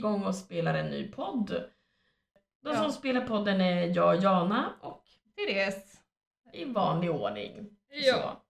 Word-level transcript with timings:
igång 0.00 0.24
och 0.24 0.34
spelar 0.34 0.74
en 0.74 0.86
ny 0.90 1.08
podd. 1.08 1.50
De 2.62 2.74
Ja. 2.74 2.82
som 2.82 2.92
spelar 2.92 3.20
podden 3.26 3.60
är 3.60 3.96
jag, 3.96 4.16
Jana 4.22 4.72
och 4.80 5.04
Therese. 5.36 6.00
i 6.52 6.64
vanlig 6.64 7.10
ordning. 7.10 7.70
Ja. 8.06 8.42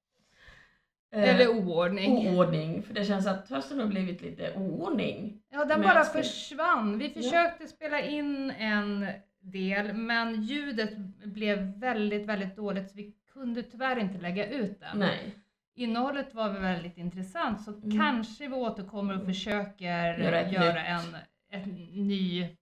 Eh, 1.13 1.35
Eller 1.35 1.49
oordning. 1.49 2.29
oordning, 2.29 2.83
för 2.83 2.95
det 2.95 3.05
känns 3.05 3.27
att 3.27 3.49
hösten 3.51 3.81
har 3.81 3.87
blivit 3.87 4.23
lite 4.23 4.55
oordning. 4.57 5.43
Ja, 5.51 5.65
den 5.65 5.83
bara 5.83 6.05
försvann. 6.05 6.99
Vi 6.99 7.07
Ja. 7.15 7.23
försökte 7.23 7.67
spela 7.69 8.01
in 8.01 8.51
en 8.51 9.07
del, 9.41 9.93
men 9.93 10.43
ljudet 10.43 10.97
blev 11.25 11.59
väldigt, 11.79 12.27
väldigt 12.27 12.57
dåligt 12.57 12.91
så 12.91 12.97
vi 12.97 13.15
kunde 13.33 13.63
tyvärr 13.63 13.99
inte 13.99 14.19
lägga 14.19 14.47
ut 14.51 14.81
den. 14.81 14.99
Nej, 14.99 15.35
Innehållet 15.75 16.35
var 16.35 16.49
väl 16.49 16.63
väldigt 16.63 16.97
intressant 16.99 17.65
så 17.65 17.71
Mm. 17.71 17.99
kanske 18.01 18.49
vi 18.49 18.55
återkommer 18.55 19.21
och 19.21 19.27
försöker 19.27 20.19
Göra 20.19 20.49
göra, 20.51 20.85
en, 20.85 21.17
en 21.51 21.75
ny, 22.07 22.57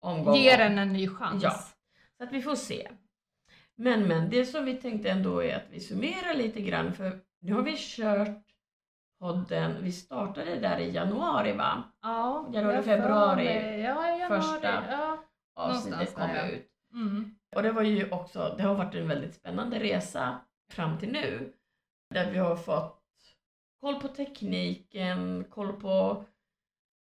omgång. 0.00 0.36
ge 0.36 0.56
den 0.56 0.78
en 0.78 0.92
ny 0.92 1.08
chans. 1.08 1.42
Ja. 1.42 1.50
Så 2.18 2.24
att 2.24 2.32
vi 2.32 2.42
får 2.42 2.54
se. 2.54 2.88
Men 3.76 4.08
men, 4.08 4.30
det 4.30 4.44
som 4.44 4.64
vi 4.64 4.74
tänkte 4.74 5.10
ändå 5.10 5.42
är 5.42 5.56
att 5.56 5.66
vi 5.70 5.80
summerar 5.80 6.34
lite 6.34 6.60
grann 6.60 6.92
för 6.92 7.20
nu 7.40 7.52
har 7.52 7.62
vi 7.62 7.74
kört 7.78 8.44
podden, 9.20 9.84
vi 9.84 9.92
startade 9.92 10.56
där 10.56 10.78
i 10.78 10.90
januari 10.90 11.52
va? 11.52 11.82
Ja, 12.02 12.48
Januari, 12.52 12.82
februari. 12.82 13.82
Ja, 13.82 14.18
januari. 14.18 14.40
första. 14.40 14.84
Ja. 14.90 15.24
Avsnittet 15.54 16.14
kom 16.14 16.28
där, 16.28 16.36
ja. 16.36 16.50
ut. 16.50 16.68
Mm. 16.92 17.34
Och 17.56 17.62
det 17.62 17.72
var 17.72 17.82
ju 17.82 18.10
också, 18.10 18.54
det 18.56 18.62
har 18.62 18.74
varit 18.74 18.94
en 18.94 19.08
väldigt 19.08 19.34
spännande 19.34 19.78
resa 19.78 20.40
fram 20.70 20.98
till 20.98 21.12
nu. 21.12 21.52
Där 22.10 22.30
vi 22.30 22.38
har 22.38 22.56
fått 22.56 23.02
koll 23.80 24.00
på 24.00 24.08
tekniken, 24.08 25.44
koll 25.50 25.72
på 25.72 26.24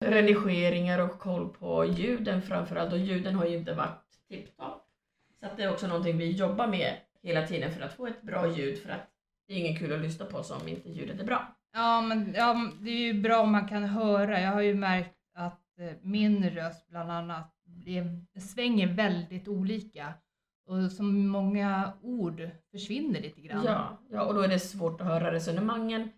redigeringar 0.00 0.98
och 0.98 1.18
koll 1.18 1.48
på 1.48 1.84
ljuden 1.84 2.42
framförallt. 2.42 2.92
Och 2.92 2.98
ljuden 2.98 3.34
har 3.34 3.46
ju 3.46 3.56
inte 3.56 3.74
varit 3.74 4.02
tipptopp. 4.28 4.86
Så 5.40 5.46
att 5.46 5.56
det 5.56 5.62
är 5.62 5.72
också 5.72 5.86
någonting 5.86 6.18
vi 6.18 6.30
jobbar 6.30 6.66
med 6.66 6.96
hela 7.22 7.46
tiden 7.46 7.72
för 7.72 7.80
att 7.80 7.92
få 7.92 8.06
ett 8.06 8.22
bra 8.22 8.56
ljud 8.56 8.78
för 8.78 8.90
att 8.90 9.10
det 9.46 9.54
är 9.54 9.58
ingen 9.58 9.76
kul 9.76 9.92
att 9.92 10.00
lyssna 10.00 10.26
på 10.26 10.42
som 10.42 10.68
inte 10.68 10.88
ljudet 10.88 11.20
är 11.20 11.24
bra. 11.24 11.54
Ja, 11.72 12.00
men 12.00 12.34
ja, 12.36 12.70
det 12.80 12.90
är 12.90 12.98
ju 12.98 13.20
bra 13.20 13.40
om 13.40 13.52
man 13.52 13.68
kan 13.68 13.84
höra. 13.84 14.40
Jag 14.40 14.52
har 14.52 14.60
ju 14.60 14.74
märkt 14.74 15.16
att 15.34 15.78
eh, 15.78 15.90
min 16.02 16.50
röst 16.50 16.88
bland 16.88 17.10
annat 17.10 17.54
det 17.64 18.40
svänger 18.40 18.86
väldigt 18.86 19.48
olika. 19.48 20.14
Och 20.66 20.92
så 20.92 21.02
många 21.02 21.92
ord 22.02 22.50
försvinner 22.70 23.20
lite 23.20 23.40
grann. 23.40 23.64
Ja, 23.64 23.98
ja, 24.10 24.22
och 24.22 24.34
då 24.34 24.40
är 24.40 24.48
det 24.48 24.58
svårt 24.58 25.00
att 25.00 25.06
höra 25.06 25.32
resonemangen. 25.32 26.10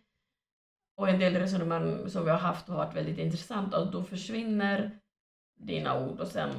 Och 1.00 1.08
en 1.08 1.18
del 1.18 1.34
resonemang 1.36 2.08
som 2.08 2.24
vi 2.24 2.30
har 2.30 2.38
haft 2.38 2.68
har 2.68 2.76
varit 2.76 2.96
väldigt 2.96 3.18
intressanta 3.18 3.80
och 3.80 3.90
då 3.92 4.02
försvinner 4.02 4.90
dina 5.60 6.00
ord 6.06 6.20
och 6.20 6.26
sen 6.26 6.50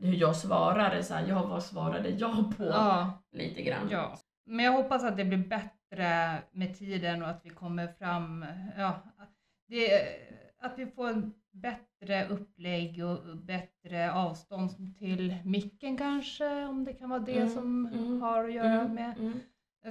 hur 0.00 0.14
jag 0.14 0.36
svarar 0.36 0.90
är 0.90 1.02
så 1.02 1.14
här, 1.14 1.26
ja 1.28 1.46
vad 1.46 1.62
svarade 1.62 2.08
jag 2.08 2.56
på? 2.56 2.64
Ja, 2.64 3.22
Lite 3.32 3.62
grann. 3.62 3.88
ja. 3.90 4.18
Men 4.46 4.64
jag 4.64 4.72
hoppas 4.72 5.04
att 5.04 5.16
det 5.16 5.24
blir 5.24 5.38
bättre 5.48 6.38
med 6.52 6.78
tiden 6.78 7.22
och 7.22 7.28
att 7.28 7.40
vi 7.44 7.50
kommer 7.50 7.88
fram, 7.88 8.44
ja, 8.78 9.02
det, 9.68 10.02
att 10.60 10.78
vi 10.78 10.86
får 10.86 11.08
en 11.08 11.32
bättre 11.52 12.28
upplägg 12.28 13.04
och 13.04 13.36
bättre 13.36 14.12
avstånd 14.12 14.98
till 14.98 15.36
micken 15.44 15.96
kanske, 15.96 16.64
om 16.64 16.84
det 16.84 16.92
kan 16.92 17.10
vara 17.10 17.20
det 17.20 17.36
Mm, 17.38 17.48
som 17.54 17.86
mm, 17.86 18.22
har 18.22 18.44
att 18.44 18.52
göra 18.54 18.80
Mm, 18.80 18.94
med 18.94 19.18
mm. 19.18 19.40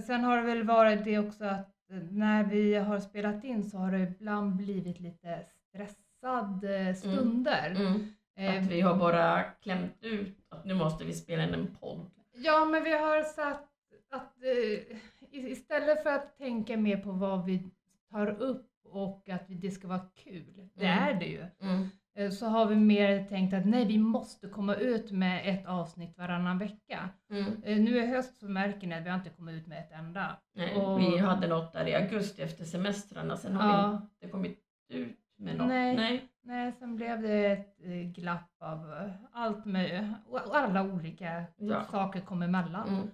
Sen 0.08 0.24
har 0.24 0.38
det 0.38 0.44
väl 0.44 0.64
varit 0.64 1.03
det 1.03 1.19
också 1.19 1.46
att 1.46 1.75
när 2.12 2.44
vi 2.44 2.76
har 2.76 3.00
spelat 3.00 3.44
in 3.44 3.64
så 3.64 3.78
har 3.78 3.92
det 3.92 4.00
ibland 4.00 4.56
blivit 4.56 5.00
lite 5.00 5.46
stressade 5.70 6.96
stunder. 6.96 7.72
Mm. 7.76 8.14
Eh, 8.36 8.58
Att 8.64 8.68
vi 8.72 8.82
har 8.82 8.96
bara 8.96 9.44
klämt 9.44 9.92
ut 10.02 10.38
att 10.50 10.66
nu 10.66 10.74
måste 10.74 11.06
vi 11.06 11.14
spela 11.14 11.44
in 11.44 11.54
en 11.54 11.76
podd. 11.80 12.06
Ja, 12.34 12.66
men 12.66 12.84
vi 12.84 12.94
har 12.98 13.24
satt 13.24 13.66
att 14.10 14.44
eh, 14.44 14.98
istället 15.32 16.04
för 16.04 16.10
att 16.10 16.38
tänka 16.38 16.78
mer 16.78 16.98
på 16.98 17.12
vad 17.12 17.46
vi 17.46 17.64
tar 18.12 18.28
upp 18.42 18.66
och 18.84 19.30
att 19.30 19.44
det 19.48 19.72
ska 19.72 19.88
vara 19.88 20.06
kul, 20.16 20.70
det 20.74 20.86
Mm. 20.86 21.04
är 21.04 21.20
det 21.20 21.26
ju, 21.26 21.46
Mm. 21.62 21.82
eh, 21.82 21.88
så 22.31 22.46
har 22.46 22.66
vi 22.66 22.75
mer 22.75 23.24
tänkt 23.24 23.53
att 23.53 23.66
nej, 23.66 23.85
vi 23.85 23.97
måste 23.97 24.47
komma 24.47 24.75
ut 24.75 25.12
med 25.12 25.41
ett 25.59 25.66
avsnitt 25.68 26.18
varannan 26.18 26.57
vecka. 26.57 27.09
Mm. 27.30 27.63
Eh, 27.63 27.80
Nu 27.80 27.97
i 27.97 28.06
höst 28.07 28.40
så 28.40 28.50
märker 28.50 28.88
ni 28.88 28.96
att 28.96 29.06
vi 29.06 29.09
har 29.09 29.18
inte 29.18 29.30
kommit 29.30 29.56
ut 29.56 29.68
med 29.68 29.80
ett 29.80 29.91
enda. 29.91 30.38
Nej, 30.56 30.75
Och- 30.75 31.00
Vi 31.00 31.18
hade 31.18 31.47
något 31.47 31.74
där 31.74 31.88
i 31.88 31.96
augusti 31.96 32.41
efter 32.41 32.66
semestrarna, 32.66 33.38
sen 33.38 33.56
har 33.56 33.68
vi 33.68 33.74
Ja, 33.74 34.02
inte 34.13 34.31
kommit 34.31 34.59
ut 34.90 35.18
med 35.38 35.57
något. 35.57 35.68
Nej. 35.68 35.96
Nej. 35.96 36.30
nej, 36.41 36.72
sen 36.72 36.96
blev 36.96 37.22
det 37.22 37.46
ett 37.46 37.75
eh, 37.84 37.91
glapp 37.91 38.51
av 38.59 38.94
eh, 38.94 39.12
allt 39.31 39.66
möjligt 39.66 40.03
och 40.25 40.56
alla 40.57 40.84
olika 40.84 41.44
Ja. 41.57 41.84
saker 41.84 42.19
kom 42.22 42.41
emellan. 42.41 42.90
Mm. 42.90 43.07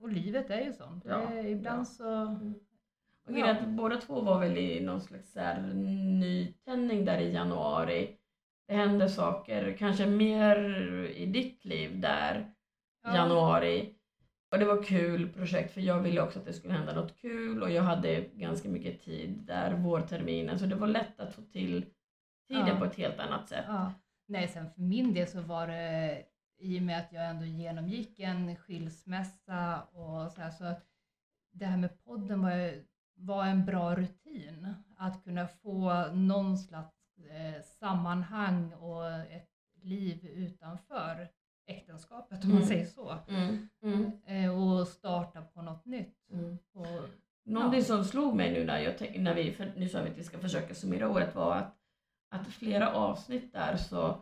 Och 0.00 0.08
livet 0.08 0.50
är 0.50 0.60
ju 0.60 0.72
sånt. 0.72 1.04
Ja, 1.08 1.34
ibland 1.34 1.88
så... 1.88 2.38
Och 3.26 3.38
är 3.38 3.44
att 3.50 3.68
båda 3.68 3.96
två 4.00 4.20
var 4.20 4.40
väl 4.40 4.58
i 4.58 4.80
någon 4.80 5.00
slags 5.00 5.32
så 5.32 5.40
här 5.40 5.60
nytändning 6.20 7.04
där 7.04 7.18
i 7.18 7.32
januari. 7.32 8.16
Det 8.68 8.74
hände 8.74 9.08
saker, 9.08 9.76
kanske 9.78 10.06
mer 10.06 10.56
i 11.16 11.26
ditt 11.26 11.64
liv 11.64 12.00
där 12.00 12.38
i 12.40 12.44
Ja. 13.02 13.14
januari. 13.16 13.94
Och 14.52 14.58
det 14.58 14.64
var 14.64 14.82
kul 14.82 15.28
projekt 15.32 15.74
för 15.74 15.80
jag 15.80 16.00
ville 16.00 16.20
också 16.22 16.38
att 16.38 16.44
det 16.44 16.52
skulle 16.52 16.74
hända 16.74 16.94
något 16.94 17.16
kul 17.16 17.62
och 17.62 17.70
jag 17.70 17.82
hade 17.82 18.20
ganska 18.20 18.68
mycket 18.68 19.00
tid 19.02 19.38
där 19.46 19.74
vårterminen 19.74 20.58
så 20.58 20.66
det 20.66 20.74
var 20.74 20.86
lätt 20.86 21.20
att 21.20 21.34
få 21.34 21.42
till 21.42 21.84
tiden 22.48 22.66
Ja. 22.68 22.76
på 22.78 22.84
ett 22.84 22.96
helt 22.96 23.18
annat 23.18 23.48
sätt. 23.48 23.64
Ja. 23.68 23.92
Nej, 24.28 24.48
sen 24.48 24.70
för 24.70 24.80
min 24.80 25.14
del 25.14 25.26
så 25.26 25.40
var 25.40 25.66
det 25.66 26.22
i 26.58 26.78
och 26.78 26.82
med 26.82 26.98
att 26.98 27.12
jag 27.12 27.24
ändå 27.30 27.44
genomgick 27.44 28.18
en 28.20 28.56
skilsmässa 28.56 29.82
och 29.92 30.32
så 30.32 30.40
här, 30.40 30.50
så 30.50 30.64
att 30.64 30.84
det 31.52 31.64
här 31.66 31.76
med 31.76 32.04
podden 32.04 32.42
var, 32.42 32.72
var 33.14 33.44
en 33.46 33.64
bra 33.64 33.94
rutin. 33.94 34.74
Att 34.96 35.24
kunna 35.24 35.46
få 35.46 36.06
någon 36.12 36.58
slags 36.58 36.94
eh, 37.30 37.62
sammanhang 37.62 38.72
och 38.72 39.06
ett 39.10 39.48
liv 39.82 40.24
utanför 40.26 41.28
äktenskapet 41.66 42.42
om 42.44 42.48
man 42.48 42.56
Mm. 42.56 42.68
säger 42.68 42.86
så. 42.86 43.18
Mm. 43.28 43.68
Mm. 43.82 44.10
Eh, 44.26 44.62
och 44.62 44.88
starta 44.88 45.42
på 45.42 45.62
något 45.62 45.84
nytt. 45.84 46.30
Mm. 46.32 46.58
Och, 46.74 46.86
Någonting 47.46 47.78
Ja. 47.80 47.84
som 47.84 48.04
slog 48.04 48.34
mig 48.36 48.52
nu 48.52 48.64
när, 48.64 48.78
jag, 48.78 49.18
när 49.20 49.34
vi, 49.34 49.52
för 49.52 49.72
nu 49.76 49.88
sa 49.88 50.02
vi 50.02 50.10
att 50.10 50.18
vi 50.18 50.24
ska 50.24 50.38
försöka 50.38 50.74
summera 50.74 51.08
året 51.10 51.34
var 51.34 51.56
att, 51.56 51.76
att 52.30 52.46
flera 52.46 52.92
avsnitt 52.94 53.52
där 53.52 53.76
så 53.76 54.18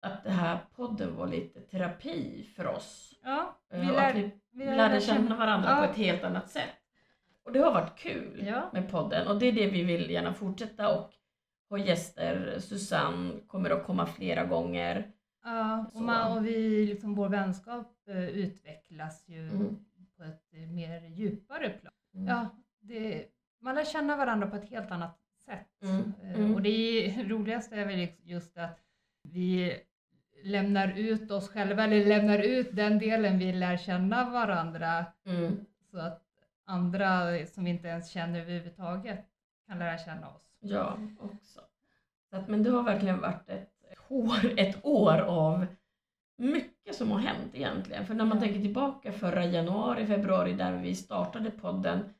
att 0.00 0.24
det 0.24 0.30
här 0.30 0.58
podden 0.76 1.16
var 1.16 1.28
lite 1.28 1.60
terapi 1.60 2.44
för 2.56 2.66
oss. 2.66 3.18
ja, 3.22 3.56
vi, 3.70 3.76
Eh, 3.78 3.92
lär, 3.92 4.08
att 4.10 4.16
vi 4.16 4.30
vi 4.50 4.64
lärde 4.64 5.00
känna 5.00 5.36
varandra 5.36 5.70
Ja. 5.70 5.76
på 5.76 5.84
ett 5.92 5.96
helt 5.96 6.24
annat 6.24 6.50
sätt. 6.50 6.70
Och 7.44 7.52
det 7.52 7.58
har 7.58 7.72
varit 7.72 7.98
kul 7.98 8.42
Ja. 8.46 8.70
med 8.72 8.90
podden 8.90 9.26
och 9.26 9.38
det 9.38 9.46
är 9.46 9.52
det 9.52 9.66
vi 9.70 9.82
vill 9.84 10.10
gärna 10.10 10.34
fortsätta 10.34 10.98
och 10.98 11.10
ha 11.70 11.78
gäster. 11.78 12.56
Susanne 12.60 13.32
kommer 13.46 13.70
att 13.70 13.84
komma 13.86 14.06
flera 14.06 14.44
gånger. 14.44 15.10
Ja, 15.44 15.86
och, 15.94 16.02
man, 16.02 16.36
och 16.38 16.46
vi, 16.46 16.86
liksom, 16.86 17.14
vår 17.14 17.28
vänskap 17.28 17.92
eh, 18.08 18.28
utvecklas 18.28 19.24
ju 19.28 19.48
Mm. 19.48 19.76
på 20.16 20.22
ett 20.24 20.52
eh, 20.54 20.68
mer 20.72 21.00
djupare 21.08 21.70
plan. 21.70 21.92
Mm. 22.14 22.26
Ja, 22.28 22.48
det, 22.80 23.24
man 23.60 23.74
lär 23.74 23.84
känna 23.84 24.16
varandra 24.16 24.46
på 24.46 24.56
ett 24.56 24.70
helt 24.70 24.90
annat 24.90 25.18
sätt. 25.44 25.82
Mm, 25.82 26.12
Eh, 26.22 26.34
mm. 26.34 26.54
Och 26.54 26.62
det 26.62 26.68
är, 26.70 27.24
roligaste 27.28 27.76
är 27.76 27.86
väl 27.86 28.08
just 28.22 28.58
att 28.58 28.78
vi 29.22 29.76
lämnar 30.42 30.98
ut 30.98 31.30
oss 31.30 31.48
själva, 31.48 31.84
eller 31.84 32.04
lämnar 32.06 32.38
ut 32.38 32.68
den 32.76 32.98
delen 32.98 33.38
vi 33.38 33.52
lär 33.52 33.76
känna 33.76 34.30
varandra 34.30 35.04
Mm. 35.26 35.64
så 35.90 35.98
att 35.98 36.22
andra 36.64 37.46
som 37.46 37.64
vi 37.64 37.70
inte 37.70 37.88
ens 37.88 38.10
känner 38.10 38.40
överhuvudtaget 38.40 39.24
kan 39.68 39.78
lära 39.78 39.98
känna 39.98 40.28
oss. 40.28 40.42
Ja, 40.60 40.98
också. 41.20 41.60
Så 42.30 42.36
att, 42.36 42.48
men 42.48 42.62
det 42.62 42.70
har 42.70 42.82
verkligen 42.82 43.20
varit 43.20 43.48
ett 43.48 43.70
år, 44.08 44.36
ett 44.56 44.84
år 44.84 45.18
av 45.18 45.66
mycket 46.36 46.94
som 46.96 47.10
har 47.10 47.18
hänt 47.18 47.54
egentligen. 47.54 48.06
För 48.06 48.14
när 48.14 48.24
man 48.24 48.36
Ja. 48.38 48.44
tänker 48.44 48.60
tillbaka 48.60 49.12
förra 49.12 49.44
januari, 49.44 50.06
februari 50.06 50.52
där 50.52 50.72
vi 50.72 50.94
startade 50.94 51.50
podden 51.50 52.14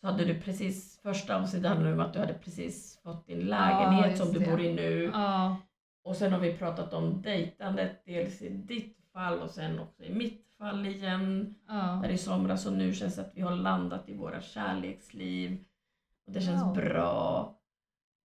så 0.00 0.06
hade 0.06 0.24
du 0.24 0.40
precis, 0.40 1.00
första 1.02 1.36
avsnittet 1.36 1.68
handlade 1.68 1.94
om 1.94 2.00
att 2.00 2.12
du 2.12 2.18
hade 2.18 2.34
precis 2.34 2.98
fått 3.02 3.26
din 3.26 3.38
lägenhet 3.40 4.10
just 4.10 4.22
som 4.24 4.32
du 4.32 4.50
bor 4.50 4.60
i 4.60 4.74
nu. 4.74 5.10
Ja, 5.12 5.56
Och 6.02 6.16
sen 6.16 6.32
har 6.32 6.40
vi 6.40 6.56
pratat 6.58 6.92
om 6.94 7.22
dejtandet, 7.22 8.02
dels 8.04 8.42
i 8.42 8.48
ditt 8.48 9.07
fall 9.18 9.38
och 9.42 9.50
sen 9.50 9.78
också 9.78 10.02
i 10.04 10.14
mitt 10.14 10.46
fall 10.58 10.86
igen. 10.86 11.54
ja. 11.68 12.00
Där 12.02 12.08
i 12.10 12.18
somras 12.18 12.66
och 12.66 12.72
nu 12.72 12.94
känns 12.94 13.16
det 13.16 13.22
att 13.22 13.34
vi 13.34 13.40
har 13.40 13.56
landat 13.56 14.08
i 14.08 14.14
våra 14.14 14.40
kärleksliv. 14.40 15.64
Och 16.26 16.32
det 16.32 16.40
känns 16.40 16.62
Ja. 16.76 16.82
bra. 16.82 17.54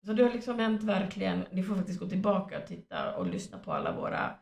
Så 0.06 0.14
det 0.14 0.24
har 0.24 0.32
liksom 0.32 0.60
hänt 0.60 0.84
verkligen. 0.84 1.46
Ni 1.52 1.64
får 1.64 1.76
faktiskt 1.76 2.00
gå 2.00 2.10
tillbaka 2.10 2.58
och 2.60 2.66
titta 2.68 3.16
och 3.16 3.28
lyssna 3.28 3.58
på 3.58 3.74
alla 3.74 3.92
våra 3.92 4.36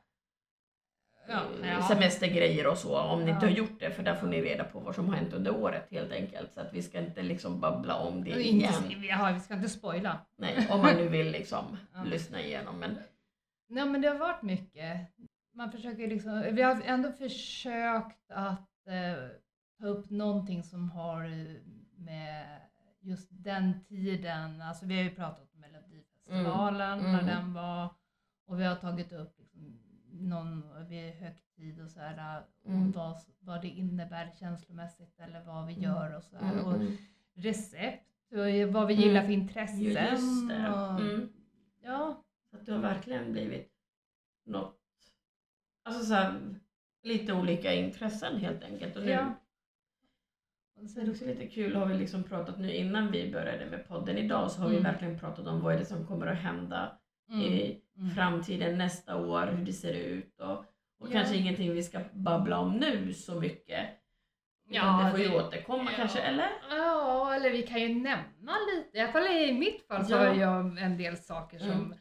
Ja, 1.28 1.42
ja. 1.64 1.82
semestergrejer 1.88 2.68
och 2.68 2.78
så 2.78 2.98
om 3.00 3.24
ni 3.26 3.32
inte 3.32 3.46
Ja. 3.46 3.52
har 3.52 3.58
gjort 3.58 3.80
det 3.80 3.92
för 3.92 4.04
där 4.04 4.16
får 4.16 4.28
ni 4.28 4.42
reda 4.42 4.64
på 4.64 4.80
vad 4.80 4.96
som 4.96 5.08
har 5.10 5.16
hänt 5.16 5.34
under 5.34 5.56
året 5.56 5.88
helt 5.92 6.12
enkelt. 6.12 6.54
Så 6.54 6.62
att 6.62 6.74
vi 6.74 6.82
ska 6.82 7.00
inte 7.00 7.22
liksom 7.24 7.60
babbla 7.60 7.96
om 7.96 8.24
det 8.24 8.30
igen. 8.30 8.74
Inte, 8.84 8.96
vi, 9.00 9.10
har, 9.10 9.34
vi 9.34 9.40
ska 9.40 9.54
inte 9.54 9.70
spoila. 9.70 10.20
Nej, 10.38 10.68
om 10.72 10.82
man 10.82 10.96
nu 10.96 11.08
vill 11.18 11.32
liksom 11.32 11.78
Ja. 11.94 12.04
lyssna 12.04 12.42
igenom. 12.42 12.80
Men 12.80 12.98
Nej 13.70 13.86
men 13.86 14.02
det 14.02 14.08
har 14.08 14.18
varit 14.18 14.42
mycket. 14.42 15.08
Man 15.52 15.72
försöker 15.72 16.08
liksom, 16.08 16.42
vi 16.52 16.62
har 16.62 16.82
ändå 16.86 17.12
försökt 17.12 18.32
att 18.32 18.88
eh, 18.88 19.30
ta 19.80 19.86
upp 19.86 20.10
någonting 20.10 20.64
som 20.64 20.90
har 20.90 21.24
eh, 21.26 21.56
med 21.98 22.62
just 23.02 23.28
den 23.32 23.84
tiden, 23.86 24.62
alltså 24.62 24.86
vi 24.86 24.96
har 24.98 25.04
ju 25.04 25.16
pratat 25.16 25.54
om 25.54 25.60
Melodifestivalen 25.60 27.00
Mm, 27.00 27.12
när 27.12 27.22
mm. 27.22 27.26
den 27.36 27.54
var 27.54 27.90
och 28.46 28.60
vi 28.60 28.66
har 28.66 28.76
tagit 28.76 29.12
upp 29.14 29.40
liksom 29.40 29.80
någon 30.12 30.64
vid 30.88 31.14
högtid 31.14 31.82
och 31.82 31.90
sådär 31.90 32.44
Mm. 32.66 32.92
vad, 32.92 33.18
vad 33.40 33.62
det 33.62 33.68
innebär 33.68 34.32
känslomässigt 34.40 35.20
eller 35.20 35.44
vad 35.44 35.66
vi 35.68 35.74
Mm. 35.74 35.84
gör 35.84 36.16
och 36.18 36.24
sådär. 36.24 36.52
mm, 36.52 36.66
Och 36.66 36.76
mm. 36.76 36.98
recept 37.34 38.06
och 38.32 38.74
vad 38.74 38.88
vi 38.88 38.94
gillar 38.94 39.22
för 39.24 39.32
intressen. 39.32 39.80
Just 39.82 40.50
det. 40.50 40.70
Och. 40.70 41.02
Ja, 41.82 42.24
Så 42.52 42.58
att 42.58 42.66
det 42.66 42.72
har 42.72 42.80
verkligen 42.80 43.32
blivit 43.32 43.72
något, 44.46 44.79
alltså 45.90 46.06
så 46.06 46.14
här, 46.14 46.40
lite 47.04 47.34
olika 47.34 47.74
intressen 47.74 48.38
helt 48.38 48.64
enkelt. 48.64 48.96
Och 48.96 49.04
nu, 49.04 49.12
ja. 49.12 49.34
Och 50.76 50.84
det 50.86 51.02
är 51.02 51.10
också 51.12 51.26
lite 51.26 51.48
kul, 51.48 51.76
har 51.76 51.86
vi 51.86 51.98
liksom 51.98 52.24
pratat 52.24 52.60
nu 52.60 52.74
innan 52.76 53.12
vi 53.12 53.32
började 53.32 53.66
med 53.66 53.88
podden 53.88 54.18
idag 54.18 54.52
så 54.52 54.62
har 54.62 54.70
vi 54.70 54.78
Mm. 54.78 54.92
verkligen 54.92 55.20
pratat 55.20 55.48
om 55.48 55.62
vad 55.62 55.74
är 55.74 55.78
det 55.80 55.86
som 55.86 56.08
kommer 56.08 56.28
att 56.28 56.38
hända 56.38 56.98
Mm. 57.30 57.42
i 57.42 57.82
Mm. 57.98 58.10
framtiden 58.10 58.78
nästa 58.78 59.16
år, 59.16 59.46
hur 59.48 59.66
det 59.66 59.74
ser 59.74 59.94
ut 59.94 60.40
och, 60.40 60.58
och 61.00 61.08
Ja. 61.08 61.12
kanske 61.12 61.36
ingenting 61.36 61.74
vi 61.74 61.84
ska 61.84 62.00
babbla 62.14 62.58
om 62.60 62.74
nu 62.74 63.14
så 63.14 63.40
mycket. 63.40 63.86
Ja, 64.72 65.02
det 65.06 65.12
får 65.12 65.20
ju 65.20 65.28
det- 65.28 65.36
återkomma 65.36 65.92
ja. 65.92 65.96
kanske, 65.98 66.20
eller? 66.20 66.50
Ja, 66.70 67.34
eller 67.36 67.50
vi 67.52 67.62
kan 67.62 67.82
ju 67.82 67.88
nämna 67.96 68.54
lite. 68.76 68.98
I 68.98 69.02
alla 69.02 69.12
fall 69.12 69.28
i 69.28 69.54
mitt 69.54 69.88
fall 69.88 70.06
så 70.06 70.12
Ja. 70.14 70.18
har 70.18 70.36
jag 70.36 70.78
en 70.82 70.98
del 70.98 71.18
saker 71.18 71.60
som... 71.60 71.72
Mm. 71.72 71.94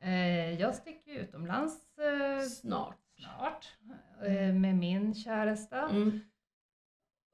Eh, 0.00 0.60
jag 0.60 0.74
sticker 0.74 1.12
utomlands 1.12 1.98
eh, 1.98 2.40
Snart. 2.46 2.96
Snart 3.22 3.76
eh, 4.22 4.54
med 4.54 4.76
min 4.76 5.14
käresta 5.14 5.88
Mm. 5.88 6.20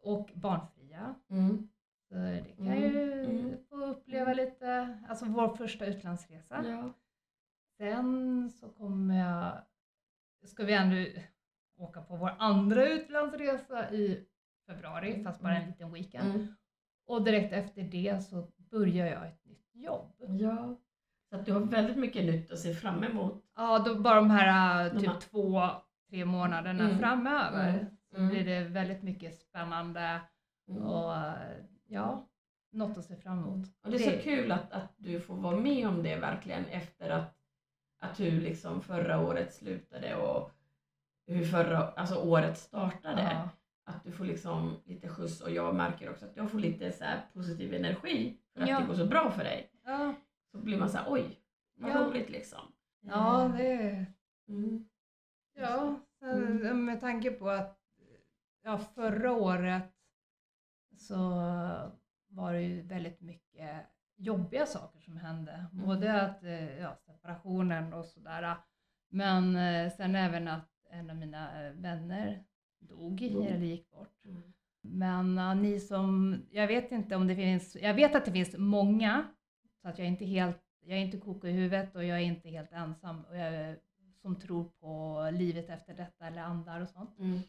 och 0.02 0.31
barnfria. 0.35 1.14
Mm. 1.31 1.69
Så 2.08 2.14
det 2.14 2.55
kan 2.56 2.67
Mm, 2.67 2.82
ju 2.82 3.12
mm. 3.25 3.56
få 3.69 3.76
uppleva 3.85 4.32
lite, 4.35 4.99
alltså 5.08 5.25
vår 5.26 5.56
första 5.56 5.87
utlandsresa. 5.87 6.64
Ja. 6.67 6.93
Sen 7.76 8.50
så 8.50 8.69
kommer 8.69 9.19
jag, 9.19 9.62
ska 10.49 10.64
vi 10.64 10.73
ändå 10.75 11.20
åka 11.76 12.02
på 12.02 12.17
vår 12.17 12.31
andra 12.38 12.88
utlandsresa 12.88 13.91
i 13.91 14.26
februari, 14.67 15.25
fast 15.25 15.41
bara 15.43 15.52
en 15.52 15.62
Mm. 15.62 15.70
liten 15.70 15.93
weekend. 15.93 16.34
Mm. 16.34 16.55
Och 17.06 17.25
direkt 17.25 17.52
efter 17.52 17.82
det 17.82 18.23
så 18.25 18.49
börjar 18.56 19.06
jag 19.06 19.26
ett 19.29 19.44
nytt 19.44 19.70
jobb. 19.75 20.14
ja. 20.19 20.76
Så 21.30 21.36
att 21.36 21.46
du 21.46 21.52
har 21.52 21.60
väldigt 21.60 21.96
mycket 21.96 22.25
nytt 22.25 22.52
att 22.52 22.58
se 22.58 22.75
fram 22.75 23.04
emot. 23.04 23.44
Ja, 23.56 23.78
då 23.78 23.94
bara 23.94 24.14
de 24.14 24.30
här 24.30 24.86
äh, 24.86 24.92
De 24.92 25.00
typ 25.00 25.08
här- 25.08 25.20
två, 25.20 25.62
tre 26.10 26.25
månaderna 26.25 26.84
Mm. 26.84 26.98
framöver 26.98 27.69
Mm. 27.69 27.86
så 28.10 28.16
Mm. 28.16 28.28
blir 28.28 28.44
det 28.44 28.60
väldigt 28.64 29.02
mycket 29.02 29.34
spännande 29.34 30.20
Mm. 30.69 30.82
och 30.82 31.14
ja, 31.86 32.28
något 32.72 32.98
att 32.98 33.04
se 33.04 33.16
fram 33.16 33.38
emot. 33.38 33.66
Och 33.84 33.90
det 33.90 33.96
är 34.06 34.16
så 34.19 34.22
kul 34.22 34.52
att, 34.52 34.72
att 34.72 34.94
du 34.96 35.20
får 35.20 35.34
vara 35.36 35.56
med 35.56 35.88
om 35.88 36.02
det 36.02 36.16
verkligen 36.16 36.64
efter 36.66 37.10
att, 37.10 37.34
att 38.00 38.20
hur 38.20 38.40
liksom 38.40 38.81
förra 38.82 39.20
året 39.20 39.54
slutade 39.54 40.16
och 40.16 40.50
hur 41.26 41.44
förra, 41.44 41.78
alltså 41.88 42.14
året 42.16 42.58
startade. 42.58 43.22
Ja, 43.22 43.48
Att 43.84 44.04
du 44.04 44.12
får 44.12 44.24
liksom 44.24 44.76
lite 44.84 45.08
skjuts 45.08 45.40
och 45.40 45.50
jag 45.50 45.74
märker 45.74 46.10
också 46.10 46.24
att 46.24 46.36
jag 46.36 46.50
får 46.50 46.58
lite 46.58 46.92
så 46.92 47.04
positiv 47.32 47.74
energi 47.74 48.36
för 48.54 48.62
att 48.62 48.69
Ja. 48.69 48.81
det 48.81 48.86
går 48.86 48.94
så 48.94 49.06
bra 49.06 49.31
för 49.31 49.44
dig. 49.44 49.70
ja, 49.84 50.14
Så 50.52 50.58
blir 50.58 50.78
man 50.78 50.88
så 50.90 50.98
här, 50.98 51.12
oj, 51.12 51.40
vad 51.74 51.90
Ja. 51.90 52.04
roligt 52.04 52.30
liksom. 52.30 52.60
ja 53.00 53.52
det 53.58 54.06
Mm. 54.48 54.88
Ja, 55.54 56.00
Mm. 56.22 56.58
sen 56.58 56.84
med 56.84 57.00
tanke 57.00 57.30
på 57.30 57.48
att 57.50 57.78
ja, 58.62 58.78
förra 58.78 59.32
året 59.32 59.92
så 60.96 61.18
var 62.28 62.52
det 62.52 62.62
ju 62.62 62.82
väldigt 62.82 63.20
mycket 63.20 63.86
jobbiga 64.16 64.66
saker 64.66 65.00
som 65.00 65.16
hände. 65.16 65.66
Mm. 65.72 65.86
Både 65.86 66.22
att 66.22 66.42
eh, 66.44 66.78
ja, 66.78 66.96
separationen 67.06 67.92
och 67.92 68.04
sådär. 68.04 68.56
Men 69.10 69.56
eh, 69.56 69.92
sen 69.92 70.14
även 70.16 70.48
att 70.48 70.68
en 70.90 71.10
av 71.10 71.16
mina 71.16 71.66
eh, 71.66 71.72
vänner 71.72 72.44
dog 72.78 73.30
Dog. 73.32 73.46
eller 73.46 73.66
gick 73.66 73.90
bort. 73.90 74.24
Mm. 74.24 74.42
Men 74.80 75.36
ja, 75.36 75.54
ni 75.54 75.80
som, 75.80 76.36
jag 76.50 76.66
vet 76.66 76.92
inte 76.92 77.16
om 77.16 77.26
det 77.26 77.36
finns, 77.36 77.76
jag 77.76 77.94
vet 77.94 78.14
att 78.14 78.24
det 78.24 78.32
finns 78.32 78.54
många, 78.58 79.24
så 79.82 79.88
att 79.88 79.98
jag 79.98 80.06
är 80.06 80.10
inte 80.10 80.25
helt, 80.25 80.62
jag 80.80 80.98
är 80.98 81.02
inte 81.02 81.19
koko 81.19 81.46
i 81.46 81.52
huvudet 81.52 81.94
och 81.96 82.04
jag 82.04 82.19
är 82.19 82.22
inte 82.25 82.48
helt 82.48 82.72
ensam 82.72 83.25
och 83.25 83.36
jag, 83.36 83.76
som 84.22 84.36
tror 84.36 84.64
på 84.64 85.22
livet 85.32 85.69
efter 85.70 85.94
detta 85.94 86.26
eller 86.26 86.42
andar 86.42 86.80
och 86.80 86.88
sånt. 86.88 87.19
Mm. 87.19 87.40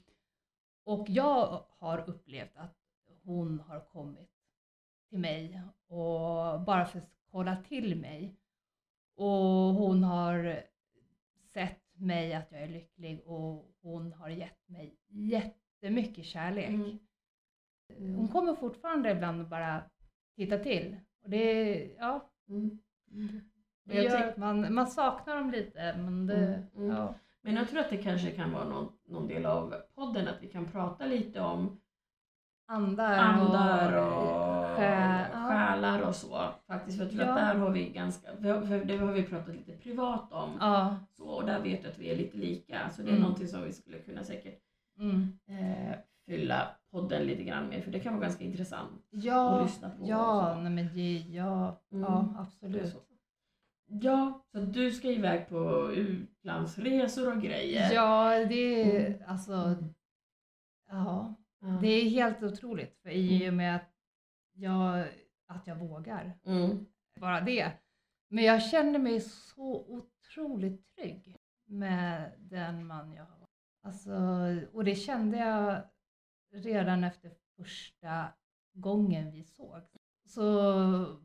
Och 0.84 1.06
jag 1.10 1.64
har 1.70 2.10
upplevt 2.10 2.58
att 2.58 2.76
hon 3.24 3.60
har 3.60 3.80
kommit 3.80 4.30
till 5.10 5.20
mig 5.20 5.62
och 5.88 6.62
bara 6.62 6.86
för 6.86 7.00
att 7.00 7.10
kolla 7.32 7.56
till 7.56 8.00
mig. 8.00 8.36
Och 9.16 9.74
hon 9.74 10.04
har 10.04 10.64
sett 11.54 11.82
mig 11.94 12.34
att 12.34 12.52
jag 12.52 12.62
är 12.62 12.68
lycklig 12.68 13.22
och 13.26 13.72
hon 13.82 14.14
har 14.14 14.30
gett 14.30 14.70
mig 14.70 14.96
jättemycket 15.08 16.26
kärlek. 16.26 16.70
Mm. 16.70 17.00
Hon 18.16 18.28
kommer 18.28 18.56
fortfarande 18.56 19.12
ibland 19.12 19.42
och 19.42 19.48
bara 19.48 19.84
titta 20.36 20.58
till. 20.58 20.98
Och 21.24 21.30
det, 21.30 21.74
ja, 22.00 22.26
Mm. 22.50 22.80
det 23.84 24.02
gör 24.04 24.28
att 24.30 24.38
man, 24.38 24.74
man 24.74 24.88
saknar 24.88 25.36
dem 25.36 25.52
lite. 25.52 25.96
Men 25.98 26.28
det, 26.28 26.36
Mm, 26.46 26.64
mm. 26.78 26.96
Ja. 26.98 27.14
Men 27.42 27.56
jag 27.56 27.70
tror 27.70 27.80
att 27.80 27.90
det 27.90 27.98
kanske 27.98 28.32
kan 28.32 28.52
vara 28.52 28.64
någon, 28.66 28.92
någon 29.08 29.28
del 29.28 29.46
av 29.46 29.76
podden 29.96 30.28
att 30.28 30.42
vi 30.42 30.48
kan 30.48 30.66
prata 30.66 31.06
lite 31.06 31.42
om 31.42 31.80
Andar, 32.72 33.18
andar 33.18 33.94
och, 33.98 34.18
och 34.24 34.66
sjä- 34.78 35.26
ja. 35.34 35.50
själar 35.50 36.02
och 36.02 36.16
så. 36.16 36.50
Faktiskt, 36.68 36.98
för 36.98 37.04
jag 37.06 37.12
tror 37.14 37.24
Ja. 37.24 37.30
att 37.30 37.36
där 37.38 37.56
har 37.56 37.70
vi 37.70 37.90
ganska, 37.90 38.36
för 38.42 38.62
för 38.62 38.86
det 38.86 38.98
har 38.98 39.12
vi 39.12 39.24
pratat 39.24 39.56
lite 39.56 39.72
privat 39.78 40.32
om. 40.34 40.58
Ja. 40.60 40.96
Så, 41.12 41.24
och 41.30 41.46
där 41.46 41.60
vet 41.60 41.84
jag 41.84 41.92
att 41.92 41.98
vi 42.00 42.10
är 42.12 42.16
lite 42.16 42.38
lika. 42.38 42.90
Så 42.90 43.02
det 43.02 43.08
är 43.08 43.12
Mm. 43.12 43.22
någonting 43.22 43.48
som 43.48 43.64
vi 43.64 43.74
skulle 43.74 44.00
kunna 44.00 44.24
säkert 44.24 44.60
Mm. 45.00 45.40
eh, 45.48 45.96
fylla 46.26 46.68
podden 46.92 47.24
lite 47.24 47.44
grann 47.44 47.68
med. 47.68 47.84
För 47.84 47.92
det 47.92 48.00
kan 48.00 48.14
vara 48.14 48.24
ganska 48.26 48.44
intressant. 48.44 49.06
Ja, 49.10 49.56
och 49.60 49.64
lyssna 49.66 49.90
på 49.90 50.08
ja, 50.08 50.60
nej 50.62 50.72
men 50.72 50.96
det, 50.96 51.18
ja, 51.18 51.82
Mm. 51.92 52.04
ja 52.04 52.36
absolut. 52.40 52.90
Så. 52.92 53.00
Ja, 53.92 54.46
så 54.52 54.60
du 54.60 54.92
ska 54.92 55.08
iväg 55.08 55.50
på 55.50 55.92
utlandsresor 55.92 57.36
och 57.36 57.42
grejer. 57.42 57.94
Ja, 57.94 58.46
det 58.46 58.56
är 58.84 59.06
Mm. 59.08 59.22
alltså, 59.28 59.76
ja, 60.90 61.36
Ja. 61.62 61.68
det 61.82 61.88
är 61.88 62.10
helt 62.10 62.44
otroligt 62.44 62.98
för 63.02 63.10
i 63.10 63.36
Mm. 63.36 63.48
och 63.48 63.54
med 63.58 63.76
att 63.76 63.90
jag, 64.54 65.08
att 65.48 65.68
jag 65.68 65.76
vågar. 65.76 66.40
Mm. 66.46 66.86
Bara 67.20 67.42
det. 67.42 67.72
Men 68.30 68.44
jag 68.44 68.64
känner 68.64 69.00
mig 69.00 69.22
så 69.22 69.86
otroligt 69.88 70.96
trygg 70.96 71.38
med 71.66 72.32
den 72.38 72.88
man 72.88 73.14
jag 73.14 73.24
har. 73.24 73.48
Alltså, 73.84 74.12
och 74.74 74.84
det 74.84 74.96
kände 74.96 75.38
jag 75.38 75.82
redan 76.52 77.04
efter 77.04 77.32
första 77.58 78.26
gången 78.74 79.32
vi 79.32 79.44
såg. 79.44 79.82
Så 80.26 80.42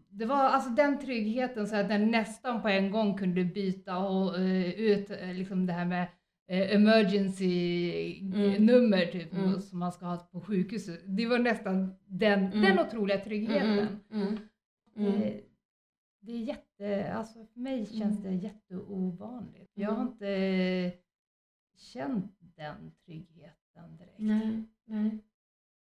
det 0.09 0.25
var 0.27 0.37
alltså 0.45 0.71
den 0.71 0.99
tryggheten 0.99 1.67
så 1.67 1.77
att 1.77 1.89
den 1.89 2.11
nästan 2.11 2.63
på 2.63 2.69
en 2.69 2.91
gång 2.91 3.19
kunde 3.19 3.45
byta 3.45 3.99
och, 3.99 4.39
eh, 4.39 4.71
ut 4.71 5.11
eh, 5.11 5.35
liksom 5.35 5.67
det 5.67 5.73
här 5.73 5.85
med 5.85 6.07
eh, 6.49 6.75
emergency 6.75 8.21
Mm. 8.21 8.67
nummer 8.67 9.07
typ 9.07 9.33
Mm. 9.33 9.61
som 9.61 9.79
man 9.79 9.93
ska 9.93 10.07
ha 10.07 10.17
på 10.17 10.41
sjukhuset. 10.41 11.01
Det 11.07 11.27
var 11.27 11.39
nästan 11.39 11.95
den, 12.07 12.41
Mm. 12.53 12.61
den 12.63 12.79
otroliga 12.79 13.19
tryggheten. 13.19 13.79
Mm. 14.11 14.27
Mm. 14.27 14.39
Mm. 14.97 15.21
Det, 15.21 15.41
det 16.21 16.33
är 16.33 16.39
jätte, 16.39 17.13
alltså 17.15 17.47
för 17.47 17.61
mig 17.61 17.87
känns 17.87 18.23
det 18.23 18.31
jätteovanligt. 18.35 19.71
Jag 19.75 19.91
har 19.91 20.03
inte 20.03 20.93
känt 21.77 22.37
den 22.41 22.93
tryggheten 23.07 23.97
direkt. 23.99 24.19
Nej, 24.19 24.63
nej. 24.85 25.19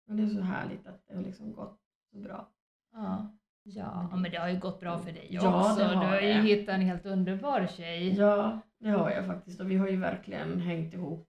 Men 0.06 0.16
det 0.16 0.22
är 0.22 0.28
så 0.28 0.40
härligt 0.40 0.86
att 0.86 1.06
det 1.06 1.14
har 1.14 1.22
liksom 1.22 1.52
gått 1.52 1.80
så 2.12 2.18
bra. 2.18 2.48
Ja. 2.92 3.36
Ja, 3.62 4.16
men 4.16 4.30
det 4.30 4.36
har 4.36 4.48
ju 4.48 4.58
gått 4.58 4.80
bra 4.80 4.98
för 4.98 5.12
dig 5.12 5.26
Ja, 5.30 5.70
också. 5.70 5.78
det 5.82 5.84
har 5.84 6.04
du 6.04 6.08
har 6.08 6.20
ju 6.20 6.32
hittat 6.32 6.74
en 6.74 6.80
helt 6.80 7.06
underbar 7.06 7.66
tjej. 7.66 8.14
Ja, 8.18 8.60
det 8.78 8.88
har 8.88 9.10
jag 9.10 9.26
faktiskt. 9.26 9.60
Och 9.60 9.70
vi 9.70 9.76
har 9.76 9.88
ju 9.88 9.96
verkligen 9.96 10.60
hängt 10.60 10.94
ihop 10.94 11.28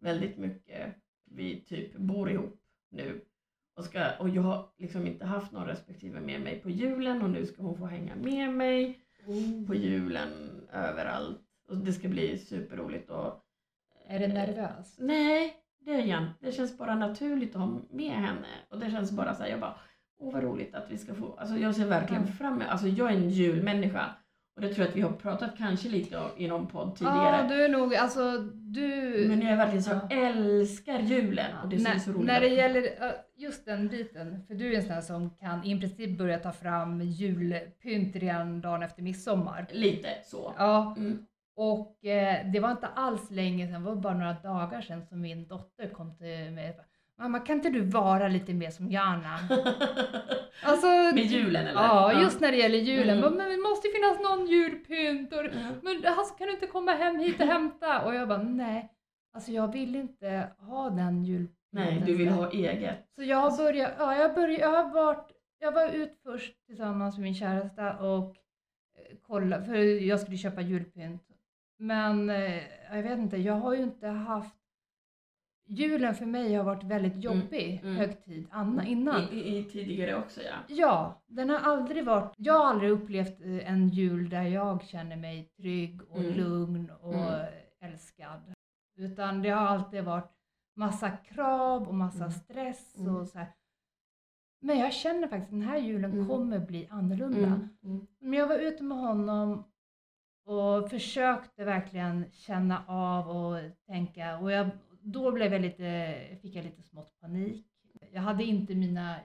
väldigt 0.00 0.38
mycket. 0.38 0.94
Vi 1.24 1.60
typ 1.60 1.96
bor 1.96 2.30
ihop 2.30 2.60
nu. 2.90 3.24
Och, 3.76 3.84
ska, 3.84 4.16
och 4.18 4.28
jag 4.28 4.42
har 4.42 4.68
liksom 4.76 5.06
inte 5.06 5.24
haft 5.24 5.52
någon 5.52 5.66
respektive 5.66 6.20
med 6.20 6.40
mig 6.40 6.60
på 6.60 6.70
julen 6.70 7.22
och 7.22 7.30
nu 7.30 7.46
ska 7.46 7.62
hon 7.62 7.78
få 7.78 7.86
hänga 7.86 8.16
med 8.16 8.50
mig 8.50 9.00
på 9.66 9.74
julen 9.74 10.30
överallt. 10.72 11.40
Och 11.68 11.76
det 11.76 11.92
ska 11.92 12.08
bli 12.08 12.38
superroligt 12.38 13.10
och 13.10 13.44
Är 14.06 14.18
det 14.18 14.28
nervös? 14.28 14.96
Nej, 14.98 15.56
det 15.84 16.00
inte. 16.00 16.26
Det 16.40 16.52
känns 16.52 16.78
bara 16.78 16.94
naturligt 16.94 17.56
att 17.56 17.60
ha 17.62 17.80
med 17.90 18.12
henne. 18.12 18.46
Och 18.70 18.78
det 18.78 18.90
känns 18.90 19.12
bara 19.12 19.34
så 19.34 19.42
här, 19.42 19.50
jag 19.50 19.60
bara, 19.60 19.74
åh 20.18 20.32
vad 20.32 20.42
roligt 20.42 20.74
att 20.74 20.86
vi 20.90 20.98
ska 20.98 21.14
få, 21.14 21.34
alltså 21.38 21.56
jag 21.56 21.74
ser 21.74 21.86
verkligen 21.86 22.26
fram 22.26 22.52
emot, 22.54 22.68
alltså 22.68 22.86
jag 22.88 23.10
är 23.10 23.16
en 23.16 23.30
julmänniska. 23.30 24.06
Och 24.56 24.62
det 24.62 24.68
tror 24.68 24.80
jag 24.80 24.88
att 24.90 24.96
vi 24.96 25.00
har 25.00 25.12
pratat 25.12 25.50
kanske 25.58 25.88
lite 25.88 26.18
om 26.18 26.28
i 26.36 26.48
någon 26.48 26.66
podd 26.66 26.96
tidigare. 26.96 27.36
Ja, 27.42 27.48
du 27.48 27.64
är 27.64 27.68
nog, 27.68 27.94
alltså 27.94 28.38
du... 28.52 28.88
Men 29.28 29.40
jag 29.42 29.50
är 29.52 29.56
verkligen 29.56 29.82
så, 29.82 29.90
Ja. 30.10 30.16
älskar 30.16 30.98
julen. 31.00 31.50
Och 31.62 31.68
det 31.68 31.76
är 31.76 31.98
så, 31.98 32.10
roligt. 32.12 32.26
när 32.26 32.40
det 32.40 32.48
gäller 32.48 32.82
just 33.36 33.64
den 33.66 33.88
biten, 33.88 34.44
för 34.46 34.54
du 34.54 34.72
är 34.72 34.76
en 34.76 34.82
sån 34.82 34.92
här 34.92 35.00
som 35.00 35.30
kan 35.30 35.64
i 35.64 35.80
princip 35.80 36.18
börja 36.18 36.38
ta 36.38 36.52
fram 36.52 37.00
julpynt 37.02 38.16
redan 38.16 38.60
dagen 38.60 38.82
efter 38.82 39.02
midsommar. 39.02 39.66
Lite 39.72 40.08
så. 40.24 40.54
Ja, 40.58 40.94
Mm. 40.98 41.26
Och 41.56 42.04
eh, 42.04 42.46
det 42.52 42.60
var 42.60 42.70
inte 42.70 42.86
alls 42.86 43.30
länge 43.30 43.66
sedan, 43.66 43.82
det 43.82 43.88
var 43.88 43.96
bara 43.96 44.14
några 44.14 44.32
dagar 44.32 44.80
sedan 44.80 45.06
som 45.06 45.20
min 45.20 45.48
dotter 45.48 45.88
kom 45.88 46.16
till 46.16 46.50
mig 46.52 46.76
Mamma 47.18 47.38
kan 47.38 47.56
inte 47.56 47.70
du 47.70 47.80
vara 47.80 48.28
lite 48.28 48.54
mer 48.54 48.70
som 48.70 48.90
Jana? 48.90 49.38
Alltså, 50.62 50.86
Med 50.86 51.18
julen 51.24 51.66
eller? 51.66 51.80
Ja, 51.80 52.20
just 52.22 52.40
när 52.40 52.52
det 52.52 52.56
gäller 52.58 52.78
julen. 52.78 53.18
Mm. 53.18 53.34
Men 53.34 53.50
det 53.50 53.56
måste 53.56 53.88
ju 53.88 53.94
finnas 53.94 54.20
någon 54.20 54.46
julpynt. 54.46 55.32
Och, 55.32 55.44
Ja. 55.44 55.50
men 55.82 56.04
alltså, 56.06 56.34
kan 56.34 56.46
du 56.46 56.52
inte 56.52 56.66
komma 56.66 56.92
hem 56.92 57.18
hit 57.18 57.40
och 57.40 57.46
hämta? 57.46 58.02
Och 58.04 58.14
jag 58.14 58.28
bara, 58.28 58.42
nej. 58.42 58.92
Alltså 59.32 59.52
jag 59.52 59.72
vill 59.72 59.96
inte 59.96 60.48
ha 60.58 60.90
den 60.90 61.24
julpynten. 61.24 61.58
Nej, 61.72 62.02
du 62.06 62.14
vill 62.16 62.28
ha 62.28 62.50
eget. 62.50 62.98
Så 63.14 63.22
jag 63.22 63.36
har 63.36 63.56
börjat, 63.56 63.92
ja 63.98 64.16
jag 64.16 64.34
började, 64.34 64.62
jag 64.62 64.70
har 64.70 64.94
varit, 64.94 65.30
jag 65.58 65.72
var 65.72 65.88
ut 65.88 66.20
först 66.22 66.66
tillsammans 66.66 67.16
med 67.16 67.22
min 67.22 67.34
käresta 67.34 67.96
och 67.96 68.36
eh, 68.98 69.16
kolla, 69.22 69.62
för 69.62 69.74
jag 70.06 70.20
skulle 70.20 70.36
köpa 70.36 70.60
julpynt. 70.60 71.22
Men 71.76 72.30
eh, 72.30 72.62
jag 72.92 73.02
vet 73.02 73.18
inte, 73.18 73.36
jag 73.36 73.54
har 73.54 73.74
ju 73.74 73.82
inte 73.82 74.06
haft, 74.08 74.54
julen 75.66 76.14
för 76.14 76.26
mig 76.26 76.54
har 76.54 76.64
varit 76.64 76.84
väldigt 76.84 77.16
jobbig 77.24 77.80
mm. 77.82 77.96
högtid 77.96 78.46
anna, 78.50 78.86
innan. 78.86 79.22
I, 79.22 79.36
i, 79.36 79.58
I 79.58 79.64
tidigare 79.64 80.16
också 80.18 80.40
ja. 80.42 80.54
Ja, 80.68 81.22
den 81.26 81.50
har 81.50 81.58
aldrig 81.58 82.04
varit, 82.04 82.34
jag 82.36 82.54
har 82.54 82.66
aldrig 82.66 82.90
upplevt 82.90 83.40
eh, 83.40 83.72
en 83.72 83.88
jul 83.88 84.28
där 84.30 84.42
jag 84.42 84.82
känner 84.84 85.16
mig 85.16 85.44
trygg 85.56 86.02
och 86.10 86.18
Mm. 86.18 86.34
lugn 86.34 86.90
och 87.00 87.14
Mm. 87.14 87.46
älskad. 87.80 88.54
Utan 88.96 89.42
det 89.42 89.50
har 89.50 89.66
alltid 89.66 90.04
varit 90.04 90.30
massa 90.76 91.10
krav 91.10 91.88
och 91.88 91.94
massa 91.94 92.18
Mm. 92.24 92.30
stress 92.30 92.98
Mm. 92.98 93.16
och 93.16 93.28
så 93.28 93.38
här. 93.38 93.48
Men 94.60 94.78
jag 94.78 94.92
känner 94.92 95.28
faktiskt 95.28 95.52
att 95.52 95.58
den 95.60 95.68
här 95.68 95.78
julen 95.78 96.12
Mm. 96.12 96.28
kommer 96.28 96.58
bli 96.58 96.88
annorlunda. 96.90 97.38
Mm. 97.46 97.68
Mm. 97.84 98.06
Men 98.18 98.38
jag 98.38 98.46
var 98.48 98.58
ute 98.58 98.82
med 98.82 98.98
honom 98.98 99.64
och 100.44 100.90
försökte 100.90 101.64
verkligen 101.64 102.24
känna 102.32 102.84
av 102.86 103.28
och 103.36 103.58
tänka 103.86 104.38
och 104.38 104.52
jag, 104.52 104.70
då 105.00 105.32
blev 105.32 105.52
jag 105.52 105.62
lite, 105.62 106.16
fick 106.42 106.54
jag 106.56 106.64
lite 106.64 106.82
smått 106.82 107.20
panik. 107.20 107.66
Jag 108.12 108.22
hade 108.22 108.44
inte 108.44 108.74
mina 108.74 109.16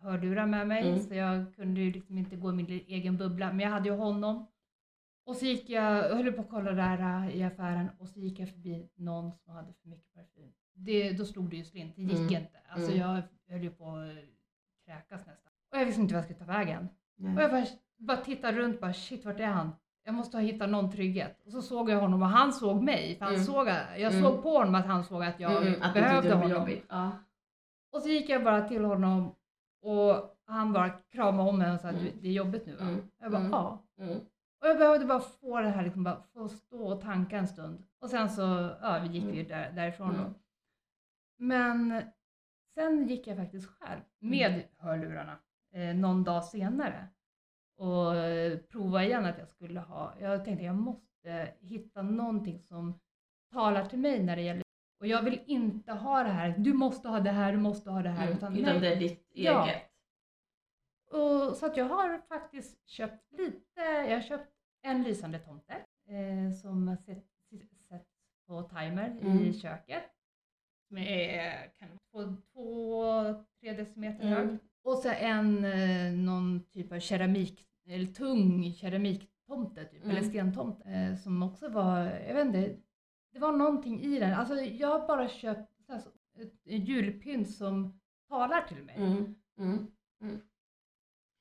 hörlurar 0.00 0.46
med 0.46 0.68
mig 0.68 0.88
Mm. 0.88 1.00
så 1.00 1.14
jag 1.14 1.54
kunde 1.54 1.80
ju 1.80 1.92
liksom 1.92 2.18
inte 2.18 2.36
gå 2.36 2.50
i 2.50 2.52
min 2.52 2.66
egen 2.70 3.16
bubbla 3.16 3.52
men 3.52 3.60
jag 3.60 3.70
hade 3.70 3.88
ju 3.88 3.94
honom. 3.94 4.46
Och 5.24 5.36
så 5.36 5.44
gick 5.44 5.70
jag, 5.70 5.96
jag 6.10 6.16
höll 6.16 6.32
på 6.32 6.40
att 6.40 6.50
kolla 6.50 6.72
där 6.72 7.26
äh, 7.28 7.36
i 7.36 7.42
affären 7.42 7.90
och 7.98 8.08
så 8.08 8.20
gick 8.20 8.38
jag 8.38 8.48
förbi 8.48 8.88
någon 8.94 9.32
som 9.32 9.54
hade 9.54 9.72
för 9.72 9.88
mycket 9.88 10.14
parfym. 10.14 10.52
Det, 10.74 11.12
då 11.12 11.24
slog 11.24 11.50
det 11.50 11.56
ju 11.56 11.64
slint, 11.64 11.96
det 11.96 12.02
gick 12.02 12.12
Mm. 12.30 12.42
inte. 12.42 12.58
Alltså 12.68 12.92
Mm. 12.92 13.00
jag 13.00 13.22
höll 13.48 13.62
ju 13.62 13.70
på 13.70 13.84
att 13.96 14.16
kräkas 14.84 15.26
nästan. 15.26 15.52
Och 15.72 15.78
jag 15.78 15.86
visste 15.86 16.00
inte 16.00 16.14
vad 16.14 16.18
jag 16.18 16.24
skulle 16.24 16.38
ta 16.38 16.52
vägen. 16.52 16.88
Och 17.36 17.42
jag 17.42 17.50
bara, 17.50 17.66
bara 17.96 18.16
tittade 18.16 18.58
runt 18.58 18.80
bara 18.80 18.92
shit 18.92 19.24
vart 19.24 19.40
är 19.40 19.46
han? 19.46 19.70
Jag 20.10 20.14
måste 20.16 20.36
ha 20.36 20.42
hittat 20.42 20.68
någon 20.70 20.90
trygghet. 20.90 21.40
Och 21.46 21.52
så 21.52 21.62
såg 21.62 21.90
jag 21.90 22.00
honom 22.00 22.22
och 22.22 22.28
han 22.28 22.52
såg 22.52 22.82
mig. 22.82 23.16
För 23.18 23.24
han 23.24 23.34
Mm. 23.34 23.46
såg, 23.46 23.66
jag 23.68 24.00
Mm. 24.12 24.22
såg 24.22 24.42
på 24.42 24.50
honom 24.58 24.74
att 24.74 24.86
han 24.86 25.04
såg 25.04 25.24
att 25.24 25.40
jag 25.40 25.52
Mm, 25.52 25.66
mm, 25.68 25.82
att 25.82 25.94
du 25.94 26.00
behövde 26.00 26.34
honom. 26.34 26.68
Ja. 26.88 27.10
Och 27.92 28.02
så 28.02 28.08
gick 28.08 28.28
jag 28.28 28.44
bara 28.44 28.68
till 28.68 28.84
honom 28.84 29.34
och 29.82 30.36
han 30.46 30.72
bara 30.72 30.88
kramade 30.90 31.48
om 31.48 31.58
mig 31.58 31.72
och 31.72 31.80
sa 31.80 31.88
att 31.88 31.94
Mm. 31.94 32.12
det 32.20 32.28
är 32.28 32.32
jobbigt 32.32 32.66
nu 32.66 32.76
va? 32.76 32.82
Mm. 32.82 33.00
Jag 33.20 33.30
bara 33.30 33.38
Mm. 33.40 33.50
ja. 33.52 33.82
Mm. 33.98 34.18
Och 34.60 34.68
jag 34.68 34.78
behövde 34.78 35.06
bara 35.06 35.20
få 35.20 35.60
det 35.60 35.68
här 35.68 35.82
liksom 35.84 36.04
bara 36.04 36.22
få 36.34 36.48
stå 36.48 36.86
och 36.92 37.00
tanka 37.00 37.36
en 37.38 37.48
stund. 37.48 37.82
Och 38.00 38.10
sen 38.10 38.28
så, 38.30 38.42
ja 38.82 39.00
vi 39.02 39.08
gick 39.18 39.34
ju 39.34 39.42
där, 39.44 39.72
därifrån 39.72 40.10
Mm. 40.10 40.20
då. 40.24 40.30
Men 41.38 42.02
sen 42.74 43.08
gick 43.08 43.26
jag 43.26 43.36
faktiskt 43.36 43.66
själv 43.70 44.00
med 44.18 44.62
hörlurarna 44.78 45.36
eh, 45.74 45.94
någon 45.96 46.24
dag 46.24 46.44
senare 46.44 47.08
och 47.80 48.16
eh, 48.16 48.58
prova 48.58 49.04
igen 49.04 49.24
att 49.26 49.38
jag 49.38 49.48
skulle 49.48 49.80
ha, 49.80 50.14
jag 50.20 50.44
tänkte 50.44 50.64
jag 50.64 50.74
måste 50.76 51.54
hitta 51.60 52.02
någonting 52.02 52.60
som 52.62 53.00
talar 53.52 53.84
till 53.84 53.98
mig 53.98 54.22
när 54.22 54.36
det 54.36 54.42
gäller 54.42 54.62
och 55.00 55.06
jag 55.06 55.22
vill 55.22 55.40
inte 55.46 55.92
ha 55.92 56.22
det 56.22 56.28
här, 56.30 56.54
du 56.58 56.72
måste 56.72 57.08
ha 57.08 57.20
det 57.20 57.30
här, 57.30 57.52
du 57.52 57.58
måste 57.58 57.90
ha 57.90 58.02
det 58.02 58.08
här. 58.08 58.22
Mm. 58.26 58.36
Utan, 58.36 58.56
Utan 58.56 58.80
det 58.80 58.92
är 58.94 58.96
ditt 58.96 59.30
Ja. 59.34 59.66
eget. 59.66 59.82
Och, 61.10 61.56
så 61.56 61.66
att 61.66 61.76
jag 61.76 61.84
har 61.84 62.18
faktiskt 62.28 62.88
köpt 62.88 63.32
lite, 63.32 63.80
jag 63.80 64.14
har 64.14 64.20
köpt 64.22 64.52
en 64.82 65.02
lysande 65.02 65.38
tomte 65.38 65.72
eh, 66.08 66.52
som 66.62 66.96
sätts 67.06 67.26
sätt 67.88 68.06
på 68.46 68.62
timer 68.62 69.18
Mm. 69.22 69.38
i 69.38 69.52
köket. 69.60 70.02
Som 70.88 70.98
är 70.98 71.66
kan, 71.78 71.88
två, 72.10 72.36
två, 72.52 73.04
tre 73.60 73.72
decimeter 73.72 74.26
Mm. 74.26 74.48
hög. 74.48 74.58
Och 74.82 74.98
så 74.98 75.08
en 75.08 75.64
eh, 75.64 76.12
någon 76.12 76.62
typ 76.72 76.92
av 76.92 76.98
keramik, 77.00 77.66
eller 77.88 78.06
tung 78.06 78.72
keramiktomte 78.74 79.84
typ, 79.84 80.04
Mm. 80.04 80.16
eller 80.16 80.28
stentomte. 80.28 80.88
Eh, 80.90 81.16
som 81.16 81.42
också 81.42 81.68
var, 81.68 81.98
jag 82.00 82.34
vet 82.34 82.46
inte, 82.46 82.76
det 83.32 83.38
var 83.38 83.52
någonting 83.52 84.00
i 84.00 84.18
den. 84.20 84.34
Alltså 84.34 84.54
jag 84.54 84.88
har 84.88 85.06
bara 85.08 85.28
köpt 85.28 85.72
här, 85.88 86.02
ett 86.38 86.52
julpynt 86.64 87.50
som 87.50 88.00
talar 88.28 88.60
till 88.62 88.82
mig. 88.84 88.96
Mm. 88.96 89.34
Mm. 89.58 89.86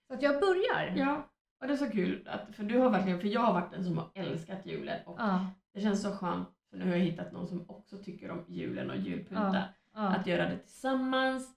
Så 0.08 0.13
att 0.13 0.22
jag 0.22 0.39
börjar. 0.41 0.93
Ja, 0.98 1.29
och 1.62 1.67
det 1.67 1.74
är 1.74 1.77
så 1.77 1.89
kul 1.89 2.27
att, 2.27 2.55
för 2.55 2.63
du 2.63 2.77
har 2.79 2.89
verkligen, 2.89 3.19
för 3.19 3.27
jag 3.27 3.41
har 3.41 3.53
varit 3.53 3.72
den 3.72 3.84
som 3.86 3.98
har 3.98 4.10
älskat 4.15 4.65
julen 4.65 5.00
och 5.05 5.15
Ja, 5.19 5.48
det 5.74 5.81
känns 5.81 6.01
så 6.01 6.12
skönt 6.12 6.48
för 6.69 6.77
nu 6.77 6.86
har 6.86 6.91
jag 6.91 7.00
hittat 7.00 7.31
någon 7.31 7.48
som 7.48 7.69
också 7.69 7.98
tycker 7.98 8.31
om 8.31 8.46
julen 8.48 8.89
och 8.89 8.98
julpynta. 8.98 9.63
ja. 9.93 10.00
Att 10.08 10.27
göra 10.27 10.50
det 10.50 10.58
tillsammans. 10.58 11.55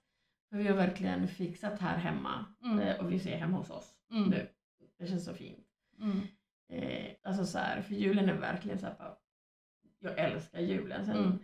För 0.49 0.57
vi 0.57 0.67
har 0.67 0.75
verkligen 0.75 1.27
fixat 1.27 1.79
här 1.79 1.97
hemma 1.97 2.45
Mm. 2.63 2.79
eh, 2.79 2.99
och 2.99 3.11
vi 3.11 3.19
ser 3.19 3.37
hemma 3.37 3.57
hos 3.57 3.69
oss 3.69 3.95
Mm. 4.11 4.29
nu. 4.29 4.47
Det 5.03 5.09
känns 5.09 5.25
så 5.25 5.33
fint. 5.33 5.65
Mm. 5.99 6.17
Eh, 6.69 7.11
alltså 7.23 7.45
så 7.45 7.57
här, 7.57 7.81
för 7.81 7.95
julen 7.95 8.29
är 8.29 8.33
verkligen 8.33 8.77
så 8.79 8.85
här, 8.85 8.95
bara, 8.97 9.17
jag 9.99 10.19
älskar 10.19 10.59
julen. 10.59 11.05
Sen 11.05 11.17
Mm. 11.17 11.37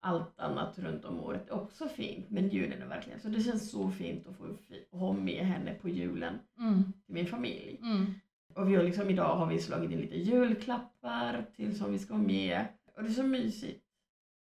allt 0.00 0.38
annat 0.38 0.78
runt 0.78 1.04
om 1.04 1.20
året 1.20 1.48
är 1.48 1.52
också 1.52 1.88
fint, 1.88 2.30
men 2.30 2.48
julen 2.48 2.82
är 2.82 2.86
verkligen, 2.86 3.20
så 3.20 3.28
det 3.28 3.40
känns 3.40 3.70
så 3.70 3.90
fint 3.90 4.26
att 4.26 4.36
få 4.36 4.56
ha 4.90 5.12
med 5.12 5.44
henne 5.46 5.74
på 5.74 5.88
julen 5.88 6.38
Mm. 6.58 6.82
till 7.06 7.14
min 7.14 7.26
familj. 7.26 7.78
Mm. 7.82 8.06
Och 8.54 8.70
vi 8.70 8.74
har 8.76 8.82
liksom, 8.82 9.10
idag 9.10 9.36
har 9.36 9.46
vi 9.46 9.58
slagit 9.60 9.90
in 9.90 9.98
lite 10.00 10.16
julklappar 10.18 11.44
till 11.56 11.78
som 11.78 11.92
vi 11.92 11.98
ska 11.98 12.14
ha 12.14 12.22
med. 12.22 12.64
Och 12.96 13.02
det 13.02 13.08
är 13.08 13.12
så 13.12 13.22
mysigt. 13.22 13.84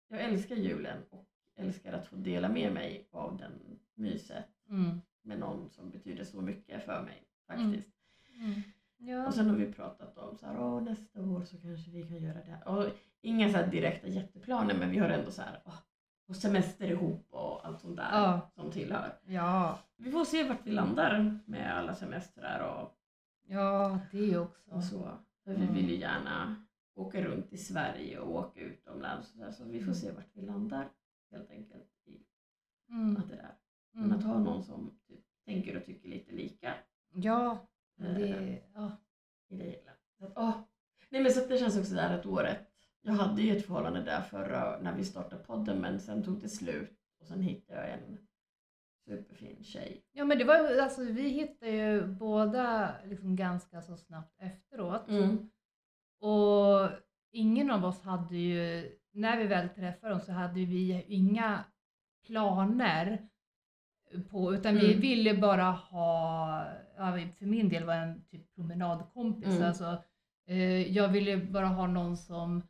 Jag 0.08 0.20
älskar 0.20 0.56
julen 0.56 1.02
och 1.10 1.26
älskar 1.56 1.92
att 1.92 2.06
få 2.06 2.16
dela 2.16 2.48
med 2.48 2.72
mig 2.72 3.08
av 3.10 3.36
den 3.36 3.78
myset 3.94 4.44
Mm. 4.70 5.00
med 5.22 5.38
någon 5.38 5.70
som 5.70 5.90
betyder 5.90 6.24
så 6.24 6.40
mycket 6.40 6.84
för 6.84 7.02
mig 7.02 7.22
faktiskt. 7.46 7.90
Mm. 8.38 8.60
Ja. 8.98 9.26
Och 9.26 9.34
sen 9.34 9.48
har 9.50 9.56
vi 9.56 9.72
pratat 9.72 10.18
om 10.18 10.36
så 10.36 10.46
här, 10.46 10.60
Åh, 10.60 10.82
nästa 10.82 11.20
år 11.22 11.44
så 11.44 11.56
kanske 11.60 11.90
vi 11.90 12.02
kan 12.02 12.18
göra 12.22 12.34
det 12.44 12.50
här. 12.50 12.68
Och 12.68 12.84
inga 13.20 13.48
så 13.50 13.56
här 13.56 13.66
direkta 13.66 14.08
jätteplaner 14.08 14.74
men 14.78 14.90
vi 14.90 14.98
har 14.98 15.08
ändå 15.08 15.30
så 15.30 15.42
här, 15.42 15.62
åh, 15.64 15.78
och 16.28 16.36
semester 16.36 16.90
ihop 16.90 17.26
och 17.30 17.66
allt 17.66 17.80
sånt 17.80 17.96
där 17.96 18.08
Ja. 18.12 18.50
som 18.54 18.70
tillhör. 18.70 19.12
ja. 19.26 19.78
Vi 19.96 20.10
får 20.10 20.24
se 20.24 20.48
vart 20.48 20.66
vi 20.66 20.70
landar 20.70 21.38
med 21.46 21.76
alla 21.78 21.94
semestrar 21.94 22.60
och, 22.80 22.94
Ja, 23.50 23.98
det 24.12 24.38
också. 24.38 24.70
och 24.70 24.84
så. 24.84 25.10
För 25.44 25.54
vi 25.54 25.62
Mm. 25.62 25.74
vill 25.74 25.88
ju 25.90 25.96
gärna 25.96 26.64
åka 26.94 27.24
runt 27.24 27.52
i 27.52 27.56
Sverige 27.56 28.18
och 28.18 28.34
åka 28.34 28.60
utomlands. 28.60 29.28
Så, 29.28 29.38
där, 29.38 29.50
så 29.50 29.64
vi 29.64 29.80
får 29.84 29.92
se 29.92 30.12
vart 30.12 30.30
vi 30.32 30.42
landar 30.42 30.88
helt 31.30 31.50
enkelt 31.50 31.88
i 32.04 32.22
Mm. 32.90 33.16
allt 33.16 33.30
det 33.30 33.36
där. 33.36 33.54
Men 33.92 34.12
att 34.12 34.24
Mm. 34.24 34.30
ha 34.36 34.38
någon 34.38 34.62
som 34.62 34.98
typ, 35.08 35.20
tänker 35.44 35.76
och 35.76 35.84
tycker 35.84 36.08
lite 36.08 36.32
lika 36.32 36.74
Ja, 37.14 37.58
det... 38.04 38.62
Ja. 38.74 38.92
i 39.48 39.56
det 39.56 39.64
hela. 39.64 39.90
Så 40.18 40.24
att, 40.24 40.32
åh. 40.36 40.60
Nej 41.10 41.22
men 41.22 41.32
så 41.32 41.46
det 41.46 41.58
känns 41.58 41.78
också 41.78 41.94
där 41.94 42.18
att 42.18 42.26
året, 42.26 42.68
jag 43.02 43.12
hade 43.12 43.42
ju 43.42 43.56
ett 43.56 43.66
förhållande 43.66 44.02
där 44.02 44.20
förra 44.20 44.78
när 44.80 44.92
vi 44.96 45.04
startade 45.04 45.42
podden 45.44 45.78
men 45.80 46.00
sen 46.00 46.22
tog 46.24 46.40
det 46.40 46.48
slut 46.48 46.98
och 47.20 47.26
sen 47.26 47.40
hittade 47.40 47.80
jag 47.80 47.90
en 47.98 48.18
superfin 49.06 49.64
tjej. 49.64 50.04
ja, 50.12 50.24
men 50.24 50.38
det 50.38 50.44
var 50.44 50.80
alltså 50.82 51.02
vi 51.04 51.28
hittade 51.28 51.70
ju 51.72 52.06
båda 52.06 52.94
liksom 53.04 53.36
ganska 53.36 53.82
så 53.82 53.96
snabbt 53.96 54.34
efteråt. 54.38 55.08
Mm. 55.08 55.50
Och 56.20 56.90
ingen 57.32 57.70
av 57.70 57.84
oss 57.84 58.02
hade 58.02 58.36
ju, 58.36 58.92
när 59.12 59.36
vi 59.38 59.46
väl 59.46 59.68
träffade 59.68 60.12
dem 60.12 60.20
så 60.20 60.32
hade 60.32 60.54
vi 60.64 61.04
inga 61.08 61.64
planer 62.26 63.28
på, 64.30 64.54
utan 64.54 64.74
vi 64.74 64.86
Mm. 64.88 65.00
ville 65.00 65.34
bara 65.34 65.70
ha, 65.70 66.64
ja, 66.98 67.18
för 67.38 67.46
min 67.46 67.68
del 67.68 67.84
var 67.84 67.94
en 67.94 68.24
typ 68.30 68.54
promenadkompis. 68.54 69.48
Mm. 69.48 69.62
Alltså, 69.68 70.02
eh, 70.46 70.92
jag 70.96 71.08
ville 71.08 71.36
bara 71.36 71.66
ha 71.66 71.86
någon 71.86 72.16
som, 72.16 72.62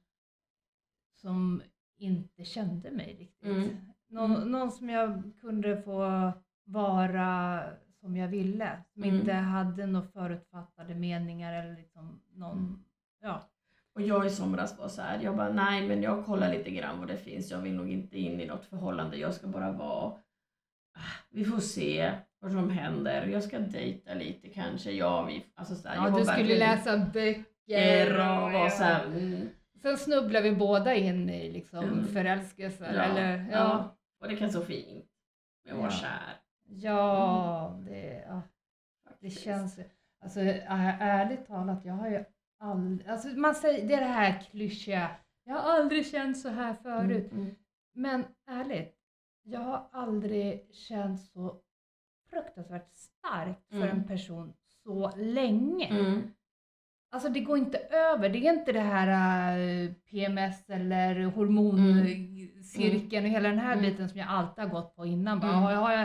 som 1.15 1.63
inte 1.99 2.45
kände 2.45 2.91
mig 2.91 3.17
riktigt. 3.19 3.49
Mm. 3.51 3.69
Någon, 4.09 4.37
Mm. 4.37 4.49
någon 4.53 4.71
som 4.73 4.89
jag 4.89 5.23
kunde 5.41 5.83
få 5.83 6.33
vara 6.65 7.63
som 8.01 8.17
jag 8.17 8.29
ville. 8.29 8.85
Som 8.95 9.03
Mm. 9.03 9.15
inte 9.17 9.33
hade 9.33 9.87
några 9.87 10.07
förutfattade 10.07 10.95
meningar 10.95 11.53
eller 11.53 11.77
liksom 11.77 12.21
någon, 12.35 12.59
Mm. 12.59 12.85
ja. 13.21 13.49
Och 13.93 14.03
jag 14.03 14.27
i 14.27 14.31
somras 14.31 14.79
var 14.79 14.89
så 14.89 15.03
här, 15.03 15.21
jag 15.23 15.37
bara 15.37 15.53
nej 15.53 15.89
men 15.89 16.03
jag 16.03 16.25
kollar 16.27 16.51
lite 16.53 16.71
grann 16.71 16.99
vad 16.99 17.09
det 17.09 17.17
finns, 17.17 17.51
jag 17.51 17.59
vill 17.59 17.75
nog 17.75 17.93
inte 17.93 18.19
in 18.19 18.41
i 18.41 18.47
något 18.47 18.65
förhållande, 18.65 19.17
jag 19.17 19.35
ska 19.35 19.47
bara 19.47 19.73
vara, 19.73 20.05
ah, 20.93 21.01
vi 21.31 21.45
får 21.45 21.59
se 21.61 22.13
vad 22.41 22.53
som 22.53 22.71
händer, 22.71 23.27
jag 23.27 23.43
ska 23.43 23.59
dejta 23.59 24.15
lite 24.15 24.49
kanske, 24.49 24.93
ja 24.93 25.23
vi, 25.23 25.47
alltså 25.55 25.75
så 25.75 25.89
här, 25.89 25.97
ja 25.97 26.19
du 26.19 26.25
skulle 26.25 26.59
läsa 26.59 26.99
böcker 26.99 28.11
och 28.13 28.53
var 28.53 28.69
så 28.69 28.83
här, 28.85 29.05
mm, 29.07 29.49
Sen 29.83 29.99
snubblar 29.99 30.43
vi 30.43 30.53
båda 30.53 30.95
in 30.95 31.31
i 31.31 31.53
liksom 31.53 31.85
Mm. 31.85 32.07
förälskelser. 32.07 32.95
Ja, 32.95 33.03
Eller, 33.03 33.39
ja. 33.39 33.47
ja. 33.53 33.97
och 34.21 34.29
det 34.29 34.37
kan 34.37 34.51
så 34.53 34.61
fint, 34.65 35.07
jag 35.69 35.77
var 35.77 35.85
Ja. 35.85 35.91
kär. 35.91 36.37
Ja, 36.71 37.81
det, 37.87 38.25
ja, 38.29 38.43
det 39.21 39.31
känns 39.31 39.79
ju... 39.79 39.85
Alltså 40.25 40.41
ä- 40.41 40.97
ärligt 41.01 41.47
talat, 41.47 41.85
jag 41.85 41.95
har 41.95 42.09
ju 42.11 42.25
aldrig... 42.61 43.09
Alltså 43.09 43.29
man 43.29 43.55
säger, 43.55 43.89
det 43.89 43.95
är 43.95 44.01
det 44.01 44.07
här 44.07 44.41
klyschiga. 44.51 45.11
Jag 45.45 45.55
har 45.55 45.73
aldrig 45.81 46.07
känt 46.07 46.39
så 46.39 46.49
här 46.49 46.75
förut. 46.75 47.33
Mm, 47.33 47.43
mm, 47.45 47.55
Men 47.95 48.25
ärligt, 48.51 48.95
jag 49.43 49.61
har 49.61 49.89
aldrig 49.93 50.75
känt 50.75 51.21
så 51.21 51.61
fruktansvärt 52.43 52.97
starkt 52.97 53.69
för 53.69 53.77
Mm. 53.77 53.89
en 53.89 54.05
person 54.05 54.53
så 54.85 55.13
länge. 55.17 55.87
mm, 55.87 56.23
Alltså 57.11 57.29
det 57.29 57.41
går 57.41 57.59
inte 57.59 57.79
över. 57.79 58.29
Det 58.29 58.39
är 58.39 58.53
inte 58.53 58.73
det 58.73 58.81
här 58.81 59.59
eh, 59.59 59.91
PMS 60.11 60.71
eller 60.71 61.25
hormoncirkeln 61.25 63.25
och 63.25 63.31
hela 63.31 63.49
den 63.49 63.59
här 63.59 63.73
Mm. 63.73 63.85
biten 63.91 64.09
som 64.09 64.19
jag 64.19 64.29
alltid 64.29 64.65
har 64.65 64.71
gått 64.71 64.97
på 64.97 65.07
innan. 65.07 65.41
Bara, 65.41 65.51
Mm. 65.51 65.63
har 65.63 65.73
jag, 65.73 65.79
har 65.81 65.93
jag, 65.93 66.03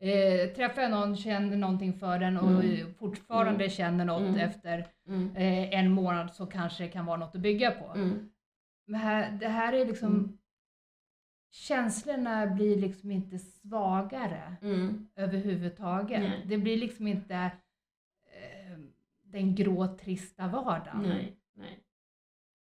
eh, 0.00 0.48
träffar 0.54 0.82
jag 0.82 0.90
någon, 0.90 1.16
känner 1.16 1.56
någonting 1.56 1.92
för 1.92 2.18
den 2.18 2.38
och 2.38 2.50
Mm. 2.64 2.94
fortfarande 2.94 3.64
Mm. 3.64 3.70
känner 3.70 4.04
något 4.04 4.22
Mm. 4.22 4.34
efter 4.40 4.86
mm, 5.08 5.36
eh, 5.36 5.78
en 5.78 5.90
månad 5.92 6.34
så 6.34 6.46
kanske 6.46 6.82
det 6.84 6.88
kan 6.88 7.06
vara 7.06 7.16
något 7.16 7.34
att 7.34 7.40
bygga 7.40 7.70
på. 7.70 7.92
mm, 7.94 8.30
Men 8.86 9.00
här, 9.00 9.30
det 9.40 9.48
här 9.48 9.72
är 9.72 9.84
liksom, 9.86 10.08
Mm. 10.12 10.38
Känslorna 11.54 12.46
blir 12.46 12.76
liksom 12.76 13.10
inte 13.10 13.38
svagare 13.38 14.56
mm, 14.62 15.08
överhuvudtaget. 15.16 16.20
Nej. 16.20 16.44
Det 16.48 16.58
blir 16.58 16.76
liksom 16.76 17.06
inte 17.06 17.34
eh, 17.34 18.78
den 19.22 19.54
grå 19.54 19.96
trista 19.96 20.48
vardagen. 20.48 21.02
nej, 21.02 21.36
nej. 21.54 21.80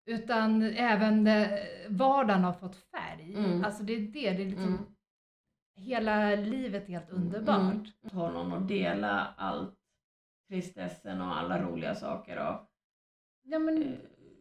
Utan 0.04 0.62
även 0.62 1.24
det, 1.24 1.66
vardagen 1.88 2.44
har 2.44 2.52
fått 2.52 2.76
färg. 2.76 3.34
Mm. 3.34 3.64
Alltså 3.64 3.82
det 3.82 3.92
är 3.92 4.00
det, 4.00 4.30
det 4.30 4.42
är 4.42 4.46
liksom 4.46 4.64
Mm. 4.68 4.84
hela 5.76 6.34
livet 6.34 6.82
är 6.88 6.92
helt 6.92 7.10
underbart. 7.10 7.72
Mm. 7.72 7.86
Ha 8.12 8.30
någon 8.30 8.52
att 8.52 8.68
dela 8.68 9.34
allt 9.36 9.78
tristessen 10.48 11.20
och 11.20 11.36
alla 11.38 11.62
roliga 11.62 11.94
saker 11.94 12.48
och 12.48 12.68
Ja, 13.44 13.58
men, 13.58 13.82
eh, 13.82 13.98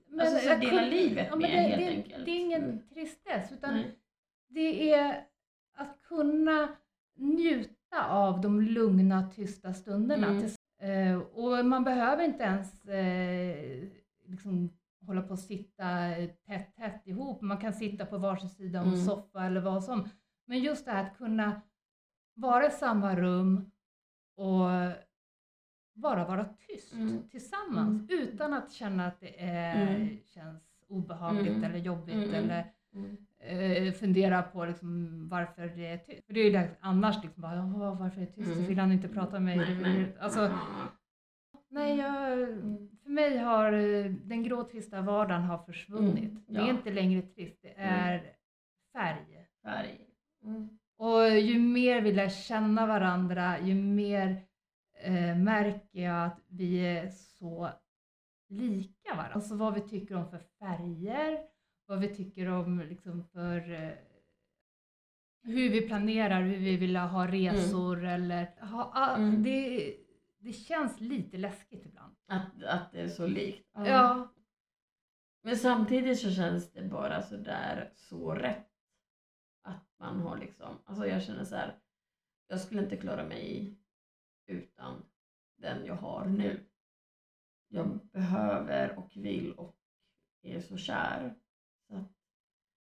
men 0.07 0.19
alltså 0.19 0.49
så 0.49 0.55
dela 0.55 0.81
livet 0.81 1.27
ja, 1.29 1.35
med 1.35 1.49
det, 1.49 1.55
helt 1.57 1.77
det, 1.81 1.87
enkelt. 1.87 2.25
Det 2.25 2.31
är 2.31 2.39
ingen 2.39 2.63
Mm. 2.63 2.87
tristess 2.89 3.51
utan 3.51 3.73
Nej. 3.73 3.97
Det 4.53 4.93
är 4.93 5.27
att 5.75 6.01
kunna 6.03 6.67
njuta 7.15 8.07
av 8.09 8.41
de 8.41 8.61
lugna, 8.61 9.29
tysta 9.29 9.73
stunderna. 9.73 10.27
Mm. 10.27 10.47
Eh, 10.81 11.19
och 11.21 11.65
man 11.65 11.83
behöver 11.83 12.23
inte 12.23 12.43
ens 12.43 12.85
eh, 12.85 13.83
liksom 14.25 14.69
hålla 15.05 15.21
på 15.21 15.31
och 15.33 15.39
sitta 15.39 16.07
eh, 16.17 16.29
tätt, 16.29 16.75
tätt 16.75 17.07
ihop. 17.07 17.41
Man 17.41 17.57
kan 17.57 17.73
sitta 17.73 18.05
på 18.05 18.17
varsin 18.17 18.49
sida 18.49 18.81
om 18.81 18.87
Mm. 18.87 19.05
soffa 19.05 19.45
eller 19.45 19.61
vad 19.61 19.83
som. 19.83 20.09
Men 20.45 20.59
just 20.59 20.85
det 20.85 20.91
här 20.91 21.03
att 21.03 21.17
kunna 21.17 21.61
vara 22.33 22.67
i 22.67 22.71
samma 22.71 23.15
rum 23.15 23.71
och 24.35 24.69
bara 25.93 26.25
vara 26.27 26.45
tyst 26.67 26.93
Mm. 26.93 27.29
tillsammans 27.29 28.09
utan 28.09 28.53
att 28.53 28.71
känna 28.71 29.07
att 29.07 29.19
det 29.19 29.41
är, 29.43 29.95
Mm. 29.95 30.17
känns 30.25 30.63
obehagligt 30.87 31.47
Mm. 31.47 31.63
eller 31.63 31.79
jobbigt 31.79 32.15
Mm. 32.15 32.33
eller 32.33 32.73
Mm. 32.93 33.17
Eh, 33.43 33.93
fundera 33.93 34.41
på 34.43 34.65
liksom 34.65 35.27
varför 35.29 35.67
det 35.75 35.85
är 35.87 35.97
tyst. 35.97 36.25
För 36.27 36.33
det 36.33 36.39
är 36.39 36.45
ju 36.45 36.51
det- 36.51 36.69
annars 36.79 37.23
liksom 37.23 37.41
bara, 37.41 37.59
"Åh, 37.65 37.99
varför 37.99 38.21
är 38.21 38.25
det 38.25 38.31
tyst? 38.31 38.55
Mm. 38.55 38.65
Vill 38.67 38.79
han 38.79 38.91
inte 38.91 39.07
prata 39.07 39.39
med 39.39 39.57
mig? 39.57 39.77
Nej, 39.81 40.15
Alltså, 40.19 40.39
Ja. 40.41 40.59
nej, 41.69 41.97
jag, 41.97 42.33
Mm. 42.41 42.89
för 43.03 43.09
mig 43.09 43.37
har 43.37 43.73
eh, 43.73 44.05
den 44.05 44.43
grå 44.43 44.63
trista 44.63 45.01
vardagen 45.01 45.41
har 45.43 45.57
försvunnit. 45.57 46.31
Mm, 46.31 46.43
Det 46.47 46.57
är 46.57 46.61
ja. 46.63 46.69
inte 46.69 46.91
längre 46.91 47.21
trist, 47.21 47.59
det 47.61 47.73
är 47.77 48.33
färg. 48.93 49.47
Färg. 49.63 50.07
Mm. 50.43 50.69
Och 50.97 51.29
ju 51.39 51.59
mer 51.59 52.01
vi 52.01 52.11
lär 52.11 52.29
känna 52.29 52.85
varandra, 52.87 53.59
ju 53.59 53.75
mer 53.75 54.43
eh, 55.03 55.37
märker 55.37 55.99
jag 56.03 56.25
att 56.25 56.39
vi 56.47 56.79
är 56.97 57.09
så 57.09 57.69
lika 58.49 59.09
varandra. 59.15 59.33
Alltså 59.33 59.55
vad 59.55 59.73
vi 59.73 59.81
tycker 59.81 60.15
om 60.15 60.29
för 60.29 60.41
färger, 60.59 61.39
vad 61.91 61.99
vi 61.99 62.15
tycker 62.15 62.47
om 62.47 62.79
liksom 62.79 63.23
för 63.23 63.71
eh, 63.71 63.93
hur 65.43 65.69
vi 65.69 65.81
planerar, 65.87 66.41
hur 66.41 66.57
vi 66.57 66.77
vill 66.77 66.95
ha 66.95 67.27
resor 67.27 68.05
eller 68.05 68.65
ha, 68.65 68.91
ah, 68.93 69.15
Mm. 69.15 69.43
det, 69.43 69.95
det 70.39 70.53
känns 70.53 70.99
lite 70.99 71.37
läskigt 71.37 71.85
ibland. 71.85 72.15
Att, 72.27 72.63
att 72.63 72.91
det 72.91 73.01
är 73.01 73.07
så 73.07 73.27
likt. 73.27 73.69
Ja, 73.73 74.33
Men 75.43 75.57
samtidigt 75.57 76.19
så 76.19 76.31
känns 76.31 76.71
det 76.71 76.81
bara 76.81 77.21
så 77.21 77.37
där 77.37 77.91
så 77.95 78.33
rätt. 78.35 78.67
Att 79.61 79.85
man 79.99 80.19
har 80.19 80.37
liksom, 80.37 80.77
alltså 80.85 81.07
jag 81.07 81.23
känner 81.23 81.43
så 81.43 81.55
här. 81.55 81.79
Jag 82.47 82.61
skulle 82.61 82.83
inte 82.83 82.97
klara 82.97 83.23
mig 83.23 83.75
utan 84.47 85.05
den 85.57 85.85
jag 85.85 85.95
har 85.95 86.25
nu. 86.25 86.65
Jag 87.67 87.99
behöver 88.11 88.99
och 88.99 89.11
vill 89.15 89.53
och 89.53 89.75
är 90.41 90.59
så 90.59 90.77
kär. 90.77 91.35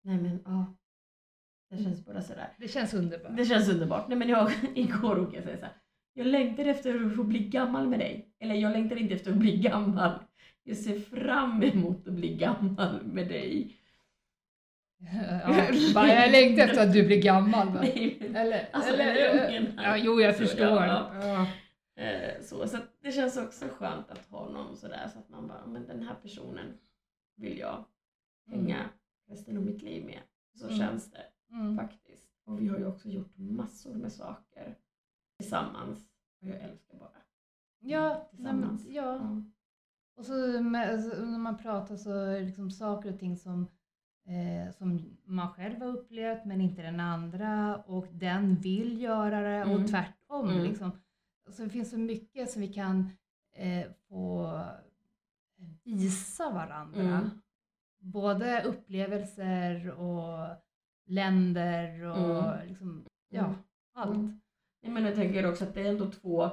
Nej 0.05 0.17
men 0.19 0.39
ja. 0.45 0.75
Det 1.71 1.83
känns 1.83 2.07
bara 2.07 2.23
sådär. 2.23 2.49
det 2.59 2.69
känns 2.69 2.95
underbart. 2.95 3.37
Det 3.37 3.45
känns 3.45 3.69
underbart. 3.69 4.09
Nej 4.09 4.19
men 4.19 4.29
jag, 4.29 4.53
igår 4.75 5.15
råkade 5.17 5.37
jag 5.37 5.45
säga 5.45 5.59
så 5.59 5.65
här. 5.65 5.75
Jag 6.15 6.27
längtar 6.27 6.65
efter 6.65 7.07
att 7.07 7.17
få 7.17 7.23
bli 7.25 7.39
gammal 7.39 7.89
med 7.89 7.99
dig. 7.99 8.29
Eller 8.39 8.55
jag 8.55 8.73
längtar 8.73 8.97
inte 8.97 9.15
efter 9.15 9.31
att 9.31 9.37
bli 9.37 9.57
gammal. 9.57 10.13
Jag 10.65 10.77
ser 10.77 10.99
fram 11.01 11.63
emot 11.63 12.09
att 12.09 12.15
bli 12.15 12.37
gammal 12.37 13.03
med 13.05 13.29
dig. 13.29 13.77
Ja, 15.43 15.69
bara 15.95 16.09
jag 16.09 16.33
längtar 16.33 16.65
efter 16.65 16.87
att 16.87 16.93
du 16.93 17.07
blir 17.07 17.23
gammal. 17.23 17.69
Va? 17.69 17.81
Nej, 17.81 18.17
men, 18.21 18.37
Eller, 18.37 18.69
Alltså, 18.73 18.95
eller, 18.95 19.51
menar- 19.61 19.85
ja, 19.85 19.97
jo, 19.97 20.21
jag 20.21 20.35
Så, 20.35 20.41
förstår. 20.41 20.69
ja. 20.85 21.11
Ja. 21.23 21.47
eh, 22.03 22.41
så 22.43 22.67
så 22.69 22.79
det 23.03 23.13
känns 23.13 23.37
också 23.37 23.65
skönt 23.79 24.11
att 24.11 24.27
ha 24.31 24.49
någon 24.51 24.77
sådär 24.77 25.09
så 25.13 25.19
att 25.19 25.29
man 25.29 25.49
bara, 25.49 25.67
men 25.67 25.87
den 25.87 26.03
här 26.03 26.15
personen 26.15 26.79
vill 27.37 27.59
jag 27.59 27.85
hänga 28.51 28.77
resten 29.27 29.57
av 29.57 29.63
mitt 29.63 29.83
liv 29.83 30.05
med. 30.05 30.21
Så 30.55 30.65
Mm. 30.67 30.79
känns 30.79 31.11
det 31.11 31.27
Mm. 31.51 31.77
faktiskt. 31.77 32.31
Och 32.45 32.61
vi 32.63 32.69
har 32.69 32.79
ju 32.79 32.87
också 32.87 33.09
gjort 33.09 33.37
massor 33.37 33.95
med 33.95 34.13
saker 34.13 34.79
tillsammans. 35.39 35.99
Och 36.41 36.49
jag 36.49 36.57
älskar 36.61 36.99
bara 36.99 37.11
Ja, 37.81 38.29
men, 38.33 38.37
tillsammans. 38.37 38.87
ja. 38.87 39.15
Ja. 39.17 39.43
Och 40.17 40.25
så 40.27 40.33
alltså, 40.57 41.25
när 41.25 41.39
man 41.39 41.59
pratar 41.59 41.97
så 41.97 42.11
är 42.11 42.41
det 42.41 42.47
liksom 42.47 42.71
saker 42.71 43.13
och 43.13 43.19
ting 43.19 43.37
som, 43.37 43.67
eh, 44.27 44.73
som 44.75 45.17
man 45.25 45.49
själv 45.53 45.79
har 45.81 45.87
upplevt 45.89 46.45
men 46.45 46.61
inte 46.61 46.83
den 46.83 47.01
andra 47.01 47.77
och 47.77 48.07
den 48.13 48.57
vill 48.57 49.01
göra 49.01 49.41
det 49.41 49.57
Mm. 49.71 49.83
och 49.83 49.89
tvärtom. 49.91 50.49
Mm. 50.49 50.63
Liksom. 50.63 50.91
Så 51.51 51.63
det 51.63 51.71
finns 51.71 51.91
så 51.91 51.99
mycket 51.99 52.51
som 52.51 52.63
vi 52.63 52.73
kan 52.73 53.11
eh, 53.57 53.87
få 54.09 54.61
visa 55.85 56.51
varandra. 56.51 57.01
Mm. 57.19 57.31
Både 58.05 58.63
upplevelser 58.63 59.91
och 59.91 60.49
länder 61.07 62.05
och 62.05 62.45
Mm. 62.55 62.69
liksom, 62.69 63.05
ja, 63.29 63.45
Mm. 63.45 63.55
allt. 63.95 64.15
Mm. 64.15 64.41
Nej, 64.83 64.93
men 64.93 65.05
jag 65.05 65.15
tänker 65.15 65.51
också 65.51 65.65
att 65.65 65.75
det 65.75 65.81
är 65.81 65.85
ändå 65.89 66.11
två, 66.11 66.51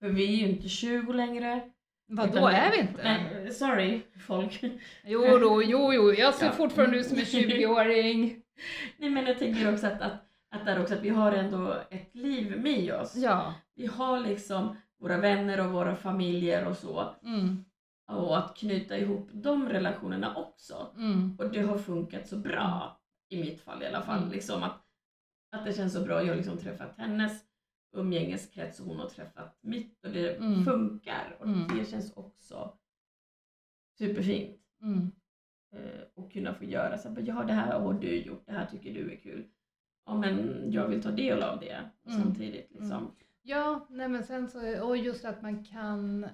för 0.00 0.08
vi 0.08 0.24
är 0.34 0.36
ju 0.46 0.48
inte 0.52 0.68
20 0.68 1.12
längre. 1.12 1.70
Vad 2.06 2.32
då 2.32 2.46
är 2.48 2.70
vi 2.70 2.80
inte? 2.80 3.02
Nej, 3.02 3.50
sorry 3.50 4.00
folk. 4.26 4.62
Jo, 5.04 5.38
då, 5.38 5.62
jo, 5.62 5.92
jo, 5.94 6.12
jag 6.12 6.34
ser 6.34 6.46
Ja. 6.46 6.52
fortfarande 6.52 6.96
ut 6.98 7.06
som 7.06 7.18
en 7.18 7.24
20-åring. 7.24 8.42
Nej 8.98 9.10
men 9.10 9.26
jag 9.26 9.38
tänker 9.38 9.72
också 9.72 9.86
att, 9.86 10.00
att, 10.00 10.12
att, 10.50 10.64
där 10.66 10.80
också 10.82 10.94
att 10.94 11.02
vi 11.02 11.08
har 11.08 11.32
ändå 11.32 11.74
ett 11.90 12.14
liv 12.14 12.60
med 12.60 12.94
oss. 12.94 13.16
Ja. 13.16 13.54
Vi 13.74 13.86
har 13.86 14.20
liksom 14.20 14.76
våra 15.00 15.18
vänner 15.18 15.60
och 15.66 15.72
våra 15.72 15.96
familjer 15.96 16.66
och 16.68 16.76
så. 16.76 17.14
Mm, 17.24 17.64
Och 18.24 18.38
att 18.38 18.56
knyta 18.56 18.98
ihop 18.98 19.28
de 19.32 19.68
relationerna 19.68 20.36
också. 20.36 20.94
mm, 20.96 21.36
Och 21.38 21.50
det 21.50 21.60
har 21.62 21.78
funkat 21.78 22.28
så 22.28 22.36
bra, 22.36 23.00
i 23.28 23.40
mitt 23.40 23.60
fall 23.60 23.82
i 23.82 23.86
alla 23.86 24.02
fall. 24.02 24.18
Mm. 24.18 24.30
Liksom 24.32 24.62
att, 24.62 24.82
att 25.52 25.64
det 25.64 25.72
känns 25.72 25.92
så 25.92 26.00
bra. 26.04 26.22
Jag 26.22 26.28
har 26.28 26.36
liksom 26.36 26.58
träffat 26.58 26.94
hennes 26.96 27.44
umgängeskrets 27.96 28.80
och 28.80 28.86
hon 28.86 28.98
har 28.98 29.08
träffat 29.08 29.58
mitt 29.60 30.04
och 30.04 30.10
det 30.10 30.36
Mm. 30.36 30.64
funkar. 30.64 31.36
Och 31.40 31.46
Mm. 31.46 31.78
det 31.78 31.84
känns 31.84 32.12
också 32.12 32.78
superfint. 33.98 34.60
mm. 34.82 35.10
Eh, 35.72 36.00
och 36.14 36.32
kunna 36.32 36.54
få 36.54 36.64
göra 36.64 36.98
så 36.98 37.08
här, 37.08 37.22
ja 37.26 37.42
det 37.42 37.52
här 37.52 37.80
har 37.80 37.94
du 37.94 38.16
gjort, 38.22 38.46
det 38.46 38.52
här 38.52 38.66
tycker 38.66 38.94
du 38.94 39.12
är 39.12 39.16
kul. 39.16 39.46
Ja 40.06 40.14
men 40.18 40.64
jag 40.72 40.88
vill 40.88 41.02
ta 41.02 41.10
del 41.10 41.42
av 41.42 41.60
det 41.60 41.90
Mm. 42.06 42.22
samtidigt 42.22 42.70
liksom. 42.70 43.14
Ja, 43.42 43.86
nej 43.90 44.08
men 44.08 44.24
sen 44.24 44.48
så, 44.48 44.84
och 44.86 44.96
just 44.96 45.24
att 45.24 45.42
man 45.42 45.64
kan 45.64 46.26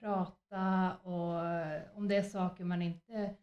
prata 0.00 0.94
och 0.96 1.96
om 1.98 2.08
det 2.08 2.16
är 2.16 2.22
saker 2.22 2.64
man 2.64 2.82
inte 2.82 3.34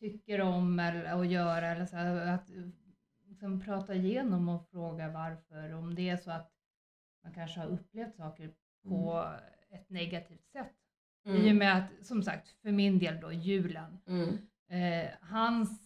tycker 0.00 0.40
om 0.40 0.78
eller 0.80 1.04
att 1.04 1.26
göra 1.28 1.66
eller 1.66 1.86
så 1.86 1.96
här, 1.96 2.26
att 2.34 2.50
liksom 3.28 3.60
prata 3.60 3.94
igenom 3.94 4.48
och 4.48 4.68
fråga 4.70 5.08
varför. 5.08 5.74
Om 5.74 5.94
det 5.94 6.08
är 6.08 6.16
så 6.16 6.30
att 6.30 6.52
man 7.24 7.32
kanske 7.32 7.60
har 7.60 7.66
upplevt 7.66 8.16
saker 8.16 8.50
på 8.88 9.24
ett 9.70 9.90
negativt 9.90 10.46
sätt. 10.52 10.72
I 11.24 11.30
och 11.30 11.34
Mm. 11.36 11.58
med 11.58 11.76
att, 11.76 12.06
som 12.06 12.22
sagt, 12.22 12.48
för 12.48 12.72
min 12.72 12.98
del 12.98 13.20
då 13.20 13.32
julen. 13.32 13.98
Mm. 14.06 14.28
Eh, 14.68 15.10
hans 15.20 15.80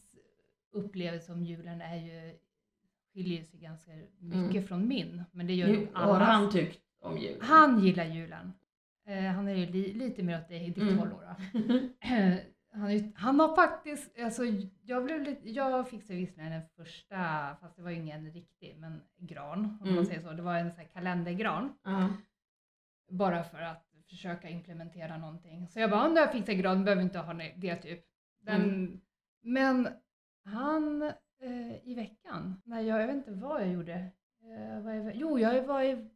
upplevelse 0.73 1.33
om 1.33 1.43
julen 1.45 1.81
är 1.81 1.97
ju, 1.97 2.39
skiljer 3.15 3.43
sig 3.45 3.61
ganska 3.61 3.91
mycket 4.19 4.51
Mm. 4.57 4.65
från 4.67 4.89
min. 4.89 5.25
Men 5.33 5.47
det 5.47 5.55
gör 5.55 5.69
ju 5.69 5.87
har 5.93 6.03
alla. 6.15 6.25
han 6.25 6.51
tyckt 6.53 6.81
om 7.01 7.19
jul? 7.19 7.39
Han 7.43 7.85
gillar 7.85 8.05
julen. 8.05 8.53
Eh, 9.07 9.23
han 9.25 9.49
är 9.49 9.55
ju 9.55 9.67
li, 9.67 9.93
lite 9.95 10.23
mer 10.23 10.39
åt 10.41 10.49
dig, 10.49 10.67
ditt 10.71 10.79
Mm. 10.83 10.99
håll 10.99 11.09
då. 11.11 11.23
Eh, 12.01 12.35
han, 12.75 12.93
ju- 12.93 13.13
han 13.15 13.41
har 13.41 13.57
faktiskt, 13.57 14.19
alltså 14.21 14.43
jag 14.83 15.05
blev 15.05 15.23
lite, 15.23 15.51
jag 15.51 15.89
fixade 15.89 16.19
visserligen 16.19 16.53
den 16.53 16.63
första, 16.77 17.17
fast 17.61 17.77
det 17.77 17.83
var 17.83 17.91
ju 17.91 17.97
ingen 17.97 18.31
riktig, 18.33 18.77
men 18.79 19.01
gran 19.17 19.65
om 19.65 19.79
Mm. 19.83 19.95
man 19.95 20.07
säger 20.07 20.21
så. 20.23 20.33
Det 20.33 20.43
var 20.43 20.57
en 20.57 20.73
sån 20.73 20.85
kalendergran. 20.93 21.73
Ja. 21.85 22.09
Bara 23.11 23.45
för 23.45 23.59
att 23.63 23.87
försöka 24.09 24.49
implementera 24.49 25.17
någonting. 25.17 25.69
Så 25.69 25.81
jag 25.81 25.91
bara, 25.91 26.07
om 26.09 26.17
jag 26.17 26.33
fixar 26.33 26.53
gran 26.53 26.85
behöver 26.85 27.03
inte 27.03 27.19
ha 27.19 27.33
det 27.57 27.77
typ. 27.77 28.05
Den, 28.41 28.63
Mm. 28.63 29.01
Men 29.45 29.89
han 30.45 31.03
eh, 31.43 31.77
i 31.89 31.95
veckan, 31.97 32.63
när 32.65 32.81
jag, 32.81 33.01
jag 33.03 33.07
vet 33.07 33.17
inte 33.17 33.31
vad 33.33 33.61
jag 33.63 33.69
gjorde. 33.69 33.93
Eh, 34.43 34.81
var 34.83 34.93
jag, 34.93 35.15
jo, 35.15 35.39
jag 35.39 35.63
var 35.67 35.83
i, 35.83 36.09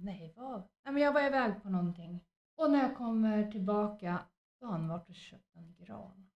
nej 0.00 0.32
vad? 0.36 0.62
Nej 0.84 0.94
men 0.94 1.02
jag 1.02 1.12
var 1.12 1.26
iväg 1.26 1.62
på 1.62 1.70
någonting. 1.70 2.24
Och 2.56 2.70
när 2.70 2.82
jag 2.82 2.96
kommer 2.96 3.50
tillbaka, 3.52 4.18
då 4.60 4.66
har 4.66 4.72
han 4.72 4.88
varit 4.88 5.08
och 5.08 5.14
köpt 5.14 5.56
en 5.56 5.74
gran. 5.86 6.30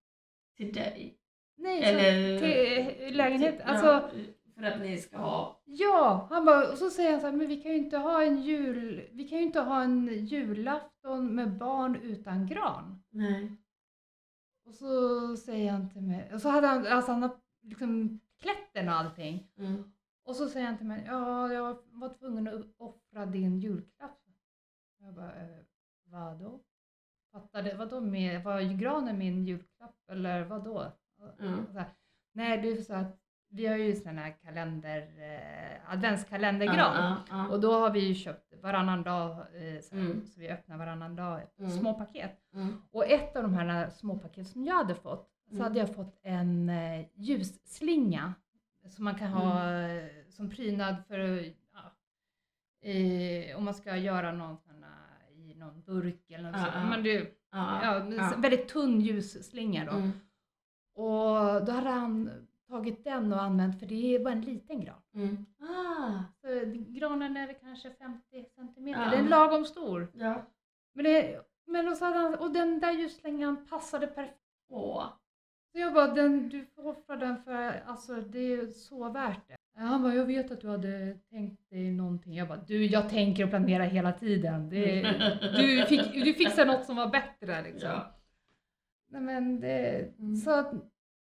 Till 0.57 0.73
dig? 0.75 1.18
Nej, 1.57 1.83
Eller 1.85 2.38
till 2.38 3.16
lägenhet. 3.16 3.57
till- 3.57 3.66
Alltså, 3.66 4.11
för 4.55 4.62
att 4.62 4.81
ni 4.81 4.99
ska 4.99 5.18
ha... 5.18 5.62
Ja, 5.64 6.27
han 6.31 6.44
bara, 6.44 6.73
och 6.73 6.79
så 6.79 6.90
säger 6.90 7.11
han 7.11 7.21
så 7.21 7.27
här, 7.27 7.37
men 7.37 7.47
vi 7.49 7.62
kan 7.62 7.71
ju 7.73 7.79
inte 7.79 7.99
ha 7.99 8.23
en 8.25 8.42
jul, 8.42 9.09
vi 9.12 9.29
kan 9.29 9.38
ju 9.38 9.44
inte 9.44 9.61
ha 9.61 9.83
en 9.83 10.09
julafton 10.27 11.35
med 11.35 11.59
barn 11.59 11.97
utan 11.97 12.47
gran. 12.47 13.03
Nej. 13.11 13.57
Och 14.66 14.75
så 14.75 15.37
säger 15.37 15.73
han 15.73 15.90
till 15.90 16.03
mig, 16.03 16.31
och 16.35 16.40
så 16.40 16.49
hade 16.49 16.66
han, 16.66 16.87
alltså 16.87 17.12
han 17.12 17.23
har 17.23 17.37
liksom 17.62 18.21
klätt 18.40 18.73
den 18.75 18.88
och 18.88 18.94
allting. 18.94 19.51
Mm. 19.59 19.92
Och 20.28 20.36
så 20.36 20.48
säger 20.48 20.66
han 20.66 20.76
till 20.78 20.86
mig, 20.86 21.04
ja 21.06 21.52
jag 21.52 21.78
var 21.90 22.08
tvungen 22.14 22.48
att 22.48 22.66
offra 22.76 23.26
din 23.26 23.60
julklapp. 23.60 24.18
Jag 25.00 25.14
bara, 25.14 25.34
eh, 25.34 25.58
vadå? 26.04 26.60
Fattade, 27.32 27.74
vadå 27.74 28.00
med, 28.00 28.44
var 28.44 28.60
granen 28.60 29.18
min 29.18 29.44
julklapp 29.46 29.96
eller 30.10 30.44
vadå? 30.44 30.92
Mm. 31.40 31.66
Så 31.72 31.78
här, 31.78 31.88
Nej, 32.32 32.58
är 32.72 32.76
så 32.82 32.94
att 32.94 33.18
vi 33.50 33.66
har 33.66 33.76
ju 33.76 33.96
sån 33.96 34.18
här 34.18 34.30
kalender, 34.42 35.00
eh, 35.00 35.92
adventskalendergran. 35.92 36.76
Ja, 36.78 37.16
ja, 37.30 37.36
ja. 37.38 37.48
Och 37.48 37.60
då 37.60 37.72
har 37.72 37.90
vi 37.90 38.00
ju 38.08 38.14
köpt 38.14 38.54
varannan 38.62 39.02
dag, 39.02 39.30
eh, 39.38 39.80
så, 39.80 39.94
här, 39.96 40.02
Mm. 40.02 40.26
så 40.26 40.40
vi 40.40 40.48
öppnar 40.50 40.76
varannan 40.78 41.16
dag, 41.16 41.40
Mm. 41.58 41.70
små 41.70 41.94
paket. 41.94 42.38
Mm. 42.54 42.82
Och 42.90 43.06
ett 43.06 43.36
av 43.36 43.42
de 43.42 43.54
här 43.54 43.90
små 43.90 44.18
paket 44.18 44.46
som 44.48 44.64
jag 44.64 44.74
hade 44.74 44.94
fått, 44.94 45.30
så 45.48 45.54
Mm. 45.54 45.62
hade 45.64 45.78
jag 45.78 45.94
fått 45.94 46.18
en 46.22 46.68
eh, 46.68 47.06
ljusslinga 47.14 48.34
som 48.88 49.04
man 49.04 49.14
kan 49.14 49.28
ha 49.28 49.62
Mm. 49.62 49.98
eh, 49.98 50.17
som 50.38 50.51
prydnad 50.51 50.96
för 51.09 51.53
ja, 51.72 51.92
eh, 52.90 53.57
om 53.57 53.64
man 53.64 53.74
ska 53.74 53.96
göra 53.96 54.33
någon 54.33 54.57
sån 54.59 54.83
här, 54.83 55.33
i 55.37 55.55
någon 55.55 55.83
burk 55.83 56.31
eller 56.31 56.51
något 56.51 56.61
sånt. 56.61 56.90
Men 56.90 57.03
det, 57.03 57.35
Ja, 57.51 58.03
väldigt 58.37 58.68
tunn 58.68 59.01
ljusslinga 59.01 59.85
då. 59.85 59.92
Mm. 59.92 60.11
Och 60.94 61.64
då 61.66 61.72
hade 61.72 61.90
han 61.90 62.31
tagit 62.68 63.05
den 63.05 63.33
och 63.33 63.42
använt, 63.42 63.79
för 63.79 63.87
det 63.87 64.14
är 64.14 64.24
bara 64.24 64.33
en 64.35 64.40
liten 64.40 64.81
gran. 64.81 65.01
Mm. 65.14 65.46
Ah, 65.61 66.22
Så 66.40 66.48
granen 66.88 67.37
är 67.37 67.46
väl 67.46 67.57
kanske 67.61 67.90
50 67.90 68.44
centimeter, 68.55 69.03
Ja. 69.05 69.11
den 69.11 69.24
är 69.24 69.29
lagom 69.29 69.64
stor. 69.64 70.09
ja. 70.14 70.46
Men, 70.94 71.05
det, 71.05 71.40
men 71.66 71.88
och, 71.88 71.96
han, 72.01 72.35
och 72.35 72.51
den 72.53 72.81
där 72.81 72.92
ljusslingan 72.92 73.66
passade 73.66 74.07
perfekt. 74.07 74.38
Åh. 74.68 75.07
Så 75.72 75.79
jag 75.79 75.94
bara, 75.94 76.14
den, 76.14 76.48
du 76.48 76.66
får 76.66 76.87
offra 76.87 77.16
den 77.16 77.42
för 77.42 77.83
alltså, 77.87 78.14
det 78.14 78.53
är 78.53 78.66
så 78.66 79.09
värt 79.11 79.48
det. 79.48 79.57
Han 79.78 80.02
bara, 80.02 80.14
jag 80.14 80.24
vet 80.26 80.50
att 80.50 80.60
du 80.60 80.68
hade 80.68 81.14
tänkt 81.30 81.70
dig 81.70 81.92
någonting. 81.92 82.34
Jag 82.34 82.48
bara, 82.48 82.58
du 82.66 82.86
jag 82.86 83.08
tänker 83.08 83.44
och 83.44 83.50
planerar 83.50 83.84
hela 83.84 84.12
tiden. 84.12 84.68
Det, 84.68 85.02
du, 85.56 85.84
fick, 85.88 86.24
du 86.24 86.34
fixar 86.34 86.66
något 86.66 86.84
som 86.84 86.96
var 86.96 87.06
bättre 87.08 87.62
liksom. 87.62 87.90
Ja. 87.90 88.14
Nej, 89.10 89.20
men 89.22 89.60
det, 89.60 90.08
Mm. 90.18 90.36
så 90.36 90.50
att 90.60 90.72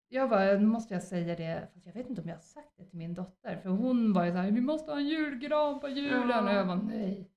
jag 0.08 0.30
bara, 0.30 0.44
nu 0.44 0.66
måste 0.66 0.94
jag 0.94 1.02
säga 1.02 1.36
det, 1.36 1.68
fast 1.74 1.86
jag 1.86 1.92
vet 1.92 2.08
inte 2.10 2.22
om 2.22 2.28
jag 2.28 2.34
har 2.36 2.42
sagt 2.42 2.76
det 2.76 2.84
till 2.84 2.98
min 2.98 3.14
dotter, 3.14 3.56
för 3.62 3.68
hon 3.68 4.12
var 4.12 4.24
ju 4.24 4.30
såhär, 4.32 4.50
vi 4.50 4.60
måste 4.60 4.90
ha 4.92 4.98
en 4.98 5.06
julgran 5.08 5.80
på 5.80 5.88
julen, 5.88 6.28
Ja. 6.28 6.42
och 6.50 6.54
jag 6.56 6.66
bara, 6.66 6.82
nej. 6.82 7.30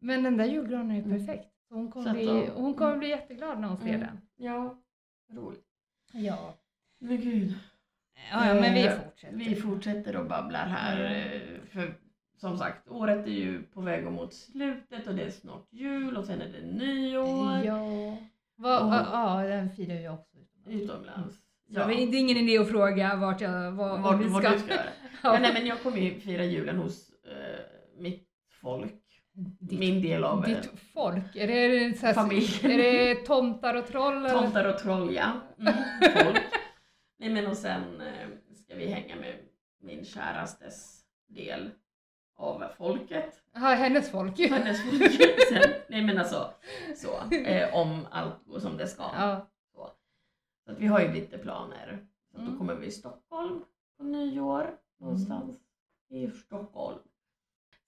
Men 0.00 0.22
den 0.22 0.36
där 0.36 0.44
julgranen 0.44 0.90
är 0.90 0.94
ju 0.94 1.02
Mm. 1.02 1.18
perfekt. 1.26 1.48
Så 1.68 1.74
hon 1.74 1.90
kommer, 1.90 2.12
bli, 2.12 2.50
hon 2.54 2.74
kommer 2.74 2.96
bli 2.98 3.08
jätteglad 3.08 3.60
när 3.60 3.68
hon 3.68 3.76
ser 3.78 3.88
Mm. 3.88 4.00
den. 4.00 4.20
Ja, 4.36 4.82
roligt. 5.32 5.66
Ja. 6.12 6.54
Men 6.98 7.20
gud. 7.20 7.54
Ja, 8.32 8.46
ja, 8.48 8.54
men 8.54 8.74
vi 8.74 8.86
Eh, 8.86 8.92
fortsätter. 8.92 9.36
Vi 9.36 9.54
fortsätter 9.56 10.16
och 10.16 10.26
babblar 10.26 10.66
här. 10.66 11.04
eh, 11.04 11.60
För 11.72 11.94
som 12.40 12.58
sagt, 12.58 12.88
året 12.88 13.26
är 13.26 13.30
ju 13.30 13.62
på 13.62 13.80
väg 13.80 14.04
mot 14.04 14.34
slutet 14.34 15.06
och 15.06 15.14
det 15.14 15.22
är 15.22 15.30
snart 15.30 15.66
jul 15.72 16.16
och 16.16 16.24
sen 16.24 16.40
är 16.40 16.48
det 16.48 16.66
nyår 16.66 17.64
Ja. 17.64 18.16
Va, 18.56 18.80
Och- 18.80 18.94
ja, 19.12 19.42
den 19.48 19.70
firar 19.70 19.94
jag 19.94 20.14
också 20.14 20.36
utomlands. 20.66 20.82
utomlands. 20.84 21.36
Så 21.74 21.74
det 21.86 21.94
är 21.94 22.14
ingen 22.18 22.36
idé 22.36 22.58
att 22.58 22.68
fråga 22.68 23.16
vart 23.16 23.40
jag 23.40 23.72
var, 23.72 23.98
Vart, 23.98 24.20
vi 24.20 24.28
vart 24.28 24.42
ska. 24.42 24.52
du 24.52 24.58
ska. 24.58 24.74
Ja, 25.22 25.38
nej, 25.40 25.50
men 25.54 25.66
jag 25.66 25.82
kommer 25.82 25.98
ju 25.98 26.20
fira 26.20 26.44
julen 26.44 26.76
hos 26.76 27.10
eh, 27.10 27.60
mitt 28.02 28.28
folk. 28.62 28.94
Ditt, 29.60 29.78
Min 29.78 30.02
del 30.02 30.24
av 30.24 30.42
ditt 30.44 30.70
folk, 30.94 31.36
är 31.36 31.46
det, 31.46 31.98
så 31.98 32.06
här, 32.06 32.14
familjen. 32.14 32.70
är 32.70 32.78
det 32.78 33.14
tomtar 33.14 33.74
och 33.74 33.86
troll? 33.86 34.28
Tomtar 34.30 34.64
och 34.64 34.78
troll, 34.78 35.14
ja. 35.14 35.32
Mm, 35.60 35.74
folk. 36.24 36.36
Nej 37.18 37.30
men 37.30 37.46
och 37.46 37.56
sen 37.56 38.00
eh, 38.00 38.28
ska 38.54 38.74
vi 38.74 38.86
hänga 38.86 39.16
med 39.16 39.34
min 39.80 40.04
kärastes 40.04 41.04
del 41.26 41.70
av 42.36 42.64
folket. 42.76 43.42
Ja, 43.52 43.60
hennes 43.60 44.10
folk. 44.10 44.38
Hennes 44.50 44.82
folk. 44.90 45.12
Sen, 45.52 45.70
nej 45.88 46.02
men 46.02 46.18
alltså 46.18 46.54
så. 46.96 47.34
Eh, 47.34 47.74
om 47.74 48.06
allt 48.10 48.44
går 48.46 48.58
som 48.58 48.76
det 48.76 48.86
ska. 48.86 49.02
Ja. 49.02 49.46
Så 50.64 50.72
att 50.72 50.78
vi 50.78 50.86
har 50.86 51.00
ju 51.00 51.12
lite 51.12 51.38
planer. 51.38 52.06
Så 52.32 52.36
att 52.38 52.42
då 52.42 52.46
Mm. 52.48 52.58
kommer 52.58 52.74
vi 52.74 52.86
i 52.86 52.90
Stockholm 52.90 53.64
på 53.96 54.04
nyår. 54.04 54.76
Någonstans 55.00 55.56
i 56.08 56.30
Stockholm. 56.30 56.98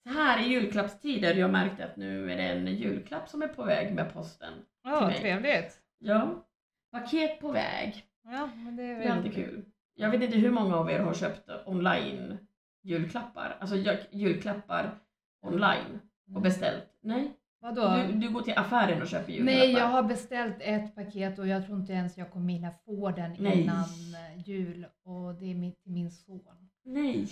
Så 0.03 0.09
här 0.09 0.39
i 0.47 0.49
julklappstider, 0.49 1.35
jag 1.35 1.49
märkte 1.51 1.85
att 1.85 1.95
nu 1.97 2.31
är 2.31 2.37
det 2.37 2.43
en 2.43 2.67
julklapp 2.67 3.29
som 3.29 3.41
är 3.41 3.47
på 3.47 3.63
väg 3.63 3.93
med 3.95 4.13
posten. 4.13 4.53
Ja, 4.83 5.13
trevligt. 5.19 5.81
Ja. 5.99 6.45
Paket 6.91 7.39
på 7.39 7.51
väg. 7.51 8.05
Ja, 8.23 8.49
men 8.55 8.75
det 8.75 8.83
är 8.83 9.01
är 9.01 9.11
alltid 9.11 9.33
kul. 9.33 9.65
Jag 9.95 10.09
vet 10.11 10.21
inte 10.23 10.37
hur 10.37 10.51
många 10.51 10.75
av 10.75 10.89
er 10.91 10.99
har 10.99 11.13
köpt 11.13 11.49
online 11.65 12.37
julklappar. 12.81 13.57
Alltså 13.59 13.75
julklappar 14.11 14.99
online 15.41 15.99
och 16.35 16.41
beställt. 16.41 16.83
Nej, 17.01 17.37
Vadå? 17.59 18.03
du, 18.07 18.13
du 18.13 18.29
går 18.29 18.41
till 18.41 18.57
affären 18.57 19.01
och 19.01 19.07
köper 19.07 19.31
julklappar. 19.33 19.57
Nej, 19.59 19.71
jag 19.71 19.87
har 19.87 20.03
beställt 20.03 20.55
ett 20.59 20.95
paket 20.95 21.39
och 21.39 21.47
jag 21.47 21.65
tror 21.65 21.79
inte 21.79 21.93
ens 21.93 22.17
jag 22.17 22.31
kommer 22.31 22.53
hinna 22.53 22.71
få 22.85 23.11
den 23.11 23.35
Nej. 23.39 23.61
innan 23.61 23.83
eh, 24.15 24.49
jul 24.49 24.85
och 25.03 25.35
det 25.35 25.51
är 25.51 25.55
min, 25.55 25.73
till 25.75 25.91
min 25.91 26.11
son. 26.11 26.69
Nej. 26.85 27.27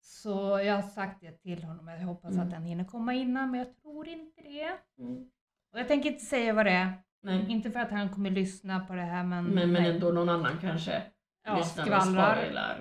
Så 0.00 0.60
jag 0.64 0.74
har 0.74 0.82
sagt 0.82 1.20
det 1.20 1.32
till 1.32 1.64
honom. 1.64 1.88
Jag 1.88 1.98
hoppas 1.98 2.32
Mm. 2.34 2.46
att 2.46 2.50
den 2.52 2.64
hinner 2.64 2.84
komma 2.84 3.14
innan, 3.14 3.50
men 3.50 3.58
jag 3.60 3.76
tror 3.82 4.08
inte 4.08 4.42
det. 4.42 4.78
Mm. 4.98 5.30
Och 5.72 5.78
jag 5.78 5.88
tänker 5.88 6.10
inte 6.12 6.24
säga 6.24 6.52
vad 6.52 6.66
det 6.66 6.72
är. 6.72 6.92
Nej. 7.26 7.44
Inte 7.52 7.70
för 7.70 7.80
att 7.80 7.90
han 7.90 8.08
kommer 8.08 8.30
lyssna 8.30 8.80
på 8.80 8.94
det 8.94 9.02
här, 9.02 9.24
men, 9.24 9.44
Men, 9.44 9.72
men 9.72 9.84
ändå 9.86 10.08
någon 10.12 10.28
annan 10.28 10.58
kanske 10.60 11.02
ja, 11.44 11.58
lyssnar 11.58 11.96
och 11.96 12.02
spoilar 12.02 12.74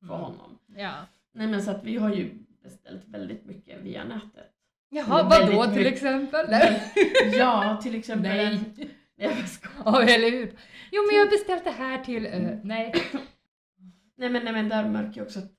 för 0.00 0.06
Mm. 0.06 0.20
honom. 0.20 0.58
Ja. 0.76 0.92
Nej 1.32 1.46
men 1.46 1.62
så 1.62 1.70
att 1.70 1.84
vi 1.84 1.96
har 1.96 2.14
ju 2.14 2.34
beställt 2.62 3.08
väldigt 3.08 3.44
mycket 3.44 3.80
via 3.82 4.04
nätet. 4.04 4.52
Jaha, 4.90 5.22
vadå 5.22 5.64
till 5.64 5.70
mycket- 5.74 5.92
exempel? 5.92 6.46
Ja, 7.38 7.78
till 7.82 7.94
exempel. 7.94 8.30
Nej. 8.36 8.60
jag. 9.16 9.32
Ja, 9.84 10.02
eller 10.02 10.30
hur? 10.30 10.52
Jo, 10.92 11.02
men 11.08 11.16
jag 11.18 11.24
har 11.24 11.30
beställt 11.30 11.64
det 11.64 11.70
här 11.70 12.04
till... 12.04 12.26
eh, 12.26 12.32
nej. 12.62 12.94
Nej 14.16 14.30
men, 14.30 14.44
nej 14.44 14.52
men 14.52 14.68
där 14.68 14.88
märker 14.88 15.18
jag 15.20 15.26
också 15.26 15.38
att 15.38 15.52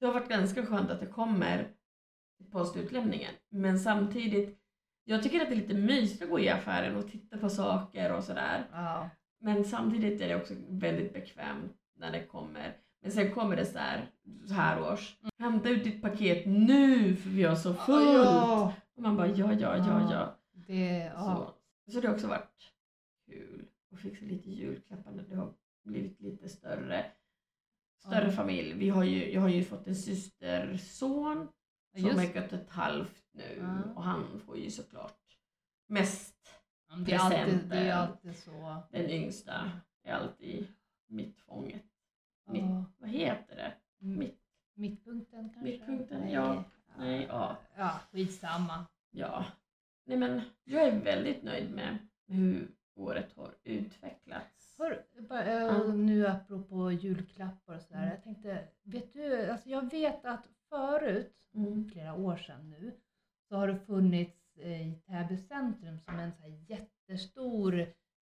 det 0.00 0.06
har 0.06 0.12
varit 0.12 0.28
ganska 0.28 0.66
skönt 0.66 0.90
att 0.90 1.00
det 1.00 1.06
kommer 1.06 1.68
postutlämningen. 2.52 3.30
Men 3.50 3.78
samtidigt, 3.78 4.58
jag 5.04 5.22
tycker 5.22 5.40
att 5.40 5.48
det 5.48 5.54
är 5.54 5.60
lite 5.60 5.74
mysigt 5.74 6.22
att 6.22 6.30
gå 6.30 6.40
i 6.40 6.48
affären 6.48 6.96
och 6.96 7.08
titta 7.08 7.38
på 7.38 7.48
saker 7.50 8.12
och 8.12 8.24
sådär. 8.24 8.66
Ja. 8.72 9.10
Men 9.40 9.64
samtidigt 9.64 10.20
är 10.20 10.28
det 10.28 10.36
också 10.36 10.54
väldigt 10.68 11.12
bekvämt 11.12 11.72
när 11.96 12.12
det 12.12 12.24
kommer. 12.24 12.76
Men 13.02 13.12
sen 13.12 13.32
kommer 13.34 13.56
det 13.56 13.66
så 13.66 13.78
här, 13.78 14.10
så 14.48 14.54
här 14.54 14.92
års. 14.92 15.16
Hämta 15.38 15.68
ut 15.68 15.84
ditt 15.84 16.02
paket 16.02 16.46
nu 16.46 17.16
för 17.16 17.30
vi 17.30 17.42
har 17.44 17.56
så 17.56 17.74
fullt. 17.74 18.14
Ja, 18.14 18.74
Och 18.96 19.02
man 19.02 19.16
bara 19.16 19.26
ja, 19.28 19.52
ja, 19.52 19.76
ja, 19.76 20.08
ja. 20.12 20.36
det, 20.52 21.10
ja. 21.14 21.54
Så, 21.86 21.92
så 21.92 22.00
det 22.00 22.08
har 22.08 22.14
också 22.14 22.26
varit 22.26 22.72
kul 23.26 23.64
att 23.92 24.00
fixa 24.00 24.24
lite 24.24 24.50
julklappar 24.50 25.10
när 25.12 25.22
det 25.22 25.36
har 25.36 25.52
blivit 25.84 26.20
lite 26.20 26.48
större. 26.48 27.04
Större 28.06 28.24
Ja. 28.26 28.32
familj. 28.32 28.72
Vi 28.72 28.88
har 28.88 29.04
ju, 29.04 29.32
jag 29.32 29.40
har 29.40 29.48
ju 29.48 29.64
fått 29.64 29.86
en 29.86 29.96
systerson 29.96 31.48
som 31.96 32.06
Just 32.06 32.18
är 32.36 32.42
ett 32.42 32.52
och 32.52 32.58
ett 32.58 32.70
halvt 32.70 33.23
nu 33.34 33.56
Ja. 33.58 33.92
och 33.94 34.02
han 34.02 34.40
får 34.46 34.58
ju 34.58 34.70
såklart 34.70 35.38
mest. 35.86 36.34
det, 37.06 37.12
är 37.12 37.18
alltid, 37.18 37.38
det 37.38 37.44
presenter. 37.52 37.76
är 37.84 37.92
alltid 37.92 38.36
så. 38.36 38.82
Den 38.90 39.10
yngsta 39.10 39.70
är 40.02 40.12
alltid 40.14 40.66
mittfånget. 41.06 41.82
Mitt, 42.46 42.62
Ja. 42.62 42.84
vad 42.98 43.10
heter 43.10 43.56
det? 43.56 43.72
Mitt, 43.98 44.40
Mittpunkten 44.74 45.50
kanske? 45.50 45.60
Mittpunkten, 45.70 46.20
Nej. 46.20 46.32
ja. 46.32 46.64
nej, 46.98 47.26
ja. 47.28 47.56
Ja, 47.76 48.00
skitsamma. 48.12 48.86
Ja. 49.10 49.44
Nej 50.04 50.18
men 50.18 50.40
jag 50.64 50.82
är 50.82 51.00
väldigt 51.00 51.42
nöjd 51.42 51.70
med 51.74 51.98
hur 52.26 52.70
året 52.94 53.32
har 53.36 53.54
utvecklats. 53.64 54.74
Hör, 54.78 55.04
bara, 55.28 55.52
Ja. 55.52 55.82
Nu 55.92 56.26
apropå 56.26 56.92
julklappar 56.92 57.74
och 57.74 57.80
sådär. 57.82 57.98
Mm. 58.02 58.10
Jag 58.10 58.22
tänkte, 58.22 58.68
vet 58.82 59.12
du, 59.12 59.50
alltså 59.50 59.68
jag 59.70 59.90
vet 59.90 60.24
att 60.24 60.46
förut, 60.68 61.30
Mm. 61.54 61.90
flera 61.90 62.14
år 62.14 62.36
sedan 62.36 62.70
nu, 62.70 62.92
så 63.48 63.56
har 63.56 63.68
det 63.68 63.78
funnits 63.86 64.56
eh, 64.60 64.88
i 64.88 64.94
Täby 65.06 65.36
centrum 65.36 65.98
som 66.00 66.18
en 66.18 66.32
så 66.32 66.42
här 66.42 66.56
jättestor 66.68 67.80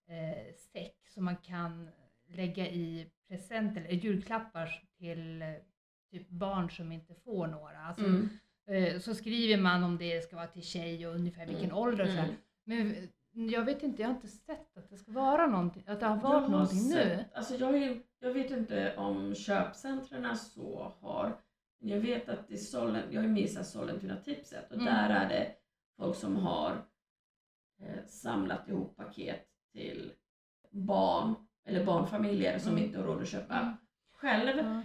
eh, 0.08 0.54
säck 0.72 0.96
som 1.08 1.24
man 1.24 1.36
kan 1.36 1.88
lägga 2.28 2.66
i 2.68 3.10
presenter, 3.28 3.80
eller 3.80 4.00
julklappar 4.00 4.82
till 4.98 5.42
eh, 5.42 5.48
typ 6.10 6.28
barn 6.28 6.70
som 6.70 6.92
inte 6.92 7.14
får 7.14 7.46
några. 7.46 7.78
Alltså, 7.78 8.04
Mm. 8.04 8.28
eh, 8.68 8.98
så 9.00 9.14
skriver 9.14 9.62
man 9.62 9.84
om 9.84 9.98
det 9.98 10.20
ska 10.24 10.36
vara 10.36 10.46
till 10.46 10.62
tjej 10.62 11.06
och 11.06 11.14
ungefär 11.14 11.46
vilken 11.46 11.64
Mm. 11.64 11.76
ålder 11.76 12.04
och 12.04 12.10
sådär. 12.10 12.34
Mm. 12.66 12.94
Men 13.34 13.48
jag 13.50 13.64
vet 13.64 13.82
inte, 13.82 14.02
jag 14.02 14.08
har 14.08 14.14
inte 14.14 14.28
sett 14.28 14.76
att 14.76 14.90
det 14.90 14.96
ska 14.96 15.12
vara 15.12 15.46
någonting, 15.46 15.84
att 15.86 16.00
det 16.00 16.06
har 16.06 16.16
Jag 16.16 16.22
varit 16.22 16.42
har 16.42 16.48
någonting 16.48 16.82
nu. 16.88 16.92
sett- 16.94 17.34
Alltså 17.34 17.54
jag, 17.56 18.00
jag 18.20 18.32
vet 18.32 18.50
inte 18.50 18.96
om 18.96 19.34
köpcentren 19.34 20.36
så 20.36 20.92
har. 21.00 21.32
Jag 21.84 22.00
vet 22.00 22.28
att 22.28 22.50
i 22.50 22.56
Sollen, 22.58 23.02
jag 23.12 23.24
är 23.24 23.28
med 23.28 23.42
i 23.42 23.48
så 23.48 23.56
här 23.58 23.64
Sollentuna-tipset 23.64 24.70
och 24.70 24.76
Mm. 24.80 24.84
där 24.86 25.10
är 25.10 25.28
det 25.28 25.54
folk 25.96 26.16
som 26.16 26.36
har 26.36 26.84
eh, 27.80 28.04
samlat 28.06 28.68
ihop 28.68 28.96
paket 28.96 29.46
till 29.72 30.12
barn 30.70 31.34
eller 31.64 31.84
barnfamiljer 31.84 32.58
som 32.58 32.72
Mm. 32.72 32.84
inte 32.84 32.98
har 32.98 33.06
råd 33.06 33.22
att 33.22 33.28
köpa 33.28 33.58
Mm. 33.58 33.74
själv. 34.12 34.56
Ja. 34.58 34.82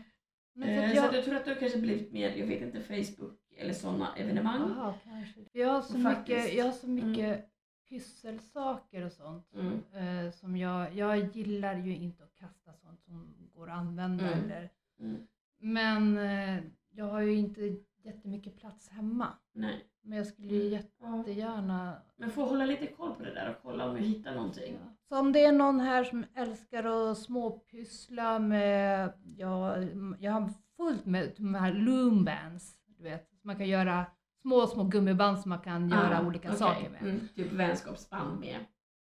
Men 0.54 0.70
Eh, 0.70 0.84
att 0.84 0.90
Så 0.90 0.96
jag, 0.96 1.14
jag 1.14 1.24
tror 1.26 1.36
att 1.36 1.48
har 1.48 1.56
kanske 1.56 1.80
blivit 1.80 2.12
mer, 2.14 2.36
jag 2.36 2.48
vet 2.48 2.62
inte, 2.62 2.82
Facebook 2.82 3.40
eller 3.58 3.74
sådana 3.74 4.16
evenemang. 4.16 4.62
Aha, 4.62 4.94
kanske. 5.04 5.40
Jag 5.52 5.68
har 5.70 5.82
så 5.82 6.00
Faktiskt. 6.02 6.38
mycket, 6.38 6.54
jag 6.58 6.66
har 6.66 6.72
så 6.72 6.88
mycket 6.90 7.50
pysselsaker 7.90 9.06
och 9.06 9.12
sånt. 9.12 9.54
Mm. 9.54 9.82
Eh, 10.26 10.32
som 10.32 10.58
jag, 10.58 10.94
jag 10.96 11.18
gillar 11.36 11.76
ju 11.76 11.96
inte 11.96 12.24
att 12.24 12.36
kasta 12.36 12.74
sånt 12.74 13.02
som 13.04 13.36
går 13.56 13.70
att 13.70 13.78
använda. 13.78 14.28
Mm. 14.34 14.44
Eller, 14.46 14.70
Mm. 15.00 15.28
men 15.60 16.18
eh, 16.18 16.64
jag 16.98 17.06
har 17.06 17.22
ju 17.22 17.34
inte 17.36 17.76
jättemycket 18.04 18.58
plats 18.58 18.90
hemma. 18.90 19.28
Nej. 19.54 19.86
Men 20.02 20.18
jag 20.18 20.28
skulle 20.28 20.48
ju 20.56 20.64
Ja. 20.64 21.18
jättegärna 21.18 22.02
Men 22.18 22.30
får 22.30 22.46
hålla 22.46 22.66
lite 22.66 22.88
koll 22.88 23.14
på 23.16 23.24
det 23.24 23.34
där 23.34 23.50
och 23.50 23.56
kolla 23.64 23.90
om 23.90 23.96
jag 23.98 24.04
hittar 24.04 24.36
någonting. 24.36 24.78
Så 25.10 25.20
om 25.20 25.32
det 25.32 25.46
är 25.46 25.52
någon 25.52 25.80
här 25.80 26.04
som 26.04 26.26
älskar 26.36 26.84
att 27.12 27.18
småpyssla 27.18 28.40
med, 28.40 29.14
ja, 29.38 29.78
jag 30.20 30.32
har 30.32 30.50
fullt 30.78 31.06
med 31.06 31.34
de 31.38 31.56
här 31.56 31.74
loombands, 31.74 32.78
du 32.98 33.04
vet. 33.04 33.30
Så 33.42 33.48
man 33.48 33.56
kan 33.58 33.68
göra 33.68 34.06
små, 34.42 34.68
små 34.68 34.84
gummiband 34.84 35.40
som 35.40 35.50
man 35.50 35.60
kan 35.60 35.90
göra 35.90 36.20
Ah, 36.20 36.28
olika 36.28 36.48
okej. 36.48 36.60
saker 36.60 36.90
med. 36.90 37.02
Mm. 37.02 37.28
Typ 37.36 37.52
vänskapsband 37.54 38.40
med. 38.40 38.66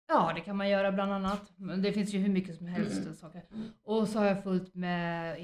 Ja, 0.09 0.33
det 0.35 0.41
kan 0.41 0.57
man 0.57 0.69
göra 0.69 0.93
bland 0.93 1.13
annat. 1.13 1.53
Men 1.57 1.83
det 1.83 1.93
finns 1.93 2.15
ju 2.15 2.19
hur 2.19 2.33
mycket 2.33 2.57
som 2.57 2.67
helst 2.67 3.03
Mm. 3.03 3.15
saker. 3.15 3.45
Mm. 3.53 3.69
Och 3.83 4.09
så 4.09 4.19
har 4.19 4.27
jag 4.27 4.43
fullt 4.43 4.75
med, 4.75 5.37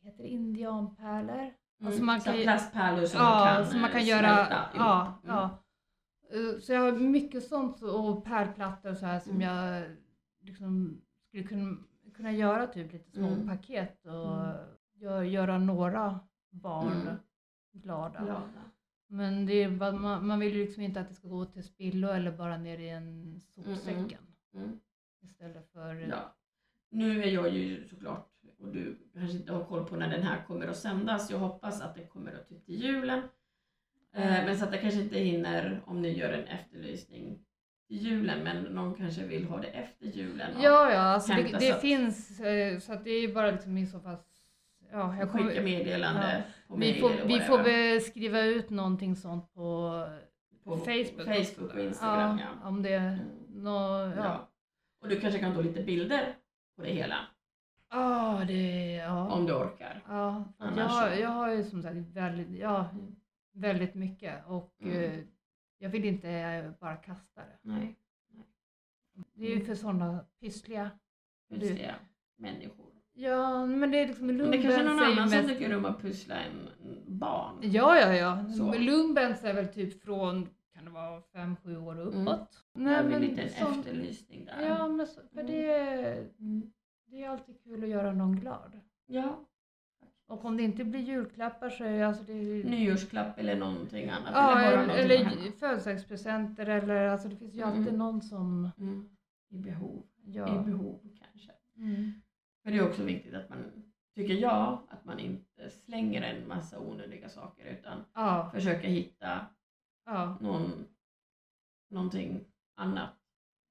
heter 0.00 0.22
det 0.22 0.28
indianpärlor? 0.28 1.52
Alltså 1.80 1.96
Mm. 2.02 2.06
man 2.06 2.20
Så 2.20 2.30
kan 2.30 2.42
plastpärlor 2.42 3.04
som 3.06 3.20
ja, 3.20 3.44
man 3.44 3.54
kan, 3.56 3.66
så 3.66 3.76
man 3.78 3.90
kan 3.90 4.00
eh, 4.00 4.08
göra, 4.08 4.36
smälta 4.46 4.70
ja, 4.74 5.20
Mm. 5.24 5.36
ja. 5.36 5.58
Eh, 6.54 6.60
Så 6.60 6.72
jag 6.72 6.80
har 6.80 6.92
mycket 6.92 7.44
sånt 7.44 7.82
och 7.82 8.24
pärlplattor 8.24 8.90
och 8.90 8.96
så 8.96 9.06
här 9.06 9.20
som 9.20 9.32
Mm. 9.32 9.42
jag 9.48 9.84
liksom 10.40 11.00
skulle 11.28 11.42
kunna, 11.42 11.76
kunna 12.16 12.32
göra 12.32 12.66
typ 12.66 12.92
lite 12.92 13.10
små 13.10 13.28
Mm. 13.28 13.48
paket 13.48 14.06
och 14.06 14.34
Mm. 14.44 14.56
gö- 15.00 15.22
göra 15.22 15.58
några 15.58 16.20
barn 16.50 16.92
Mm. 17.02 17.16
glada. 17.72 18.18
Glada. 18.24 18.42
Men 19.10 19.46
det 19.46 19.52
är, 19.62 19.70
man, 19.92 20.26
man 20.26 20.40
vill 20.40 20.56
ju 20.56 20.64
liksom 20.64 20.82
inte 20.82 21.00
att 21.00 21.08
det 21.08 21.14
ska 21.14 21.28
gå 21.28 21.44
till 21.44 21.64
spillo 21.64 22.08
eller 22.08 22.32
bara 22.32 22.56
ner 22.56 22.78
i 22.78 22.88
en 22.88 23.40
sopsäcken 23.40 24.18
Mm. 24.54 24.80
istället 25.22 25.72
för 25.72 25.94
Ja. 25.94 26.34
Nu 26.90 27.22
är 27.22 27.28
jag 27.28 27.50
ju 27.54 27.88
såklart, 27.88 28.30
och 28.60 28.68
du 28.68 28.98
kanske 29.14 29.36
inte 29.36 29.52
har 29.52 29.64
koll 29.64 29.84
på 29.84 29.96
när 29.96 30.08
den 30.08 30.22
här 30.22 30.44
kommer 30.46 30.66
att 30.66 30.76
sändas. 30.76 31.30
Jag 31.30 31.38
hoppas 31.38 31.80
att 31.82 31.94
det 31.94 32.06
kommer 32.06 32.32
att 32.32 32.48
typ 32.48 32.66
till 32.66 32.74
julen. 32.84 33.18
Eh, 34.14 34.44
men 34.44 34.58
så 34.58 34.64
att 34.64 34.72
jag 34.72 34.80
kanske 34.80 35.00
inte 35.00 35.18
hinner 35.18 35.82
om 35.86 36.02
ni 36.02 36.18
gör 36.18 36.32
en 36.32 36.44
efterlysning 36.44 37.38
till 37.88 37.96
julen. 37.96 38.44
Men 38.44 38.62
någon 38.62 38.94
kanske 38.94 39.26
vill 39.26 39.44
ha 39.44 39.60
det 39.60 39.68
efter 39.68 40.06
julen. 40.06 40.50
Ja, 40.60 40.92
ja, 40.92 41.00
alltså 41.00 41.32
det, 41.32 41.58
det 41.58 41.80
finns 41.80 42.40
eh, 42.40 42.78
så 42.78 42.92
att 42.92 43.04
det 43.04 43.10
är 43.10 43.34
bara 43.34 43.50
liksom 43.50 43.78
i 43.78 43.86
så 43.86 44.00
fall 44.00 44.16
Ja, 44.92 45.16
jag 45.18 45.30
skicka 45.30 45.48
kommer, 45.48 45.62
meddelande 45.62 46.44
på 46.68 46.76
vi 46.76 47.00
får, 47.00 47.10
vi 47.26 47.40
får 47.40 48.00
skriva 48.00 48.40
ut 48.40 48.70
någonting 48.70 49.16
sånt 49.16 49.54
på 49.54 50.04
på 50.64 50.76
Facebook. 50.76 51.26
Facebook 51.26 51.74
och 51.74 51.80
Instagram. 51.80 52.38
Ja. 52.38 52.46
Ja, 52.62 52.68
om 52.68 52.82
det 52.82 53.18
Mm. 53.58 53.66
Ja. 53.66 54.12
ja. 54.16 54.50
Och 55.00 55.08
du 55.08 55.20
kanske 55.20 55.40
kan 55.40 55.54
ta 55.54 55.60
lite 55.60 55.82
bilder 55.82 56.36
på 56.76 56.82
det 56.82 56.88
hela. 56.88 57.16
Ja, 57.90 58.44
det, 58.48 58.92
ja. 58.94 59.32
Om 59.32 59.46
du 59.46 59.52
orkar. 59.52 60.02
ja. 60.08 60.44
Annars 60.58 60.76
Jag, 60.78 60.84
har- 60.88 61.10
jag 61.10 61.28
har 61.28 61.50
ju 61.54 61.64
som 61.64 61.82
sagt 61.82 61.96
väldigt, 61.96 62.58
ja, 62.60 62.88
väldigt 63.52 63.94
mycket 63.94 64.46
och 64.46 64.74
Mm. 64.82 64.96
eh, 65.04 65.18
jag 65.78 65.88
vill 65.90 66.04
inte 66.04 66.30
eh, 66.30 66.70
bara 66.80 66.96
kasta 66.96 67.40
det. 67.40 67.58
Nej. 67.62 67.96
Det 69.34 69.52
är 69.52 69.56
ju 69.56 69.64
för 69.64 69.74
sådana 69.74 70.24
pyssliga. 70.40 70.90
Du- 71.48 71.58
det. 71.74 71.94
Människor. 72.36 72.86
Ja, 73.12 73.66
men 73.66 73.90
det 73.90 73.98
är 73.98 74.06
liksom 74.06 74.26
Men 74.26 74.36
det 74.50 74.62
kanske 74.62 74.80
är 74.80 74.84
någon 74.84 74.98
annan 75.02 75.28
som 75.30 75.38
mest- 75.38 75.48
tycker 75.48 75.76
om 75.76 75.84
att 75.84 76.00
pussla 76.00 76.34
en 76.34 76.68
barn. 77.18 77.58
Ja, 77.62 77.98
ja, 78.00 78.14
ja. 78.14 78.44
Så. 78.52 78.78
Lumbens 78.78 79.44
är 79.44 79.54
väl 79.54 79.68
typ 79.68 80.02
från, 80.02 80.48
kan 80.74 80.84
det 80.84 80.90
vara 80.90 81.22
fem, 81.32 81.56
sju 81.64 81.76
år 81.78 82.00
uppåt? 82.00 82.14
Mm. 82.16 82.38
Nej, 82.72 83.04
men 83.04 83.38
en 83.38 83.48
som- 83.50 83.80
efterlysning 83.80 84.44
där. 84.44 84.66
Ja, 84.68 84.88
men 84.88 85.06
så, 85.06 85.20
för 85.34 85.40
Mm. 85.40 86.72
Det, 87.10 87.24
är 87.24 87.28
alltid 87.28 87.62
kul 87.64 87.82
att 87.84 87.90
göra 87.90 88.12
någon 88.12 88.40
glad. 88.40 88.80
Ja. 89.06 89.44
Och 90.26 90.44
om 90.44 90.56
det 90.56 90.62
inte 90.62 90.84
blir 90.84 91.00
julklappar 91.00 91.70
så 91.70 91.84
är 91.84 92.04
alltså 92.04 92.22
det... 92.24 92.32
Nyårsklapp 92.64 93.38
eller 93.38 93.56
någonting 93.56 94.08
annat. 94.08 94.30
ja, 94.34 94.60
eller 94.60 94.94
eller, 94.94 95.14
eller 95.14 95.50
födelsedagspresenter 95.50 96.66
eller 96.66 97.08
alltså 97.08 97.28
det 97.28 97.36
finns 97.36 97.54
ju 97.54 97.62
alltid 97.62 97.82
Mm. 97.82 97.98
någon 97.98 98.22
som... 98.22 98.70
Mm. 98.78 99.08
I 99.48 99.58
behov. 99.58 100.02
Ja. 100.24 100.60
I 100.60 100.64
behov 100.64 101.00
kanske. 101.18 101.52
Mm. 101.76 102.12
För 102.62 102.70
det 102.70 102.76
är 102.76 102.88
också 102.88 103.02
viktigt 103.04 103.34
att 103.34 103.48
man, 103.48 103.58
tycker 104.14 104.34
jag, 104.34 104.78
att 104.88 105.04
man 105.04 105.18
inte 105.18 105.70
slänger 105.70 106.22
en 106.22 106.48
massa 106.48 106.78
onödiga 106.80 107.28
saker 107.28 107.64
utan 107.64 108.04
Ja, 108.14 108.50
försöker 108.54 108.88
hitta 108.88 109.46
ja. 110.06 110.36
någon, 110.40 110.70
någonting 111.90 112.44
annat. 112.74 113.17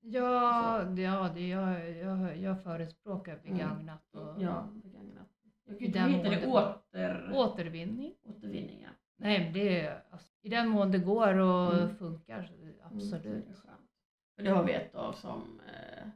Ja, 0.02 0.84
det, 0.84 1.02
ja 1.02 1.30
det, 1.36 1.48
jag, 1.48 1.90
jag, 1.98 2.38
jag 2.38 2.64
förespråkar 2.64 3.40
begagnat 3.44 4.04
och 4.16 4.30
Mm. 4.30 4.42
Ja, 4.42 4.68
begagnat. 4.84 5.28
Jag 5.66 5.80
den 5.94 6.10
inte, 6.14 6.30
heter 6.30 6.42
det 6.42 6.48
åter, 6.48 7.32
återvinning. 7.34 8.14
återvinning? 8.24 8.82
Ja. 8.84 8.90
Nej, 9.18 9.52
det 9.54 9.80
är, 9.82 10.04
alltså, 10.10 10.32
i 10.42 10.50
den 10.50 10.70
mån 10.70 10.92
det 10.92 10.98
går 11.00 11.38
och 11.38 11.74
Mm. 11.74 11.96
funkar, 11.96 12.40
Mm, 12.62 12.74
absolut. 12.84 13.24
det 13.48 13.54
skönt. 13.54 13.92
För 14.36 14.44
det 14.44 14.50
har 14.50 14.64
vi 14.64 14.74
ett 14.74 14.96
av 14.96 15.14
som 15.14 15.62
eh, 15.68 16.08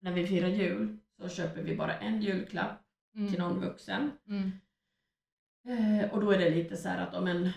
när 0.00 0.12
vi 0.12 0.26
firar 0.26 0.48
jul 0.48 0.98
så 1.20 1.28
köper 1.28 1.62
vi 1.62 1.76
bara 1.76 1.94
en 1.98 2.20
julklapp 2.22 2.82
Mm. 3.14 3.28
till 3.28 3.38
någon 3.38 3.60
vuxen. 3.60 4.10
Mm. 4.28 4.50
Eh, 5.68 6.12
och 6.12 6.20
då 6.20 6.30
är 6.30 6.38
det 6.38 6.50
lite 6.50 6.76
så 6.76 6.88
här 6.88 7.06
att 7.06 7.14
om 7.14 7.26
en 7.26 7.50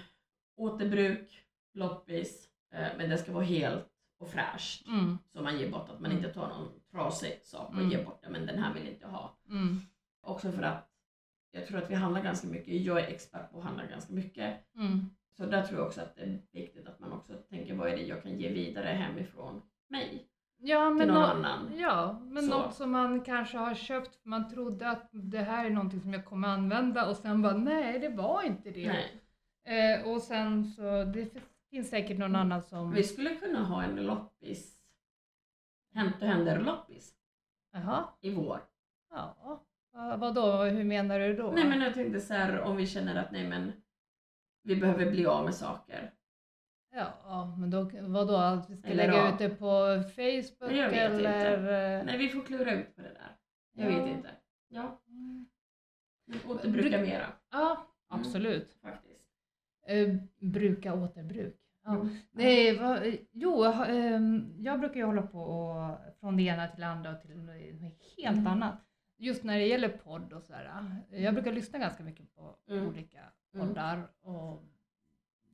återbruk, 0.58 1.46
loppis, 1.74 2.50
eh, 2.74 2.88
men 2.98 3.10
det 3.10 3.18
ska 3.18 3.32
vara 3.32 3.44
helt 3.44 3.89
och 4.20 4.28
fräscht. 4.30 4.88
Mm. 4.88 5.18
Så 5.34 5.42
man 5.42 5.60
ger 5.60 5.72
bort, 5.72 5.90
att 5.90 6.00
man 6.00 6.12
Mm. 6.12 6.18
inte 6.24 6.34
tar 6.34 6.48
någon 6.48 6.68
trasig 6.92 7.40
sak 7.44 7.70
och 7.70 7.76
Mm. 7.78 7.90
ger 7.90 8.06
bort 8.06 8.20
det, 8.24 8.30
men 8.30 8.46
den 8.46 8.60
här 8.64 8.74
vill 8.74 8.88
inte 8.88 9.08
ha. 9.08 9.38
Mm. 9.50 9.82
Också 10.22 10.52
för 10.52 10.64
att 10.64 10.86
jag 11.52 11.68
tror 11.68 11.78
att 11.78 11.90
vi 11.90 11.96
handlar 11.96 12.22
ganska 12.22 12.48
mycket, 12.48 12.82
jag 12.82 13.00
är 13.00 13.08
expert 13.08 13.52
på 13.52 13.58
att 13.58 13.64
handla 13.64 13.86
ganska 13.86 14.14
mycket. 14.14 14.76
Mm. 14.76 15.06
Så 15.38 15.46
där 15.46 15.64
tror 15.64 15.80
jag 15.80 15.88
också 15.88 16.02
att 16.02 16.16
det 16.16 16.22
är 16.22 16.42
viktigt 16.52 16.88
att 16.88 17.00
man 17.00 17.12
också 17.12 17.34
tänker 17.50 17.76
vad 17.76 17.90
är 17.90 17.96
det 17.98 18.04
jag 18.04 18.24
kan 18.24 18.40
ge 18.40 18.50
vidare 18.50 18.88
hemifrån 18.88 19.62
mig. 19.88 20.26
Ja, 20.62 20.90
men, 20.90 20.98
till 21.00 21.08
någon 21.08 21.16
nå- 21.22 21.28
annan. 21.28 21.72
ja, 21.78 22.20
men 22.24 22.44
Så. 22.44 22.50
något 22.58 22.76
som 22.76 22.92
man 22.92 23.22
kanske 23.22 23.58
har 23.58 23.74
köpt 23.76 24.16
för 24.16 24.30
man 24.30 24.50
trodde 24.50 24.90
att 24.90 25.10
det 25.12 25.38
här 25.40 25.66
är 25.66 25.70
någonting 25.70 26.02
som 26.02 26.14
jag 26.14 26.26
kommer 26.26 26.48
använda 26.48 27.10
och 27.10 27.16
sen 27.16 27.42
bara 27.42 27.58
nej, 27.58 28.00
det 28.00 28.10
var 28.10 28.44
inte 28.44 28.72
det. 28.72 29.06
Eh, 29.64 30.08
och 30.08 30.22
sen 30.22 30.66
så, 30.66 31.04
det 31.04 31.30
finns 31.70 31.90
säkert 31.90 32.18
någon 32.18 32.36
annan 32.36 32.62
som... 32.62 32.92
Vi 32.92 33.04
skulle 33.04 33.36
kunna 33.36 33.64
ha 33.64 33.84
en 33.84 33.96
loppis, 33.96 34.76
Hänt 35.94 36.16
och 36.22 36.28
händer-loppis 36.28 37.14
i 38.22 38.34
vår. 38.34 38.60
ja. 39.12 39.66
Va, 39.94 40.18
vadå, 40.18 40.64
hur 40.64 40.84
menar 40.84 41.20
du 41.20 41.36
då? 41.36 41.52
Nej 41.52 41.68
men 41.70 41.82
jag 41.82 41.94
tänkte 41.94 42.20
så 42.22 42.34
här 42.34 42.60
om 42.62 42.76
vi 42.78 42.88
känner 42.88 43.16
att 43.16 43.32
nej 43.32 43.48
men 43.48 43.72
vi 44.64 44.76
behöver 44.76 45.12
bli 45.12 45.26
av 45.26 45.46
med 45.46 45.56
saker. 45.56 46.14
Ja, 46.92 47.56
men 47.60 47.70
då, 47.70 47.90
vadå, 48.02 48.36
att 48.36 48.70
vi 48.70 48.78
ska 48.78 48.88
Eller 48.88 49.08
lägga 49.08 49.18
ja. 49.18 49.34
ut 49.34 49.38
det 49.40 49.50
på 49.50 50.04
Facebook 50.16 50.72
Jag 50.72 50.90
vet 50.90 51.12
eller? 51.12 51.58
inte. 51.58 52.04
Nej 52.06 52.18
vi 52.18 52.30
får 52.30 52.42
klura 52.42 52.72
ut 52.74 52.96
på 52.96 53.02
det 53.02 53.14
där. 53.14 53.38
Jag 53.74 53.92
Ja. 53.92 53.98
vet 54.06 54.08
inte. 54.18 54.30
Ja, 54.68 55.02
Mm. 55.08 55.46
återbruka 56.48 56.98
mera 57.02 57.26
Ja, 57.52 57.88
absolut. 58.08 58.74
faktiskt. 58.82 59.09
Eh, 59.90 60.16
bruka 60.40 60.94
återbruk. 60.94 61.56
Ja. 61.84 61.96
Mm. 61.96 62.16
Nej, 62.32 62.78
va, 62.78 63.00
jo, 63.32 63.64
jag 63.64 63.72
har, 63.72 63.86
ehm, 63.86 64.54
jag 64.58 64.80
brukar 64.80 64.96
ju 64.96 65.04
hålla 65.06 65.22
på 65.22 65.40
och, 65.42 65.98
från 66.20 66.38
det 66.38 66.44
ena 66.44 66.68
till 66.68 66.82
det 66.82 66.88
andra 66.88 67.12
och 67.16 67.22
till 67.22 67.38
något 67.38 67.56
helt 68.18 68.38
Mm. 68.38 68.48
annat. 68.48 68.80
Just 69.18 69.44
när 69.44 69.58
det 69.60 69.66
gäller 69.68 69.90
podd 69.90 70.34
och 70.34 70.44
sådär. 70.44 70.96
Jag 71.10 71.34
brukar 71.34 71.52
lyssna 71.54 71.80
ganska 71.80 72.04
mycket 72.04 72.36
på 72.36 72.56
Mm. 72.70 72.88
olika 72.88 73.20
Mm. 73.54 73.68
poddar 73.68 74.08
och 74.22 74.64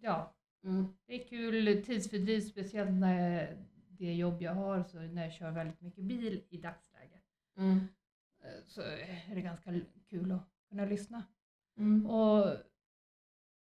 ja, 0.01 0.35
Mm. 0.63 0.85
det 1.05 1.13
är 1.23 1.27
kul 1.27 1.83
tidsfördriv, 1.83 2.41
speciellt 2.41 2.91
när 2.91 3.57
det 3.89 4.13
jobb 4.13 4.41
jag 4.41 4.53
har, 4.53 4.83
så 4.83 4.99
när 4.99 5.23
jag 5.23 5.33
kör 5.33 5.51
väldigt 5.51 5.81
mycket 5.81 6.03
bil 6.03 6.43
i 6.49 6.57
dagsläget, 6.57 7.23
Mm. 7.57 7.77
eh, 8.43 8.63
så 8.67 8.81
är 8.81 9.35
det 9.35 9.41
ganska 9.41 9.71
kul 10.09 10.31
att 10.31 10.49
kunna 10.69 10.85
lyssna. 10.85 11.23
Och 12.09 12.47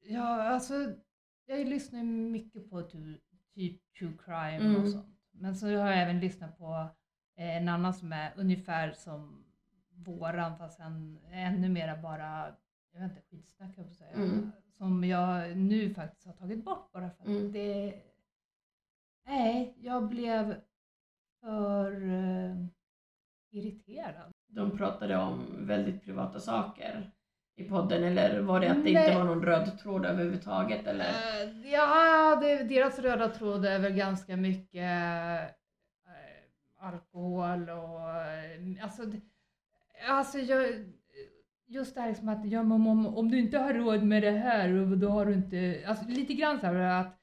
ja, 0.01 0.43
alltså 0.43 0.73
jag 1.45 1.67
lyssnar 1.67 2.03
mycket 2.03 2.69
på 2.69 2.81
tu, 2.81 3.19
typ 3.53 3.93
true 3.99 4.13
crime 4.25 4.57
Mm. 4.65 4.81
och 4.81 4.89
sånt. 4.89 5.17
Men 5.31 5.55
så 5.55 5.65
har 5.67 5.73
jag 5.73 6.01
även 6.01 6.19
lyssnat 6.19 6.57
på 6.57 6.87
eh, 7.35 7.57
en 7.57 7.69
annan 7.69 7.93
som 7.93 8.13
är 8.13 8.33
ungefär 8.37 8.91
som 8.91 9.45
våran 9.95 10.57
fast 10.57 10.77
sen 10.77 11.19
ännu 11.31 11.69
mera 11.69 11.97
bara, 12.01 12.55
jag 12.93 13.01
vet 13.01 13.11
inte, 13.11 13.21
skitsnack 13.21 13.77
jag 13.77 13.87
på 13.87 13.93
säga. 13.93 14.11
Mm. 14.15 14.51
Som 14.77 15.03
jag 15.03 15.57
nu 15.57 15.93
faktiskt 15.93 16.25
har 16.25 16.33
tagit 16.33 16.63
bort 16.65 16.91
bara 16.91 17.09
för 17.09 17.21
att 17.23 17.27
Mm. 17.27 17.51
det... 17.51 18.01
Nej, 19.25 19.75
jag 19.79 20.09
blev 20.09 20.55
för 21.41 21.91
eh, 22.09 22.55
irriterad. 23.49 24.31
De 24.47 24.77
pratade 24.77 25.17
om 25.17 25.67
väldigt 25.67 26.03
privata 26.03 26.39
saker 26.39 27.11
i 27.61 27.69
podden 27.69 28.03
eller 28.03 28.39
var 28.39 28.59
det 28.59 28.71
att 28.71 28.83
det 28.83 28.93
Nej. 28.93 29.05
inte 29.05 29.17
var 29.17 29.23
någon 29.23 29.45
röd 29.45 29.79
tråd 29.79 30.05
överhuvudtaget 30.05 30.87
eller? 30.87 31.05
Eh, 31.05 31.71
ja, 31.71 32.37
det, 32.41 32.63
deras 32.63 32.99
röda 32.99 33.27
tråd 33.27 33.65
är 33.65 33.79
väl 33.79 33.93
ganska 33.93 34.37
mycket 34.37 34.83
eh, 34.83 35.49
alkohol 36.79 37.69
och 37.69 38.01
eh, 38.09 38.83
alltså, 38.83 39.03
alltså 40.09 40.37
jag, 40.37 40.67
just 41.67 41.95
det 41.95 42.01
här 42.01 42.09
liksom 42.09 42.29
att 42.29 42.45
ja, 42.45 42.63
men 42.63 42.87
om, 42.87 43.17
om 43.17 43.31
du 43.31 43.39
inte 43.39 43.57
har 43.57 43.73
råd 43.73 44.03
med 44.03 44.23
det 44.23 44.31
här 44.31 44.95
då 44.95 45.09
har 45.09 45.25
du 45.25 45.33
inte, 45.33 45.83
alltså 45.87 46.05
lite 46.07 46.33
grann 46.33 46.59
så 46.59 46.65
här 46.65 46.75
att 46.75 47.17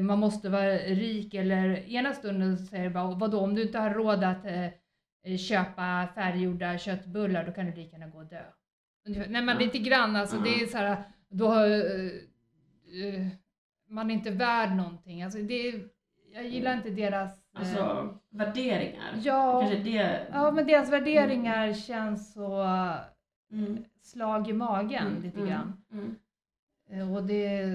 man 0.00 0.18
måste 0.18 0.48
vara 0.48 0.74
rik 0.76 1.34
eller 1.34 1.88
ena 1.88 2.12
stunden 2.12 2.58
så 2.58 2.66
säger 2.66 2.84
det 2.84 2.90
bara 2.90 3.14
vadå 3.14 3.40
om 3.40 3.54
du 3.54 3.62
inte 3.62 3.78
har 3.78 3.90
råd 3.90 4.24
att 4.24 4.46
eh, 4.46 5.36
köpa 5.36 6.08
färdiggjorda 6.14 6.78
köttbullar 6.78 7.44
då 7.44 7.52
kan 7.52 7.66
du 7.66 7.72
lika 7.72 7.96
gärna 7.96 8.06
gå 8.06 8.18
och 8.18 8.26
dö. 8.26 8.42
Nej 9.06 9.42
men 9.42 9.58
lite 9.58 9.78
grann 9.78 10.16
alltså 10.16 10.36
Ja. 10.36 10.42
det 10.42 10.62
är 10.62 10.66
så 10.66 10.76
här 10.78 11.02
då 11.28 11.46
har 11.48 11.66
eh, 11.66 12.10
eh, 13.04 13.26
man 13.88 14.10
är 14.10 14.14
inte 14.14 14.30
värd 14.30 14.76
någonting. 14.76 15.22
Alltså 15.22 15.38
det, 15.38 15.68
är- 15.68 15.88
jag 16.32 16.46
gillar 16.46 16.76
inte 16.76 16.90
deras... 16.90 17.32
eh, 17.38 17.60
Alltså 17.60 18.18
värderingar? 18.30 19.20
ja, 19.22 19.60
Kanske 19.60 19.78
det? 19.90 20.26
ja, 20.32 20.50
men 20.50 20.66
deras 20.66 20.92
värderingar 20.92 21.72
känns 21.72 22.32
så 22.32 22.62
Mm. 23.52 23.84
slag 24.02 24.48
i 24.48 24.52
magen 24.52 25.06
Mm, 25.06 25.22
lite 25.22 25.36
mm, 25.38 25.48
grann. 25.50 25.82
Mm. 25.92 26.16
Eh, 26.90 27.14
Och 27.16 27.22
det, 27.26 27.66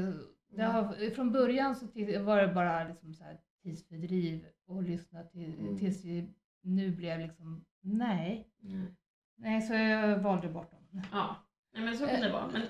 det 0.50 0.64
har, 0.64 1.10
från 1.10 1.32
början 1.32 1.76
så 1.76 1.86
var 2.24 2.42
det 2.42 2.48
bara 2.54 2.84
liksom 2.88 3.14
så 3.14 3.24
här 3.24 3.38
tidsfördriv 3.64 4.46
och 4.68 4.84
lyssna 4.84 5.24
till, 5.24 5.60
Mm. 5.60 5.78
tills 5.80 6.02
det 6.02 6.26
nu 6.62 6.92
blev 6.92 7.20
liksom 7.20 7.66
nej. 7.82 8.48
Mm. 8.64 8.96
Nej, 9.38 9.62
så 9.62 9.74
jag 9.74 10.18
valde 10.20 10.50
bort 10.50 10.72
dem. 10.72 10.83
Ja, 11.12 11.36
nej 11.74 11.84
men 11.86 11.98
så 11.98 12.08
kan 12.08 12.22
det 12.22 12.32
vara. 12.32 12.48
Men, 12.48 12.62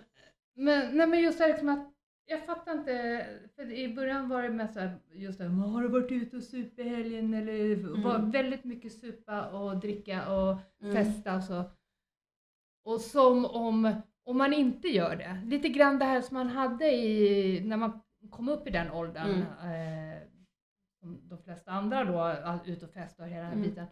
Men, 0.55 0.97
nej, 0.97 1.07
men 1.07 1.19
just 1.19 1.37
det 1.37 1.43
här 1.43 1.51
liksom 1.51 1.69
att 1.69 1.89
jag 2.25 2.45
fattar 2.45 2.71
inte, 2.77 3.25
för 3.55 3.71
i 3.71 3.93
början 3.95 4.29
var 4.29 4.43
det 4.43 4.49
mest 4.49 4.73
så 4.73 4.79
här, 4.79 4.99
just 5.11 5.37
det 5.37 5.43
här, 5.43 5.51
"Men 5.51 5.69
har 5.69 5.81
du 5.81 5.87
varit 5.87 6.11
ute 6.11 6.37
och 6.37 6.43
supit 6.43 6.79
i 6.79 6.83
helgen 6.83 7.33
eller 7.33 7.75
var 8.03 8.19
väldigt 8.19 8.63
mycket 8.63 8.93
supa 8.93 9.49
och 9.49 9.77
dricka 9.77 10.29
och 10.35 10.57
mm. 10.81 10.95
festa 10.95 11.35
och 11.35 11.43
så. 11.43 11.63
Och 12.85 13.01
som 13.01 13.45
om, 13.45 13.95
om 14.23 14.37
man 14.37 14.53
inte 14.53 14.87
gör 14.87 15.15
det, 15.15 15.41
lite 15.45 15.69
grann 15.69 15.99
det 15.99 16.05
här 16.05 16.21
som 16.21 16.37
man 16.37 16.47
hade 16.47 16.91
i, 16.91 17.61
när 17.65 17.77
man 17.77 17.99
kom 18.29 18.49
upp 18.49 18.67
i 18.67 18.71
den 18.71 18.91
åldern, 18.91 19.41
eh, 19.41 20.21
som 20.99 21.29
de 21.29 21.37
flesta 21.43 21.71
andra 21.71 22.03
då, 22.03 22.35
ut 22.65 22.83
och 22.83 22.89
festa 22.89 23.23
och 23.23 23.29
hela 23.29 23.39
den 23.41 23.47
här 23.47 23.57
Mm. 23.57 23.69
biten. 23.69 23.85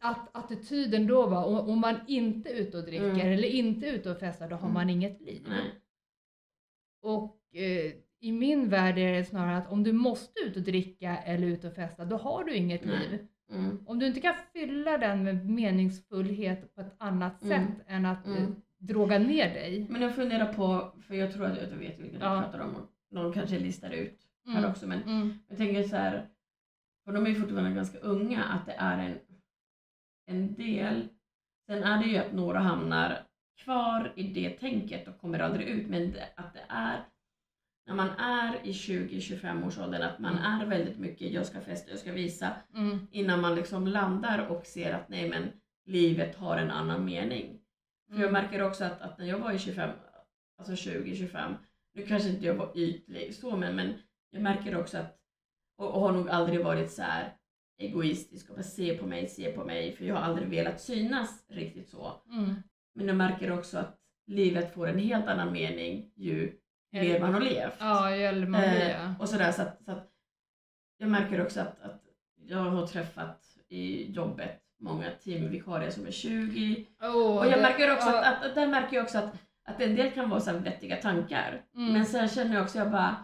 Att 0.00 0.28
attityden 0.36 1.06
då 1.06 1.26
var, 1.26 1.44
om, 1.44 1.58
om 1.70 1.80
man 1.80 1.96
inte 2.06 2.48
är 2.50 2.54
ute 2.54 2.78
och 2.78 2.84
dricker 2.84 3.04
Mm. 3.10 3.20
eller 3.32 3.48
inte 3.48 3.88
är 3.88 3.92
ute 3.92 4.10
och 4.10 4.18
festar, 4.18 4.48
då 4.48 4.54
har 4.56 4.62
Mm. 4.68 4.74
man 4.74 4.90
inget 4.90 5.20
liv. 5.20 5.46
Nej. 5.48 5.70
Och 7.02 7.38
eh, 7.54 7.92
i 8.20 8.32
min 8.32 8.68
värld 8.68 8.98
är 8.98 9.12
det 9.12 9.24
snarare 9.24 9.56
att 9.56 9.72
om 9.72 9.82
du 9.84 9.92
måste 9.92 10.40
ut 10.40 10.56
och 10.56 10.62
dricka 10.62 11.16
eller 11.16 11.46
ut 11.46 11.64
och 11.64 11.72
festa, 11.74 12.04
då 12.04 12.16
har 12.16 12.44
du 12.44 12.54
inget 12.54 12.84
Nej. 12.84 12.98
liv. 13.10 13.26
Mm. 13.50 13.84
Om 13.86 13.98
du 13.98 14.06
inte 14.06 14.20
kan 14.20 14.34
fylla 14.52 14.98
den 14.98 15.24
med 15.24 15.46
meningsfullhet 15.50 16.74
på 16.74 16.80
ett 16.80 16.94
annat 16.98 17.42
Mm. 17.42 17.66
sätt 17.66 17.84
än 17.86 18.06
att 18.06 18.26
eh, 18.26 18.36
Mm. 18.36 18.54
droga 18.78 19.18
ner 19.18 19.54
dig. 19.54 19.86
Men 19.90 20.02
jag 20.02 20.14
funderar 20.14 20.52
på, 20.52 20.92
för 21.06 21.14
jag 21.14 21.32
tror 21.32 21.46
att 21.46 21.58
jag 21.70 21.78
vet 21.78 21.98
vilken 22.00 22.20
Ja. 22.20 22.34
du 22.36 22.42
pratar 22.42 22.58
om. 22.60 22.74
och 22.76 22.90
Någon 23.10 23.32
kanske 23.32 23.58
listar 23.58 23.90
ut 23.90 24.20
här 24.46 24.58
Mm. 24.58 24.70
också. 24.70 24.86
Men 24.86 25.02
Mm. 25.02 25.38
jag 25.48 25.58
tänker 25.58 25.82
så 25.82 25.96
här, 25.96 26.26
för 27.04 27.12
de 27.12 27.26
är 27.26 27.30
ju 27.30 27.34
fortfarande 27.34 27.70
ganska 27.70 27.98
unga, 27.98 28.42
att 28.44 28.66
det 28.66 28.72
är 28.78 28.98
en, 28.98 29.18
en 30.26 30.54
del. 30.54 31.08
Sen 31.66 31.82
är 31.82 31.98
det 32.02 32.08
ju 32.08 32.16
att 32.16 32.32
några 32.32 32.58
hamnar 32.58 33.26
kvar 33.64 34.12
i 34.16 34.22
det 34.22 34.50
tänket 34.50 35.08
och 35.08 35.18
kommer 35.18 35.38
aldrig 35.38 35.68
ut. 35.68 35.88
Men 35.88 36.14
att 36.36 36.54
det 36.54 36.64
är 36.68 37.04
när 37.86 37.94
man 37.94 38.08
är 38.10 38.66
i 38.66 38.72
20-25 38.72 39.66
års 39.66 39.78
åldern 39.78 40.02
att 40.02 40.18
man 40.18 40.38
är 40.38 40.66
väldigt 40.66 40.98
mycket 40.98 41.32
jag 41.32 41.46
ska 41.46 41.60
festa, 41.60 41.90
jag 41.90 41.98
ska 41.98 42.12
visa 42.12 42.52
Mm. 42.74 43.06
innan 43.10 43.40
man 43.40 43.54
liksom 43.54 43.86
landar 43.86 44.46
och 44.46 44.66
ser 44.66 44.92
att 44.94 45.08
nej 45.08 45.28
men 45.28 45.52
livet 45.86 46.36
har 46.36 46.56
en 46.56 46.70
annan 46.70 47.04
mening. 47.04 47.60
För 48.12 48.22
jag 48.22 48.32
märker 48.32 48.62
också 48.62 48.84
att, 48.84 49.00
att 49.00 49.18
när 49.18 49.26
jag 49.26 49.38
var 49.38 49.52
i 49.52 49.58
25, 49.58 49.90
alltså 50.58 50.72
20-25, 50.90 51.54
nu 51.94 52.06
kanske 52.06 52.28
inte 52.28 52.46
jag 52.46 52.54
var 52.54 52.72
ytlig 52.74 53.34
så 53.34 53.56
men, 53.56 53.76
men 53.76 53.94
jag 54.30 54.42
märker 54.42 54.80
också 54.80 54.98
att, 54.98 55.18
och, 55.76 55.94
och 55.94 56.00
har 56.00 56.12
nog 56.12 56.28
aldrig 56.28 56.64
varit 56.64 56.90
så 56.90 57.02
här 57.02 57.32
egoistisk 57.78 58.50
och 58.50 58.56
bara 58.56 58.62
se 58.62 58.94
på 58.94 59.06
mig, 59.06 59.28
se 59.28 59.52
på 59.52 59.64
mig, 59.64 59.92
för 59.92 60.04
jag 60.04 60.14
har 60.14 60.22
aldrig 60.22 60.48
velat 60.48 60.80
synas 60.80 61.44
riktigt 61.48 61.88
så. 61.88 62.22
Mm. 62.30 62.54
Men 62.94 63.06
jag 63.06 63.16
märker 63.16 63.52
också 63.52 63.78
att 63.78 63.98
livet 64.26 64.74
får 64.74 64.86
en 64.86 64.98
helt 64.98 65.26
annan 65.26 65.52
mening 65.52 66.12
ju 66.14 66.52
mer 66.92 67.20
man 67.20 67.34
har 67.34 67.40
levt. 67.40 67.74
Ja, 67.78 68.16
ju 68.16 68.22
äldre 68.22 68.48
man 68.48 68.60
blir. 68.60 68.90
Eh, 68.90 69.20
och 69.20 69.28
sådär 69.28 69.52
så 69.52 69.62
att, 69.62 69.84
så 69.84 69.90
att 69.90 70.10
jag 70.98 71.08
märker 71.08 71.42
också 71.42 71.60
att, 71.60 71.80
att 71.80 72.02
jag 72.36 72.58
har 72.58 72.86
träffat 72.86 73.44
i 73.68 74.12
jobbet 74.12 74.60
många 74.80 75.10
teamvikarier 75.10 75.90
som 75.90 76.06
är 76.06 76.10
20 76.10 76.86
Åh, 77.02 77.38
och 77.38 77.46
jag 77.46 77.62
märker 77.62 77.92
också 77.92 78.08
att, 78.08 78.24
att, 78.24 78.44
att 78.44 78.54
där 78.54 78.66
märker 78.66 78.96
jag 78.96 79.04
också 79.04 79.18
att, 79.18 79.34
att 79.64 79.80
en 79.80 79.96
del 79.96 80.10
kan 80.10 80.30
vara 80.30 80.40
så 80.40 80.52
vettiga 80.52 80.96
tankar 80.96 81.64
mm. 81.76 81.92
men 81.92 82.06
sen 82.06 82.28
känner 82.28 82.54
jag 82.54 82.62
också 82.62 82.78
jag 82.78 82.90
bara 82.90 83.16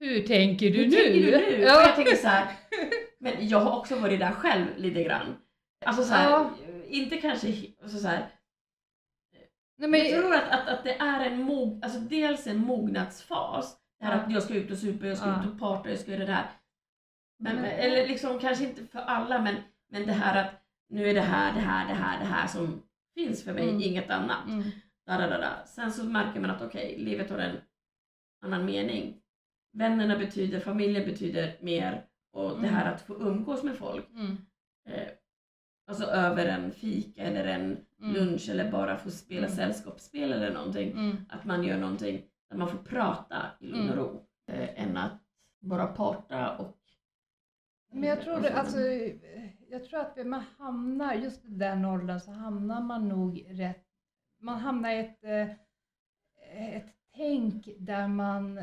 Hur 0.00 0.22
tänker 0.22 0.70
du 0.70 0.78
hur 0.78 0.84
nu? 0.84 0.90
tänker 0.90 1.14
du 1.14 1.56
nu? 1.56 1.62
Ja. 1.62 1.76
Och 1.76 1.82
jag 1.82 1.96
tänker 1.96 2.16
så 2.16 2.28
här, 2.28 2.46
men 3.24 3.48
jag 3.48 3.60
har 3.60 3.78
också 3.78 3.98
varit 3.98 4.20
där 4.20 4.32
själv 4.32 4.66
lite 4.76 5.02
grann. 5.04 5.36
Alltså 5.86 6.02
så 6.04 6.14
här, 6.14 6.30
Ja. 6.30 6.50
inte 6.88 7.16
kanske 7.16 7.48
alltså 7.82 7.98
så 7.98 8.08
här, 8.08 8.28
Nej, 9.76 9.88
men, 9.90 10.00
jag 10.00 10.10
tror 10.20 10.34
att, 10.34 10.48
att, 10.50 10.68
att 10.68 10.84
det 10.84 10.94
är 10.98 11.20
en 11.26 11.42
mog, 11.42 11.84
alltså 11.84 11.98
dels 12.00 12.46
en 12.46 12.58
mognadsfas. 12.58 13.76
Det 13.98 14.04
här 14.06 14.16
Ja. 14.16 14.22
att 14.22 14.32
jag 14.32 14.42
ska 14.42 14.54
ut 14.54 14.70
och 14.70 14.78
supa, 14.78 15.06
jag 15.06 15.18
ska 15.18 15.26
Ja. 15.28 15.40
ut 15.44 15.52
och 15.52 15.58
parta, 15.60 15.88
jag 15.90 15.98
ska 15.98 16.10
göra 16.12 16.24
det 16.24 16.32
här. 16.32 16.50
Men, 17.38 17.56
Men- 17.56 17.64
eller 17.64 18.06
liksom 18.08 18.38
kanske 18.38 18.64
inte 18.64 18.86
för 18.86 18.98
alla 18.98 19.42
men, 19.42 19.56
men 19.90 20.06
det 20.06 20.12
här 20.12 20.44
att 20.44 20.50
nu 20.88 21.08
är 21.10 21.14
det 21.14 21.20
här, 21.20 21.54
det 21.54 21.60
här, 21.60 21.88
det 21.88 21.94
här, 21.94 22.18
det 22.20 22.24
här 22.26 22.46
som 22.46 22.82
finns 23.14 23.44
för 23.44 23.52
mig, 23.52 23.68
Mm. 23.68 23.82
inget 23.82 24.10
annat. 24.10 24.46
mm. 24.48 24.62
Da, 25.06 25.18
da, 25.18 25.26
da, 25.26 25.38
da. 25.38 25.64
Sen 25.66 25.92
så 25.92 26.04
märker 26.04 26.40
man 26.40 26.50
att 26.50 26.62
okej, 26.62 26.98
livet 26.98 27.30
har 27.30 27.38
en 27.38 27.56
annan 28.42 28.64
mening. 28.64 29.20
Vännerna 29.72 30.16
betyder, 30.18 30.60
familjen 30.60 31.04
betyder 31.04 31.56
mer 31.60 32.04
och 32.34 32.50
det 32.50 32.56
Mm. 32.68 32.74
här 32.74 32.92
att 32.94 33.00
få 33.00 33.14
umgås 33.14 33.62
med 33.62 33.76
folk. 33.76 34.10
Mm. 34.10 34.36
eh, 34.88 35.08
alltså 35.86 36.04
över 36.04 36.46
en 36.46 36.70
fika 36.72 37.22
eller 37.22 37.44
en 37.44 37.62
Mm. 38.00 38.14
lunch 38.14 38.48
eller 38.50 38.70
bara 38.72 38.96
få 38.96 39.10
spela 39.10 39.46
Mm. 39.46 39.56
sällskapsspel 39.56 40.32
eller 40.32 40.54
någonting. 40.54 40.92
Mm. 40.92 41.16
Att 41.28 41.44
man 41.44 41.64
gör 41.64 41.78
någonting 41.78 42.22
där 42.50 42.56
man 42.56 42.68
får 42.68 42.78
prata 42.78 43.46
i 43.60 43.66
lugn 43.66 43.88
och 43.88 43.94
Mm. 43.94 43.96
ro. 44.04 44.26
Eh, 44.46 44.82
än 44.82 44.96
att 44.96 45.20
bara 45.60 45.86
parta 45.86 46.56
och... 46.58 46.76
Men 47.92 48.02
jag 48.08 48.20
tror, 48.22 48.40
det, 48.40 48.50
så. 48.52 48.58
alltså, 48.58 48.78
jag 49.68 49.84
tror 49.84 50.00
att 50.00 50.26
man 50.26 50.42
hamnar, 50.58 51.14
just 51.14 51.44
i 51.44 51.48
den 51.48 51.84
åldern 51.84 52.20
så 52.20 52.30
hamnar 52.30 52.80
man 52.82 53.08
nog 53.08 53.46
rätt, 53.48 53.84
man 54.40 54.58
hamnar 54.58 54.90
i 54.90 54.98
ett, 54.98 55.24
eh, 55.24 56.76
ett 56.76 56.94
tänk 57.14 57.68
där 57.78 58.08
man 58.08 58.58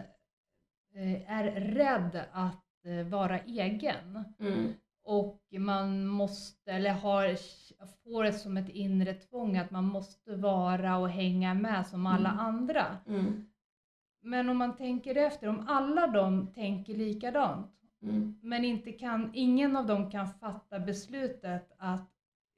eh, 0.95 1.31
är 1.31 1.51
rädd 1.51 2.25
att 2.31 2.53
eh, 2.53 2.70
vara 3.09 3.39
egen. 3.39 4.23
Mm. 4.39 4.73
Och 5.03 5.41
man 5.59 6.07
måste, 6.07 6.71
eller 6.71 6.91
har, 6.93 7.35
får 8.03 8.23
det 8.23 8.33
som 8.33 8.57
ett 8.57 8.69
inre 8.69 9.13
tvång 9.13 9.57
att 9.57 9.71
man 9.71 9.85
måste 9.85 10.35
vara 10.35 10.97
och 10.97 11.09
hänga 11.09 11.53
med 11.53 11.87
som 11.87 12.05
alla 12.05 12.29
Mm. 12.29 12.39
andra. 12.45 12.85
Mm. 13.07 13.45
Men 14.23 14.49
om 14.49 14.57
man 14.57 14.75
tänker 14.75 15.15
efter, 15.15 15.47
om 15.47 15.65
alla 15.67 16.07
de 16.07 16.47
tänker 16.47 16.93
likadant, 16.93 17.67
Mm. 18.03 18.39
men 18.41 18.65
inte 18.65 18.91
kan, 18.91 19.31
ingen 19.33 19.75
av 19.75 19.87
dem 19.87 20.11
kan 20.11 20.27
fatta 20.27 20.79
beslutet 20.79 21.71
att 21.77 22.11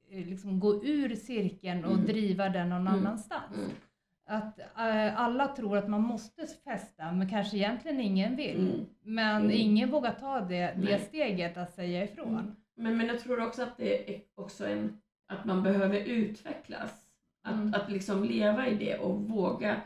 eh, 0.10 0.28
liksom 0.28 0.60
gå 0.60 0.86
ur 0.86 1.16
cirkeln 1.16 1.86
och 1.86 1.94
Mm. 1.94 2.06
driva 2.06 2.50
den 2.50 2.70
någon 2.70 2.88
Mm. 2.88 2.94
annanstans. 2.94 3.56
Mm. 4.30 4.42
Att 4.42 4.60
eh, 4.60 5.20
alla 5.22 5.48
tror 5.48 5.78
att 5.78 5.90
man 5.90 6.02
måste 6.02 6.48
festa, 6.48 7.12
men 7.12 7.30
kanske 7.30 7.58
egentligen 7.58 8.00
ingen 8.00 8.36
vill. 8.36 8.60
Mm. 8.60 8.86
Men 9.04 9.42
Mm. 9.42 9.52
ingen 9.52 9.92
vågar 9.92 10.12
ta 10.14 10.40
det, 10.42 10.74
det 10.78 11.00
steget 11.00 11.58
att 11.58 11.74
säga 11.74 12.04
ifrån. 12.04 12.34
Mm. 12.34 12.56
Men, 12.76 12.98
men 12.98 13.08
jag 13.08 13.20
tror 13.20 13.48
också 13.48 13.64
att 13.64 13.78
det 13.78 14.16
är 14.16 14.22
också 14.36 14.68
en, 14.68 15.02
att 15.28 15.46
man 15.46 15.64
behöver 15.64 16.00
utvecklas. 16.00 17.06
Att, 17.44 17.54
Mm. 17.54 17.74
att 17.74 17.92
liksom 17.92 18.24
leva 18.24 18.68
i 18.68 18.76
det 18.76 18.98
och 18.98 19.22
våga. 19.22 19.82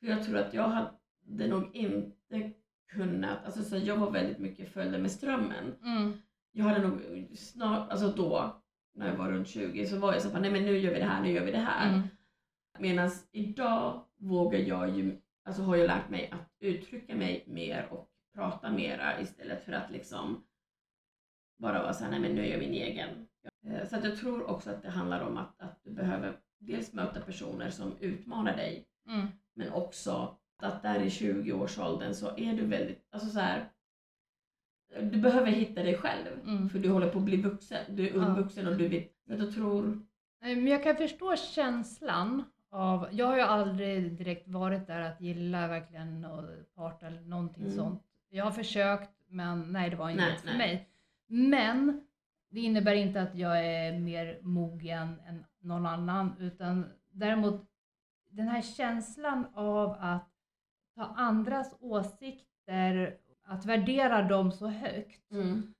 För 0.00 0.06
jag 0.06 0.24
tror 0.24 0.36
att 0.38 0.54
jag 0.54 0.68
hade 0.68 1.46
nog 1.48 1.76
inte 1.76 2.50
kunnat, 2.92 3.44
alltså 3.44 3.62
så 3.62 3.76
jag 3.76 3.96
var 3.96 4.10
väldigt 4.10 4.38
mycket 4.38 4.72
följde 4.72 4.98
med 4.98 5.10
strömmen. 5.10 5.74
Mm. 5.84 6.12
Jag 6.52 6.64
hade 6.64 6.88
nog 6.88 7.00
snart, 7.36 7.90
alltså 7.90 8.08
då, 8.08 8.62
när 8.94 9.08
jag 9.08 9.16
var 9.16 9.28
runt 9.30 9.48
20, 9.48 9.86
så 9.86 9.98
var 9.98 10.12
jag 10.12 10.22
så 10.22 10.28
bara, 10.30 10.40
nej 10.40 10.50
men 10.50 10.62
nu 10.64 10.78
gör 10.78 10.92
vi 10.94 10.98
det 10.98 11.04
här, 11.06 11.22
nu 11.22 11.32
gör 11.32 11.44
vi 11.44 11.52
det 11.52 11.58
här. 11.58 12.02
Medan 12.80 13.10
idag 13.32 14.04
vågar 14.16 14.58
jag 14.58 14.96
ju, 14.96 15.16
alltså 15.44 15.62
har 15.62 15.76
jag 15.76 15.86
lärt 15.86 16.10
mig 16.10 16.30
att 16.30 16.52
uttrycka 16.60 17.14
mig 17.14 17.44
mer 17.46 17.88
och 17.90 18.08
prata 18.34 18.70
mera 18.72 19.20
istället 19.20 19.64
för 19.64 19.72
att 19.72 19.90
liksom 19.90 20.44
bara 21.58 21.82
vara 21.82 21.92
såhär, 21.94 22.10
nej 22.10 22.20
men 22.20 22.34
nu 22.34 22.42
är 22.46 22.50
jag 22.50 22.58
min 22.60 22.72
egen. 22.74 23.08
Eh, 23.66 23.86
Så 23.88 23.96
att 23.96 24.04
jag 24.04 24.16
tror 24.16 24.50
också 24.50 24.70
att 24.70 24.82
det 24.82 24.90
handlar 24.90 25.20
om 25.20 25.36
att, 25.36 25.60
att 25.60 25.80
du 25.84 25.90
behöver 25.90 26.36
dels 26.58 26.92
möta 26.92 27.20
personer 27.20 27.70
som 27.70 27.92
utmanar 28.00 28.56
dig 28.56 28.84
Mm. 29.08 29.26
men 29.54 29.72
också 29.72 30.36
att 30.62 30.82
där 30.82 31.00
i 31.00 31.08
20-årsåldern 31.08 32.14
så 32.14 32.26
är 32.36 32.52
du 32.56 32.66
väldigt, 32.66 33.06
alltså 33.10 33.28
så 33.28 33.40
här. 33.40 33.68
Du 35.02 35.20
behöver 35.20 35.46
hitta 35.50 35.82
dig 35.82 35.94
själv 35.98 36.26
Mm. 36.44 36.68
för 36.68 36.78
du 36.78 36.88
håller 36.90 37.08
på 37.10 37.18
att 37.18 37.24
bli 37.24 37.36
vuxen. 37.36 37.96
Du 37.96 38.08
är 38.08 38.14
ung 38.14 38.24
Ja. 38.24 38.34
vuxen 38.34 38.66
och 38.66 38.76
du 38.76 38.86
att 39.30 39.38
jag 39.38 39.54
tror, 39.54 40.02
Men 40.40 40.66
jag 40.66 40.82
kan 40.82 40.96
förstå 40.96 41.36
känslan 41.36 42.44
av, 42.70 43.08
jag 43.12 43.26
har 43.26 43.36
ju 43.36 43.42
aldrig 43.42 44.12
direkt 44.18 44.48
varit 44.48 44.86
där 44.86 45.00
att 45.00 45.20
gilla 45.20 45.68
verkligen 45.68 46.24
att 46.24 46.74
parta 46.74 47.06
eller 47.06 47.20
någonting 47.20 47.62
Mm. 47.64 47.76
sånt. 47.76 48.02
Jag 48.30 48.44
har 48.44 48.50
försökt 48.52 49.10
men 49.28 49.72
nej 49.72 49.90
det 49.90 49.96
var 49.96 50.10
inte 50.10 50.22
Nej, 50.24 50.36
för 50.38 50.46
nej. 50.46 50.56
mig. 50.58 50.88
Men 51.26 52.06
det 52.50 52.60
innebär 52.60 52.94
inte 52.94 53.22
att 53.22 53.34
jag 53.34 53.64
är 53.66 53.98
mer 53.98 54.38
mogen 54.42 55.20
än 55.26 55.44
någon 55.60 55.86
annan 55.86 56.34
utan 56.38 56.86
däremot 57.10 57.66
den 58.30 58.48
här 58.48 58.62
känslan 58.62 59.46
av 59.54 59.96
att 60.00 60.28
ta 60.94 61.02
andras 61.04 61.76
åsikter, 61.80 63.16
att 63.44 63.64
värdera 63.66 64.22
dem 64.22 64.52
så 64.52 64.66
högt. 64.68 65.30
mm, 65.30 65.74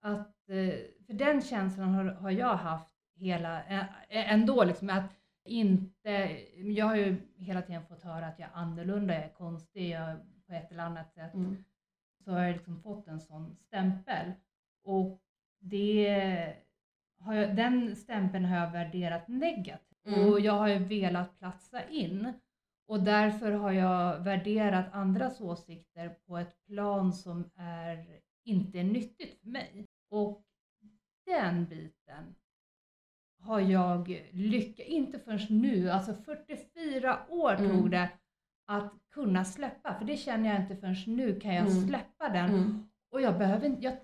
Att, 0.00 0.48
eh, 0.48 0.74
för 1.06 1.12
den 1.12 1.42
känslan 1.42 1.94
har, 1.94 2.04
har 2.04 2.30
jag 2.30 2.56
haft 2.56 2.90
hela, 3.16 3.62
ändå 4.08 4.64
liksom 4.64 4.90
att 4.90 5.12
inte, 5.44 6.10
jag 6.56 6.86
har 6.86 6.96
ju 6.96 7.16
hela 7.36 7.62
tiden 7.62 7.86
fått 7.86 8.02
höra 8.02 8.26
att 8.26 8.38
jag 8.38 8.48
är 8.48 8.54
annorlunda, 8.54 9.14
jag 9.14 9.24
är 9.24 9.28
konstig, 9.34 9.90
jag 9.90 10.16
på 10.46 10.52
ett 10.54 10.72
eller 10.72 10.82
annat 10.82 11.12
sätt. 11.12 11.34
mm, 11.34 11.64
Så 12.24 12.30
har 12.32 12.40
jag 12.40 12.52
liksom 12.52 12.82
fått 12.82 13.08
en 13.08 13.20
sån 13.20 13.56
stämpel. 13.56 14.32
Och 14.84 15.20
det 15.58 16.54
har 17.18 17.34
jag, 17.34 17.56
den 17.56 17.96
stämpeln 17.96 18.44
har 18.44 18.56
jag 18.56 18.70
värderat 18.70 19.28
negativt. 19.28 20.06
Mm. 20.06 20.28
Och 20.28 20.40
jag 20.40 20.52
har 20.52 20.68
ju 20.68 20.78
velat 20.78 21.38
platsa 21.38 21.88
in. 21.88 22.32
Och 22.86 23.02
därför 23.02 23.52
har 23.52 23.72
jag 23.72 24.20
värderat 24.20 24.86
andras 24.92 25.40
åsikter 25.40 26.08
på 26.26 26.38
ett 26.38 26.66
plan 26.66 27.12
som 27.12 27.50
är, 27.54 28.20
inte 28.44 28.78
är 28.78 28.84
nyttigt 28.84 29.40
för 29.40 29.48
mig. 29.48 29.86
Och 30.10 30.44
den 31.26 31.64
biten 31.66 32.34
har 33.44 33.60
jag 33.60 34.22
lyckats, 34.32 34.88
inte 34.88 35.18
förrän 35.18 35.40
nu, 35.48 35.90
alltså 35.90 36.14
44 36.14 37.18
år 37.28 37.52
Mm. 37.54 37.70
tog 37.70 37.90
det 37.90 38.08
att 38.66 38.92
kunna 39.12 39.44
släppa, 39.44 39.94
för 39.94 40.04
det 40.04 40.16
känner 40.16 40.50
jag 40.52 40.60
inte 40.62 40.76
förrän 40.76 40.96
nu 41.06 41.40
kan 41.40 41.54
jag 41.54 41.66
Mm. 41.66 41.86
släppa 41.88 42.28
den. 42.28 42.48
mm, 42.50 42.88
Och 43.10 43.20
jag 43.20 43.38
behöver 43.38 43.66
inte, 43.66 43.84
jag 43.84 43.96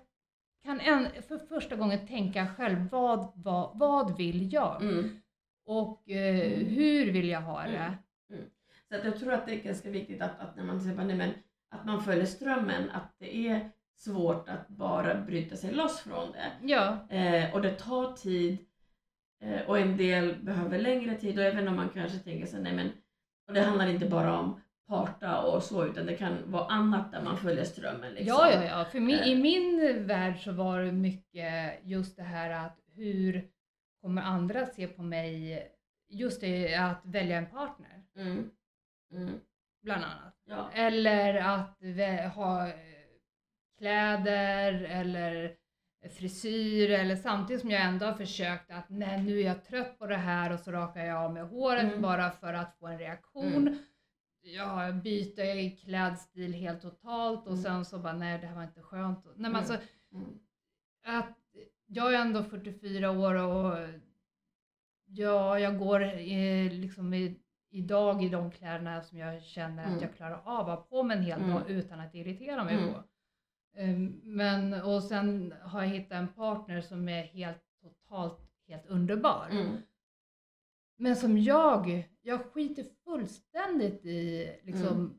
kan 0.63 0.79
en, 0.79 1.07
för 1.27 1.37
första 1.37 1.75
gången 1.75 2.07
tänka 2.07 2.47
själv, 2.47 2.89
vad, 2.91 3.31
vad, 3.35 3.79
vad 3.79 4.17
vill 4.17 4.53
jag? 4.53 4.81
mm. 4.81 5.21
Och 5.65 6.09
eh, 6.09 6.53
Mm. 6.53 6.65
hur 6.67 7.11
vill 7.11 7.29
jag 7.29 7.41
ha 7.41 7.61
det? 7.63 7.97
Mm. 8.33 8.45
Så 8.89 8.95
att 8.95 9.05
jag 9.05 9.19
tror 9.19 9.33
att 9.33 9.45
det 9.45 9.53
är 9.59 9.63
ganska 9.63 9.89
viktigt 9.89 10.21
att, 10.21 10.39
att 10.39 10.55
när 10.55 10.63
man 10.63 10.81
säger 10.81 11.03
nej, 11.03 11.15
men 11.15 11.29
att 11.69 11.85
man 11.85 12.03
följer 12.03 12.25
strömmen, 12.25 12.89
att 12.89 13.15
det 13.19 13.47
är 13.47 13.69
svårt 13.95 14.49
att 14.49 14.67
bara 14.67 15.15
bryta 15.21 15.55
sig 15.55 15.73
loss 15.73 15.99
från 15.99 16.31
det. 16.31 16.51
Ja, 16.73 16.97
Eh, 17.09 17.53
och 17.53 17.61
det 17.61 17.71
tar 17.79 18.13
tid 18.13 18.57
eh, 19.41 19.61
och 19.67 19.79
en 19.79 19.97
del 19.97 20.35
behöver 20.43 20.79
längre 20.79 21.15
tid 21.15 21.39
och 21.39 21.45
även 21.45 21.67
om 21.67 21.75
man 21.75 21.89
kanske 21.89 22.17
tänker 22.19 22.45
sig 22.45 22.61
nej 22.61 22.73
men 22.73 22.91
och 23.47 23.53
det 23.53 23.61
handlar 23.61 23.87
inte 23.87 24.05
bara 24.05 24.39
om 24.39 24.61
parta 24.87 25.41
och 25.41 25.63
så 25.63 25.85
utan 25.85 26.05
det 26.05 26.15
kan 26.15 26.51
vara 26.51 26.65
annat 26.65 27.11
där 27.11 27.21
man 27.23 27.37
följer 27.37 27.63
strömmen. 27.63 28.13
Liksom. 28.13 28.27
ja, 28.27 28.51
ja, 28.53 28.63
ja. 28.63 28.85
För 28.85 28.99
min, 28.99 29.19
Eh. 29.19 29.27
i 29.27 29.35
min 29.35 30.07
värld 30.07 30.43
så 30.43 30.51
var 30.51 30.79
det 30.81 30.91
mycket 30.91 31.79
just 31.83 32.17
det 32.17 32.23
här 32.23 32.65
att 32.65 32.79
hur 32.95 33.47
kommer 34.01 34.21
andra 34.21 34.65
se 34.65 34.87
på 34.87 35.01
mig? 35.03 35.67
Just 36.09 36.41
det 36.41 36.75
att 36.75 37.01
välja 37.05 37.37
en 37.37 37.45
partner, 37.45 38.03
Mm. 38.15 38.49
Mm. 39.13 39.39
bland 39.83 40.03
annat. 40.03 40.35
Ja. 40.45 40.69
Eller 40.73 41.35
att 41.35 42.33
ha 42.35 42.67
kläder 43.77 44.73
eller 44.83 45.55
frisyr 46.09 46.89
eller 46.91 47.15
samtidigt 47.15 47.61
som 47.61 47.71
jag 47.71 47.81
ändå 47.81 48.05
har 48.05 48.13
försökt 48.13 48.71
att 48.71 48.89
nej 48.89 49.23
nu 49.23 49.39
är 49.39 49.45
jag 49.45 49.63
trött 49.65 49.99
på 49.99 50.07
det 50.07 50.17
här 50.17 50.53
och 50.53 50.59
så 50.59 50.71
rakar 50.71 51.05
jag 51.05 51.17
av 51.17 51.33
mig 51.33 51.43
håret 51.43 51.83
Mm. 51.83 52.01
bara 52.01 52.31
för 52.31 52.53
att 52.53 52.75
få 52.79 52.87
en 52.87 52.97
reaktion. 52.99 53.53
Mm. 53.67 53.77
Jag 54.43 54.95
byter 54.95 55.77
klädstil 55.77 56.53
helt 56.53 56.81
totalt 56.81 57.41
och 57.47 57.51
Mm. 57.53 57.63
sen 57.63 57.85
så 57.85 57.99
bara 57.99 58.13
nej 58.13 58.39
det 58.39 58.47
här 58.47 58.55
var 58.55 58.63
inte 58.63 58.81
skönt. 58.81 59.25
Nej, 59.25 59.33
men 59.35 59.45
Mm. 59.45 59.55
alltså, 59.55 59.77
Mm. 60.13 60.39
att 61.05 61.37
jag 61.85 62.13
är 62.13 62.17
ändå 62.21 62.43
44 62.43 63.11
år 63.11 63.33
och 63.35 63.77
ja, 65.05 65.59
jag 65.59 65.77
går 65.79 66.01
eh, 66.03 66.71
liksom 66.71 67.13
i, 67.13 67.39
idag 67.69 68.23
i 68.23 68.29
de 68.29 68.51
kläderna 68.51 69.01
som 69.01 69.17
jag 69.17 69.43
känner 69.43 69.83
Mm. 69.83 69.95
att 69.95 70.01
jag 70.01 70.15
klarar 70.15 70.41
av 70.45 70.69
att 70.69 70.79
ha 70.79 70.85
på 70.85 71.03
mig 71.03 71.17
en 71.17 71.23
hel 71.23 71.39
Mm. 71.39 71.51
dag 71.51 71.69
utan 71.69 71.99
att 71.99 72.15
irritera 72.15 72.63
mig 72.63 72.75
Mm. 72.75 72.93
på. 72.93 73.03
Ehm, 73.75 74.21
Men, 74.23 74.73
och 74.73 75.03
sen 75.03 75.53
har 75.63 75.81
jag 75.83 75.89
hittat 75.89 76.11
en 76.17 76.27
partner 76.27 76.81
som 76.81 77.09
är 77.09 77.23
helt 77.23 77.63
totalt 77.81 78.39
helt 78.67 78.85
underbar. 78.87 79.47
Mm. 79.51 79.77
Men 80.97 81.15
som 81.15 81.37
jag, 81.37 82.09
jag 82.21 82.45
skiter 82.45 82.85
fullständigt 83.03 84.05
i 84.05 84.49
liksom 84.63 84.87
Mm. 84.87 85.13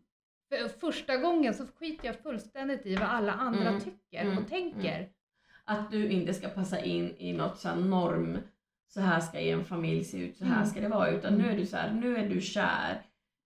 för 0.49 0.69
första 0.79 1.17
gången 1.17 1.55
så 1.55 1.67
skiter 1.67 2.07
jag 2.07 2.17
fullständigt 2.19 2.87
i 2.87 2.95
vad 2.97 3.09
alla 3.09 3.33
andra 3.33 3.69
Mm. 3.69 3.81
tycker 3.81 4.23
Mm. 4.23 4.39
och 4.39 4.49
tänker. 4.49 5.09
Att 5.65 5.91
du 5.91 6.09
inte 6.09 6.35
ska 6.35 6.49
passa 6.49 6.81
in 6.85 7.17
i 7.19 7.33
något 7.33 7.59
så 7.59 7.75
norm, 7.75 8.39
så 8.89 9.01
här 9.01 9.21
ska 9.21 9.41
en 9.41 9.65
familj 9.65 10.05
se 10.05 10.19
ut, 10.19 10.37
så 10.37 10.45
här 10.45 10.55
Mm. 10.57 10.67
ska 10.67 10.81
det 10.81 10.89
vara. 10.89 11.11
Utan 11.11 11.35
nu 11.39 11.51
är 11.51 11.57
du 11.57 11.67
så 11.67 11.77
här, 11.77 11.93
nu 11.93 12.17
är 12.17 12.29
du 12.29 12.41
kär 12.41 13.03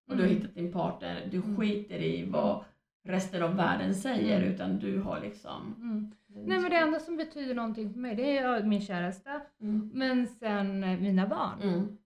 och 0.09 0.17
du 0.17 0.23
har 0.23 0.29
Mm. 0.31 0.41
hittat 0.41 0.55
din 0.55 0.73
partner. 0.73 1.29
Du 1.31 1.37
Mm. 1.37 1.57
skiter 1.57 1.99
i 1.99 2.25
vad 2.25 2.65
resten 3.09 3.43
av 3.43 3.57
världen 3.57 3.95
säger 3.95 4.37
Mm. 4.39 4.53
utan 4.55 4.79
du 4.79 5.01
har 5.01 5.21
liksom... 5.21 5.75
Mm. 5.79 6.13
Nej 6.47 6.59
men 6.61 6.71
det 6.71 6.77
enda 6.77 7.01
som 7.01 7.17
betyder 7.17 7.55
någonting 7.55 7.93
för 7.93 8.01
mig 8.01 8.15
det 8.17 8.39
är 8.39 8.63
min 8.63 8.81
käraste, 8.81 9.41
Mm. 9.61 9.91
men 9.95 10.27
sen 10.27 10.85
eh, 10.85 10.99
mina 11.01 11.27
barn. 11.27 11.63
Mm. 11.63 11.97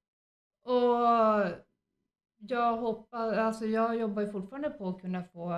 Och 0.62 1.46
jag 2.38 2.76
hoppas, 2.76 3.32
alltså 3.38 3.64
jag 3.66 3.96
jobbar 3.96 4.22
ju 4.22 4.28
fortfarande 4.32 4.70
på 4.70 4.88
att 4.88 5.00
kunna 5.00 5.22
få, 5.22 5.54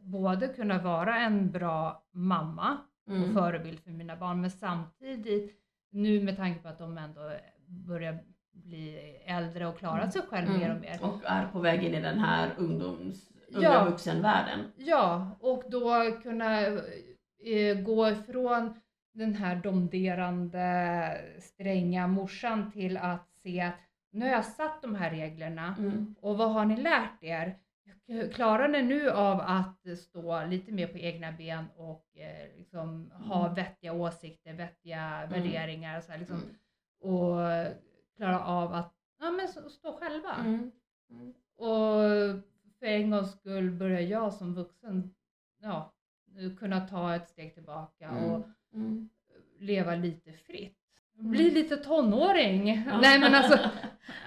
både 0.00 0.48
kunna 0.48 0.78
vara 0.82 1.16
en 1.20 1.50
bra 1.50 2.04
mamma 2.12 2.76
och 3.06 3.12
Mm. 3.16 3.32
förebild 3.34 3.80
för 3.80 3.90
mina 3.90 4.16
barn. 4.16 4.40
Men 4.40 4.50
samtidigt, 4.50 5.56
nu 5.90 6.22
med 6.24 6.36
tanke 6.36 6.62
på 6.62 6.68
att 6.68 6.78
de 6.78 6.98
ändå 6.98 7.20
börjar 7.66 8.18
bli 8.52 8.96
äldre 9.26 9.66
och 9.66 9.78
klarat 9.78 10.12
sig 10.12 10.22
själv 10.22 10.48
mer 10.50 10.74
och 10.74 10.80
mer. 10.80 10.98
Mm. 10.98 11.10
Och 11.10 11.20
är 11.24 11.46
på 11.46 11.58
väg 11.60 11.82
in 11.84 11.94
i 11.94 12.00
den 12.00 12.18
här 12.18 12.50
ungdoms, 12.58 13.28
unga 13.54 13.68
Ja. 13.68 13.84
vuxenvärlden. 13.84 14.72
Ja, 14.76 15.30
och 15.40 15.62
då 15.68 16.10
kunna 16.22 16.60
eh, 16.66 17.80
gå 17.84 18.08
ifrån 18.08 18.74
den 19.14 19.34
här 19.34 19.56
domderande 19.56 21.20
stränga 21.40 22.06
morsan 22.06 22.70
till 22.72 22.96
att 22.96 23.28
se 23.42 23.60
att 23.60 23.74
nu 24.12 24.24
har 24.24 24.32
jag 24.32 24.44
satt 24.44 24.82
de 24.82 24.94
här 24.94 25.10
reglerna 25.10 25.74
Mm. 25.78 26.14
och 26.20 26.38
vad 26.38 26.50
har 26.52 26.64
ni 26.64 26.76
lärt 26.76 27.22
er? 27.22 27.58
Klarar 28.34 28.68
ni 28.68 28.82
nu 28.82 29.10
av 29.10 29.40
att 29.40 29.98
stå 29.98 30.44
lite 30.46 30.72
mer 30.72 30.86
på 30.86 30.98
egna 30.98 31.32
ben 31.32 31.64
och 31.76 32.06
eh, 32.16 32.56
liksom 32.58 33.10
ha 33.10 33.42
Mm. 33.44 33.54
vettiga 33.54 33.92
åsikter, 33.92 34.52
vettiga 34.52 35.26
värderingar 35.30 36.00
så 36.00 36.12
här, 36.12 36.18
liksom, 36.18 36.36
Mm. 36.36 37.14
och 37.16 37.38
klara 38.16 38.40
av 38.44 38.74
att 38.74 38.94
ja, 39.20 39.30
men, 39.30 39.48
stå 39.70 39.92
själva? 39.92 40.34
Mm. 40.40 40.70
Mm. 41.10 41.34
Och 41.56 42.02
för 42.80 42.86
en 42.86 43.10
gångs 43.10 43.32
skull 43.32 43.70
börjar 43.70 44.00
jag 44.00 44.32
som 44.32 44.54
vuxen 44.54 45.14
ja, 45.62 45.92
kunna 46.58 46.80
ta 46.88 47.14
ett 47.14 47.28
steg 47.28 47.54
tillbaka 47.54 48.08
Mm. 48.08 48.24
och 48.24 48.46
Mm. 48.74 49.08
leva 49.58 49.94
lite 49.94 50.32
fritt. 50.32 50.76
Mm. 51.18 51.30
Bli 51.30 51.50
lite 51.50 51.76
tonåring. 51.76 52.84
Ja. 52.86 52.98
Nej 53.02 53.20
men 53.20 53.34
alltså, 53.34 53.58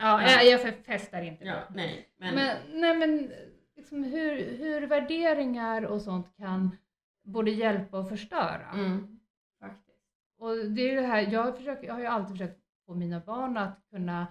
ja, 0.02 0.22
Ja. 0.22 0.32
jag, 0.32 0.46
jag 0.62 0.86
festar 0.86 1.22
inte. 1.22 1.46
Ja, 1.46 1.60
nej. 1.70 2.10
Men, 2.18 2.36
Men, 2.36 2.58
nej 2.74 2.98
men 2.98 3.32
liksom 3.76 4.04
hur, 4.04 4.58
hur 4.58 4.88
värderingar 4.88 5.82
och 5.86 6.02
sånt 6.02 6.36
kan 6.38 6.78
både 7.24 7.52
hjälpa 7.52 7.98
och 8.00 8.10
förstöra. 8.10 8.70
mm. 8.74 9.20
Faktiskt. 9.60 9.98
Och 10.38 10.56
det 10.56 10.82
är 10.92 10.96
det 11.02 11.08
här, 11.08 11.28
jag, 11.32 11.58
försöker, 11.58 11.88
jag 11.88 11.94
har 11.94 12.02
ju 12.02 12.08
alltid 12.08 12.32
försökt 12.38 12.60
få 12.86 12.94
mina 12.96 13.20
barn 13.20 13.58
att 13.58 13.80
kunna, 13.90 14.28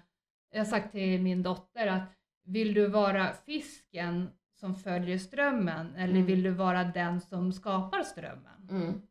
jag 0.51 0.59
har 0.61 0.65
sagt 0.65 0.93
till 0.93 1.23
min 1.23 1.43
dotter 1.43 1.87
att 1.87 2.03
vill 2.45 2.75
du 2.75 2.87
vara 2.89 3.33
fisken 3.33 4.31
som 4.55 4.75
följer 4.75 5.19
strömmen 5.19 5.95
eller 5.97 6.15
Mm. 6.15 6.27
vill 6.27 6.43
du 6.43 6.51
vara 6.51 6.85
den 6.85 7.21
som 7.21 7.53
skapar 7.53 8.03
strömmen? 8.03 8.69
Mm. 8.71 9.03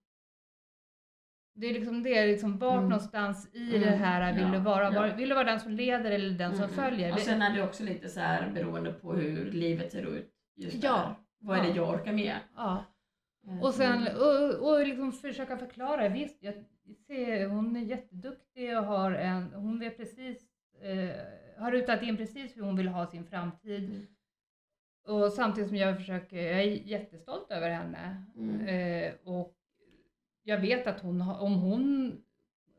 Det 1.54 1.68
är 1.68 1.74
liksom 1.74 2.04
det, 2.04 2.26
liksom 2.28 2.58
vart 2.58 2.78
Mm. 2.78 2.90
någonstans 2.90 3.50
i 3.54 3.70
Mm, 3.76 3.82
det 3.82 3.96
här 3.96 4.34
vill 4.34 4.42
ja, 4.44 4.52
du 4.52 4.58
vara? 4.60 4.94
ja. 4.94 5.16
Vill 5.16 5.30
du 5.30 5.36
vara 5.36 5.46
den 5.46 5.60
som 5.60 5.72
leder 5.72 6.12
eller 6.12 6.38
den 6.38 6.52
som 6.56 6.64
Mm. 6.64 6.76
följer? 6.76 7.14
Och 7.14 7.20
sen 7.20 7.42
är 7.42 7.56
det 7.56 7.64
också 7.64 7.84
lite 7.84 8.10
så 8.10 8.20
här 8.20 8.52
beroende 8.52 8.94
på 8.94 9.14
hur 9.14 9.52
livet 9.52 9.92
ser 9.92 10.02
ut 10.06 10.32
just 10.56 10.84
Ja. 10.84 10.92
där. 10.98 11.16
Vad 11.40 11.58
är 11.58 11.62
det 11.64 11.70
Ja. 11.70 11.76
jag 11.76 11.90
orkar 11.90 12.14
med? 12.14 12.36
ja. 12.56 12.86
Eh, 13.48 13.62
Och 13.64 13.74
sen 13.74 14.08
och, 14.16 14.70
och 14.72 14.88
liksom 14.88 15.12
försöka 15.12 15.58
förklara. 15.58 16.10
Visst, 16.10 16.38
jag 16.44 16.54
ser, 17.08 17.48
hon 17.48 17.76
är 17.76 17.82
jätteduktig 17.82 18.78
och 18.78 18.84
har 18.86 19.12
en, 19.12 19.44
hon 19.54 19.80
vet 19.80 19.98
precis, 19.98 20.51
har 21.58 21.72
rutat 21.72 22.02
in 22.04 22.18
precis 22.18 22.58
hur 22.58 22.62
hon 22.62 22.76
vill 22.76 22.88
ha 22.88 23.08
sin 23.08 23.26
framtid. 23.26 23.84
Mm. 23.84 24.08
Och 25.08 25.32
samtidigt 25.34 25.68
som 25.70 25.78
jag 25.78 25.98
försöker, 25.98 26.38
jag 26.38 26.60
är 26.62 26.64
jättestolt 26.68 27.52
över 27.52 27.70
henne. 27.70 28.26
Mm. 28.36 28.62
Eh, 28.68 29.14
och 29.24 29.54
jag 30.44 30.58
vet 30.60 30.88
att 30.88 31.00
hon, 31.02 31.22
om 31.22 31.54
hon, 31.56 32.18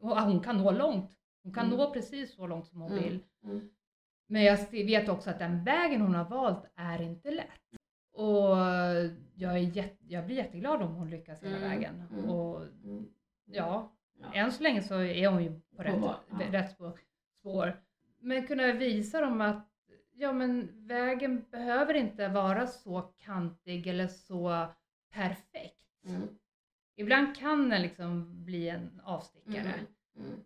hon 0.00 0.40
kan 0.40 0.57
nå 0.59 0.70
långt. 0.70 1.11
Hon 1.42 1.53
kan 1.55 1.66
Mm. 1.66 1.78
nå 1.78 1.92
precis 1.92 2.34
så 2.34 2.46
långt 2.46 2.66
som 2.66 2.80
hon 2.80 2.92
Mm. 2.92 3.05
vill. 3.05 3.18
Mm. 3.44 3.70
Men 4.26 4.42
jag 4.42 4.70
vet 4.70 5.09
också 5.09 5.30
att 5.30 5.38
den 5.38 5.64
vägen 5.64 6.00
hon 6.00 6.14
har 6.14 6.24
valt 6.24 6.64
är 6.74 7.03
inte 7.03 7.30
lätt. 7.30 7.46
Och 8.12 8.57
jag, 9.34 9.53
är 9.53 9.57
jätte, 9.59 9.96
jag 10.09 10.26
blir 10.26 10.36
jätteglad 10.36 10.82
om 10.82 10.94
hon 10.94 11.11
lyckas 11.11 11.42
hela 11.42 11.57
Mm, 11.57 11.68
vägen. 11.70 12.03
Och 12.28 12.66
ja, 13.44 13.92
Ja. 14.20 14.32
än 14.34 14.53
så 14.53 14.62
länge 14.62 14.82
så 14.82 14.94
är 15.00 15.28
hon 15.28 15.44
ju 15.44 15.61
på 15.76 15.82
rätt, 15.82 15.94
ja. 16.03 16.20
rätt 16.50 16.70
spår. 17.40 17.80
Men 18.22 18.46
kunna 18.46 18.72
visa 18.72 19.20
dem 19.20 19.40
att 19.40 19.68
ja, 20.14 20.32
men 20.32 20.68
vägen 20.86 21.44
behöver 21.50 21.94
inte 21.94 22.28
vara 22.28 22.66
så 22.66 23.00
kantig 23.02 23.86
eller 23.86 24.06
så 24.06 24.66
perfekt. 25.12 26.04
Mm. 26.06 26.22
Ibland 26.96 27.36
kan 27.36 27.68
den 27.68 27.82
liksom 27.82 28.44
bli 28.44 28.68
en 28.68 29.00
avstickare. 29.04 29.60
Mm. 29.60 29.86
Mm. 30.28 30.40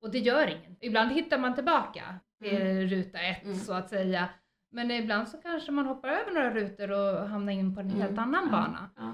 Och 0.00 0.10
det 0.10 0.18
gör 0.18 0.46
ingen. 0.46 0.76
Ibland 0.80 1.12
hittar 1.12 1.38
man 1.38 1.54
tillbaka 1.54 2.14
till 2.38 2.56
Mm. 2.62 2.86
ruta 2.86 3.18
ett 3.20 3.44
Mm. 3.44 3.56
så 3.56 3.72
att 3.72 3.88
säga. 3.88 4.28
Men 4.70 4.90
ibland 4.90 5.28
så 5.28 5.38
kanske 5.38 5.72
man 5.72 5.86
hoppar 5.86 6.08
över 6.08 6.32
några 6.32 6.54
rutor 6.54 6.90
och 6.90 7.28
hamnar 7.28 7.52
in 7.52 7.74
på 7.74 7.80
en 7.80 7.90
helt 7.90 8.10
Mm. 8.10 8.18
annan 8.24 8.44
Ja. 8.44 8.50
bana. 8.50 8.90
Ja. 8.96 9.12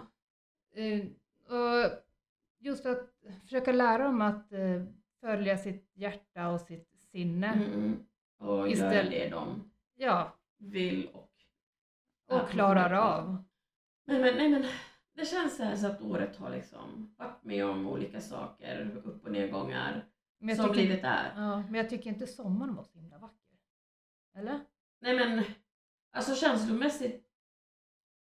Eh, 0.82 1.04
och 1.58 1.90
just 2.58 2.86
att 2.86 3.10
försöka 3.42 3.72
lära 3.72 4.04
dem 4.04 4.22
att 4.22 4.52
eh, 4.52 4.82
följa 5.20 5.58
sitt 5.58 5.90
hjärta 5.94 6.48
och 6.48 6.60
sitt 6.60 6.92
sinne. 7.16 7.46
Mm. 7.46 7.72
Mm. 7.72 8.06
Och 8.38 8.68
Istället- 8.68 9.10
det 9.10 9.28
de 9.28 9.70
Ja, 9.98 10.36
vill 10.58 11.08
och 11.12 11.30
och 12.28 12.48
klarar 12.48 12.92
av. 12.92 13.44
Men, 14.04 14.20
men, 14.20 14.34
nej, 14.36 14.48
men 14.48 14.64
det 15.14 15.24
känns 15.24 15.56
så 15.56 15.62
här 15.62 15.76
så 15.76 15.86
att 15.86 16.02
året 16.02 16.36
har 16.36 16.50
liksom 16.50 17.14
varit 17.18 17.44
med 17.44 17.64
om 17.66 17.86
olika 17.88 18.20
saker, 18.20 19.00
upp 19.04 19.24
och 19.24 19.32
nedgångar, 19.32 20.04
Men 20.38 20.56
som 20.56 20.68
tycker, 20.68 20.80
livet 20.80 21.04
är. 21.04 21.32
ja, 21.36 21.56
men 21.62 21.74
jag 21.74 21.90
tycker 21.90 22.10
inte 22.10 22.26
sommaren 22.26 22.74
var 22.74 22.82
så 22.84 22.98
himla 22.98 23.18
vacker. 23.18 23.56
Eller? 24.34 24.60
Nej 25.00 25.14
men, 25.16 25.44
alltså 26.12 26.34
känslomässigt, 26.34 27.26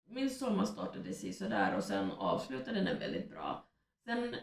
min 0.06 0.30
sommar 0.30 0.64
startade 0.64 1.14
sådär 1.14 1.76
och 1.76 1.84
sen 1.84 2.10
avslutade 2.10 2.80
den 2.80 2.98
väldigt 2.98 3.30
bra. 3.30 3.68
Sen 4.04 4.34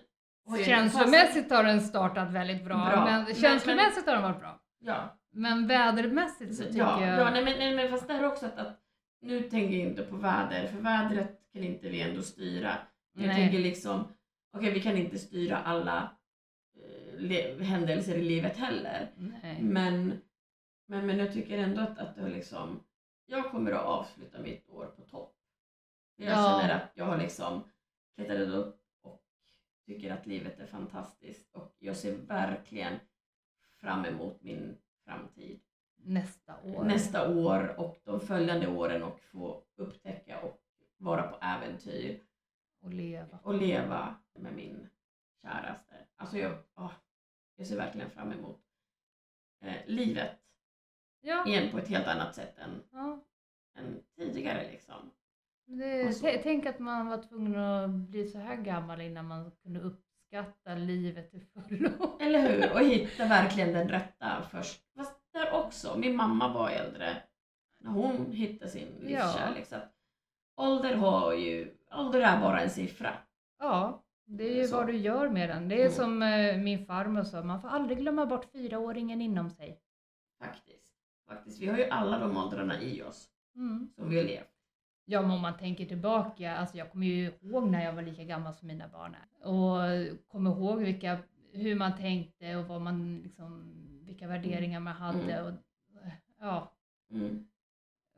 jag- 0.45 0.65
Känslomässigt 0.65 1.51
har 1.51 1.63
den 1.63 1.81
startat 1.81 2.31
väldigt 2.31 2.65
bra, 2.65 2.75
Bra. 2.75 3.05
men 3.05 3.23
Men- 3.23 3.35
känslomässigt 3.35 4.05
har 4.05 4.13
den 4.13 4.23
varit 4.23 4.39
bra. 4.39 4.59
Ja, 4.79 5.17
Men 5.31 5.67
vädermässigt 5.67 6.55
så 6.55 6.63
tycker 6.63 6.77
ja, 6.79 7.05
jag... 7.05 7.19
ja 7.19 7.31
nej, 7.31 7.43
men, 7.45 7.59
nej 7.59 7.75
men 7.75 7.89
fast 7.89 8.07
det 8.07 8.13
här 8.13 8.23
också 8.27 8.45
att, 8.45 8.57
att 8.57 8.79
nu 9.21 9.41
tänker 9.41 9.77
jag 9.77 9.87
inte 9.87 10.03
på 10.03 10.15
väder, 10.15 10.67
för 10.67 10.77
vädret 10.77 11.39
kan 11.53 11.63
inte 11.63 11.89
vi 11.89 12.01
ändå 12.01 12.21
styra. 12.21 12.77
Jag 13.13 13.27
Nej. 13.27 13.35
tänker 13.35 13.59
liksom, 13.59 14.07
okej 14.57 14.71
vi 14.73 14.81
kan 14.81 14.97
inte 14.97 15.17
styra 15.19 15.57
alla 15.57 16.11
eh, 17.29 17.57
händelser 17.65 18.15
i 18.15 18.21
livet 18.21 18.57
heller. 18.57 19.11
Nej. 19.15 19.61
Men, 19.61 20.21
men, 20.87 21.05
men 21.05 21.17
jag 21.19 21.33
tycker 21.33 21.57
ändå 21.57 21.81
att, 21.81 21.99
att 21.99 22.15
det 22.15 22.21
har 22.21 22.29
liksom, 22.29 22.79
jag 23.25 23.51
kommer 23.51 23.71
att 23.71 23.85
avsluta 23.85 24.39
mitt 24.39 24.69
år 24.69 24.85
på 24.85 25.01
topp. 25.01 25.35
Jag 26.15 26.31
Ja. 26.31 26.59
känner 26.59 26.75
att 26.75 26.91
jag 26.93 27.05
har 27.05 27.17
liksom 27.17 27.63
klättrat 28.15 28.49
upp 28.49 28.80
tycker 29.93 30.13
att 30.13 30.25
livet 30.25 30.59
är 30.59 30.65
fantastiskt 30.67 31.51
och 31.55 31.75
jag 31.79 31.97
ser 31.97 32.15
verkligen 32.15 32.99
fram 33.79 34.05
emot 34.05 34.41
min 34.41 34.77
framtid 35.05 35.59
Nästa 36.03 36.61
år. 36.63 36.83
nästa 36.83 37.29
år 37.37 37.79
och 37.79 37.97
de 38.03 38.19
följande 38.19 38.67
åren 38.67 39.03
och 39.03 39.19
få 39.19 39.63
upptäcka 39.75 40.41
och 40.41 40.61
vara 40.97 41.23
på 41.27 41.37
äventyr 41.45 42.23
Och 42.81 42.93
leva. 42.93 43.39
och 43.43 43.53
leva 43.53 44.15
med 44.33 44.53
min 44.53 44.89
käraste. 45.41 45.95
Alltså 46.15 46.37
jag, 46.37 46.57
åh, 46.75 46.91
jag 47.55 47.67
ser 47.67 47.77
verkligen 47.77 48.09
fram 48.09 48.31
emot 48.31 48.61
eh, 49.61 49.75
livet 49.85 50.37
Ja. 51.21 51.47
igen 51.47 51.71
på 51.71 51.77
ett 51.77 51.87
helt 51.87 52.07
annat 52.07 52.35
sätt 52.35 52.57
än, 52.57 52.83
ja. 52.91 53.23
än 53.75 54.03
tidigare 54.15 54.71
liksom. 54.71 55.11
Det, 55.77 56.13
så. 56.13 56.25
t- 56.25 56.39
tänk 56.43 56.65
att 56.65 56.79
man 56.79 57.07
var 57.07 57.17
tvungen 57.17 57.55
att 57.59 57.89
bli 57.89 58.27
så 58.27 58.37
här 58.37 58.55
gammal 58.55 59.01
innan 59.01 59.27
man 59.27 59.51
kunde 59.63 59.79
uppskatta 59.79 60.75
livet 60.75 61.31
till 61.31 61.41
fullo. 61.45 61.89
Eller 62.19 62.39
hur? 62.49 62.73
Och 62.73 62.79
hitta 62.79 63.25
verkligen 63.27 63.73
den 63.73 63.89
rätta 63.89 64.43
först. 64.51 64.81
Fast 64.95 65.19
där 65.33 65.51
också, 65.53 65.97
min 65.97 66.15
mamma 66.15 66.53
var 66.53 66.69
äldre 66.69 67.17
när 67.79 67.91
hon 67.91 68.31
hittade 68.31 68.71
sin 68.71 68.87
livskärlek. 69.01 69.71
Att 69.71 69.93
ålder 70.57 70.95
har 70.95 71.33
ju, 71.33 71.75
ålder 71.97 72.21
är 72.21 72.39
bara 72.41 72.61
en 72.61 72.69
siffra. 72.69 73.13
Ja, 73.59 74.03
det 74.25 74.43
är 74.43 74.55
ju 74.61 74.67
Så. 74.67 74.75
vad 74.75 74.87
du 74.87 74.97
gör 74.97 75.29
med 75.29 75.49
den. 75.49 75.67
Det 75.69 75.75
är 75.75 75.79
Mm. 75.85 75.91
som 75.91 76.21
eh, 76.21 76.57
min 76.57 76.85
farmor 76.85 77.23
sa, 77.23 77.43
man 77.43 77.61
får 77.61 77.67
aldrig 77.69 77.97
glömma 77.97 78.25
bort 78.25 78.45
fyraåringen 78.51 79.21
inom 79.21 79.49
sig. 79.49 79.81
Faktiskt. 80.43 80.93
Faktiskt. 81.27 81.59
Vi 81.61 81.67
har 81.67 81.77
ju 81.77 81.83
alla 81.85 82.19
de 82.19 82.37
åldrarna 82.37 82.81
i 82.81 83.01
oss 83.01 83.27
Mm. 83.55 83.89
som 83.95 84.09
vi 84.09 84.17
har 84.17 84.23
levt. 84.23 84.47
Ja, 85.11 85.21
men 85.21 85.31
om 85.31 85.41
man 85.41 85.57
tänker 85.57 85.85
tillbaka, 85.85 86.55
alltså 86.55 86.77
jag 86.77 86.91
kommer 86.91 87.07
ju 87.07 87.31
ihåg 87.41 87.67
när 87.71 87.85
jag 87.85 87.93
var 87.93 88.01
lika 88.01 88.23
gammal 88.23 88.53
som 88.53 88.67
mina 88.67 88.87
barn 88.87 89.15
är. 89.15 89.47
Och 89.47 90.29
kommer 90.31 90.51
ihåg 90.51 90.79
vilka, 90.79 91.17
hur 91.53 91.75
man 91.75 91.97
tänkte 91.97 92.55
och 92.55 92.65
vad 92.67 92.81
man 92.81 93.17
liksom, 93.23 93.73
vilka 94.05 94.27
värderingar 94.27 94.79
man 94.79 94.93
hade. 94.93 95.33
Mm. 95.33 95.45
Och, 95.47 95.53
ja, 96.39 96.71
Mm. 97.11 97.47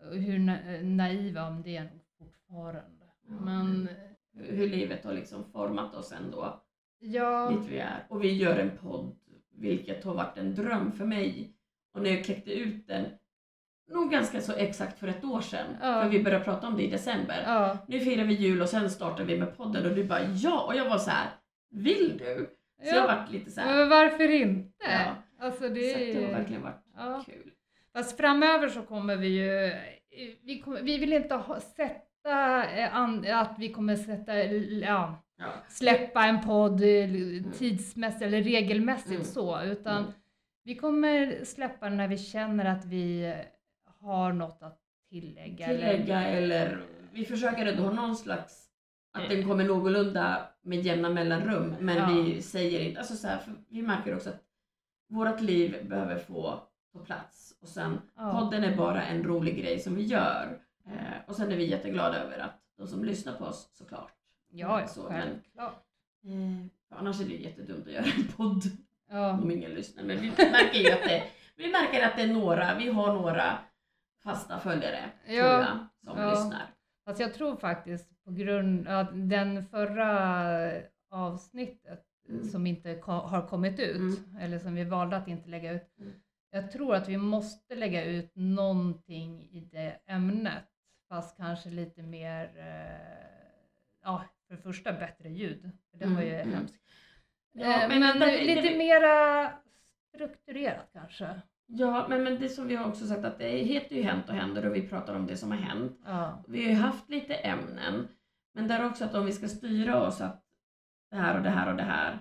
och 0.10 0.16
hur 0.18 0.40
na- 0.40 0.84
naiva 0.84 1.48
om 1.48 1.62
det 1.64 1.78
är 1.78 1.84
nog 1.84 2.02
fortfarande. 2.18 3.06
Ja. 3.28 3.34
Men 3.40 3.90
Hur 4.34 4.70
livet 4.70 5.06
har 5.06 5.14
liksom 5.14 5.44
format 5.52 5.96
oss 5.96 6.12
ändå 6.12 6.62
ja, 7.00 7.50
dit 7.50 7.70
vi 7.72 7.78
är. 7.80 8.06
Och 8.10 8.24
vi 8.24 8.34
gör 8.38 8.60
en 8.60 8.78
podd, 8.78 9.16
vilket 9.52 10.04
har 10.04 10.14
varit 10.14 10.38
en 10.38 10.56
dröm 10.56 10.92
för 10.92 11.06
mig. 11.06 11.54
Och 11.94 12.02
när 12.02 12.10
jag 12.10 12.24
kläckte 12.26 12.54
ut 12.54 12.88
den, 12.88 13.06
nog 13.92 14.12
ganska 14.12 14.42
så 14.42 14.54
exakt 14.54 15.00
för 15.00 15.08
ett 15.08 15.24
år 15.24 15.42
sedan. 15.42 15.66
Ja. 15.82 16.02
För 16.02 16.10
vi 16.10 16.24
började 16.24 16.44
prata 16.46 16.68
om 16.68 16.78
det 16.78 16.84
i 16.84 16.90
december. 16.90 17.44
Ja. 17.46 17.78
Nu 17.88 18.00
firar 18.00 18.24
vi 18.24 18.34
jul 18.34 18.62
och 18.62 18.70
sen 18.70 18.90
startar 18.90 19.24
vi 19.24 19.38
med 19.40 19.58
podden 19.58 19.86
och 19.90 19.96
du 19.96 20.04
bara 20.04 20.24
ja 20.24 20.64
och 20.68 20.76
jag 20.76 20.90
var 20.90 20.98
så 20.98 21.10
här. 21.12 21.28
vill 21.72 22.18
du? 22.18 22.50
Så 22.84 22.90
jag 22.96 22.98
Ja. 22.98 23.08
varit 23.08 23.32
lite 23.32 23.52
så 23.52 23.62
här. 23.62 23.78
Men 23.78 23.90
varför 23.90 24.30
inte? 24.32 24.72
Ja. 24.90 25.16
Alltså 25.46 25.70
det 25.70 25.94
Så 25.94 26.20
det 26.20 26.26
har 26.26 26.32
verkligen 26.34 26.62
varit 26.62 27.26
kul. 27.26 27.52
Fast 27.94 28.18
framöver 28.18 28.68
så 28.70 28.82
kommer 28.82 29.16
vi 29.16 29.28
ju... 29.28 29.74
Vi, 30.44 30.60
kommer, 30.60 30.82
vi 30.82 30.98
vill 30.98 31.14
inte 31.14 31.36
ha, 31.36 31.60
sätta 31.60 32.64
eh, 32.78 33.38
att 33.40 33.56
vi 33.60 33.70
kommer 33.74 33.96
sätta, 33.96 34.44
ja, 34.44 35.24
släppa 35.70 36.26
en 36.26 36.42
podd 36.42 36.82
eh, 36.84 37.10
tidsmässigt 37.58 38.22
eller 38.24 38.42
regelmässigt 38.44 39.12
Mm. 39.12 39.24
så, 39.24 39.62
utan 39.64 39.98
Mm. 39.98 40.12
vi 40.64 40.76
kommer 40.76 41.44
släppa 41.46 41.86
den 41.90 41.98
när 41.98 42.08
vi 42.08 42.18
känner 42.18 42.66
att 42.66 42.86
vi 42.86 43.34
har 44.04 44.34
något 44.34 44.64
att 44.64 44.80
tillägga. 45.10 45.68
Tillägga 45.68 46.24
eller 46.24 46.82
vi 47.12 47.26
försöker 47.26 47.66
ändå 47.66 47.84
ha 47.84 47.92
någon 47.92 48.16
slags 48.16 48.70
att 49.12 49.30
den 49.30 49.48
kommer 49.48 49.64
någorlunda 49.64 50.48
med 50.62 50.82
jämna 50.86 51.10
mellanrum 51.10 51.76
men 51.80 51.98
Ja. 51.98 52.06
vi 52.24 52.42
säger 52.42 52.80
inte, 52.80 53.00
alltså 53.00 53.16
så 53.16 53.28
här, 53.28 53.40
vi 53.70 53.82
märker 53.82 54.16
också 54.16 54.30
att 54.30 54.44
vårt 55.10 55.42
liv 55.42 55.90
behöver 55.90 56.20
få 56.20 56.60
ta 56.94 57.00
plats 57.00 57.58
och 57.62 57.68
sen 57.68 58.02
Ja. 58.18 58.32
podden 58.40 58.64
är 58.64 58.76
bara 58.78 59.04
en 59.04 59.24
rolig 59.24 59.58
grej 59.58 59.80
som 59.80 59.96
vi 59.96 60.04
gör 60.04 60.60
eh, 60.86 60.94
och 61.28 61.36
sen 61.36 61.52
är 61.52 61.56
vi 61.56 61.66
jätteglada 61.66 62.18
över 62.18 62.40
att 62.40 62.60
de 62.78 62.88
som 62.88 63.04
lyssnar 63.06 63.34
på 63.34 63.46
oss 63.46 63.70
såklart. 63.74 64.12
Ja, 64.50 64.82
ja, 64.82 64.88
Så, 64.88 65.04
men- 65.04 65.12
självklart. 65.22 65.84
Eh, 66.26 66.68
för 66.90 66.96
annars 66.96 67.22
är 67.22 67.26
det 67.26 67.34
jättedumt 67.36 67.88
att 67.88 67.94
göra 67.94 68.06
en 68.18 68.28
podd 68.38 68.64
Ja. 69.10 69.32
om 69.32 69.52
ingen 69.52 69.72
lyssnar 69.72 70.04
men 70.04 70.18
vi 70.22 70.30
märker 70.30 70.80
ju 70.80 70.92
att 70.92 71.04
det, 71.04 71.24
vi 71.56 71.72
märker 71.72 72.06
att 72.06 72.16
det 72.16 72.22
är 72.22 72.28
några, 72.34 72.76
vi 72.78 72.90
har 72.90 73.14
några 73.14 73.58
fasta 74.24 74.60
följare 74.60 75.10
tror 75.26 75.38
Ja. 75.38 75.60
jag 75.60 75.78
som 76.14 76.22
Ja. 76.22 76.30
lyssnar. 76.32 76.68
Fast 77.06 77.20
jag 77.20 77.34
tror 77.34 77.56
faktiskt 77.56 78.24
på 78.26 78.32
grund 78.32 78.88
av 78.88 79.28
den 79.28 79.66
förra 79.66 80.72
avsnittet 81.12 82.06
Mm. 82.30 82.44
som 82.44 82.68
inte 82.68 82.96
ko- 82.96 83.12
har 83.12 83.48
kommit 83.48 83.80
ut, 83.80 83.96
Mm. 84.28 84.38
eller 84.40 84.60
som 84.60 84.76
vi 84.76 84.84
valde 84.84 85.18
att 85.18 85.28
inte 85.28 85.50
lägga 85.50 85.72
ut. 85.72 85.98
Mm. 86.00 86.14
Jag 86.52 86.72
tror 86.72 86.96
att 86.96 87.10
vi 87.10 87.18
måste 87.18 87.76
lägga 87.76 88.04
ut 88.06 88.32
någonting 88.36 89.42
i 89.42 89.60
det 89.72 90.00
ämnet, 90.06 90.64
fast 91.10 91.38
kanske 91.38 91.70
lite 91.70 92.02
mer, 92.04 92.52
eh, 92.58 93.38
ja, 94.04 94.24
för 94.48 94.56
det 94.56 94.62
första 94.62 94.94
bättre 94.94 95.30
ljud. 95.30 95.70
För 95.92 95.98
det 95.98 96.06
var 96.06 96.22
ju 96.22 96.30
Mm, 96.30 96.42
mm. 96.48 96.54
hemskt. 96.56 96.76
Ja, 97.52 97.82
Eh, 97.84 97.88
men 97.90 98.00
men 98.00 98.20
det- 98.20 98.44
lite 98.44 98.78
mera 98.78 99.50
strukturerat 100.16 100.90
kanske. 100.94 101.42
Ja, 101.68 102.06
men, 102.10 102.24
men 102.24 102.40
det 102.40 102.50
som 102.50 102.68
vi 102.68 102.76
har 102.76 102.88
också 102.88 103.06
sagt 103.08 103.26
att 103.26 103.38
det 103.40 103.50
heter 103.50 103.96
ju 103.96 104.04
Hänt 104.04 104.30
och 104.30 104.36
händer 104.36 104.66
och 104.70 104.76
vi 104.76 104.82
pratar 104.88 105.16
om 105.16 105.28
det 105.28 105.38
som 105.38 105.52
har 105.52 105.58
hänt. 105.58 106.00
Ja. 106.06 106.44
Vi 106.48 106.64
har 106.64 106.70
ju 106.70 106.76
haft 106.78 107.10
lite 107.10 107.34
ämnen, 107.36 108.08
men 108.54 108.68
där 108.68 108.86
också 108.86 109.06
att 109.06 109.16
om 109.16 109.26
vi 109.26 109.32
ska 109.32 109.48
styra 109.48 110.08
oss 110.08 110.22
att 110.22 110.44
det 111.12 111.18
här 111.18 111.38
och 111.38 111.44
det 111.44 111.50
här 111.50 111.70
och 111.72 111.78
det 111.78 111.84
här 111.84 112.18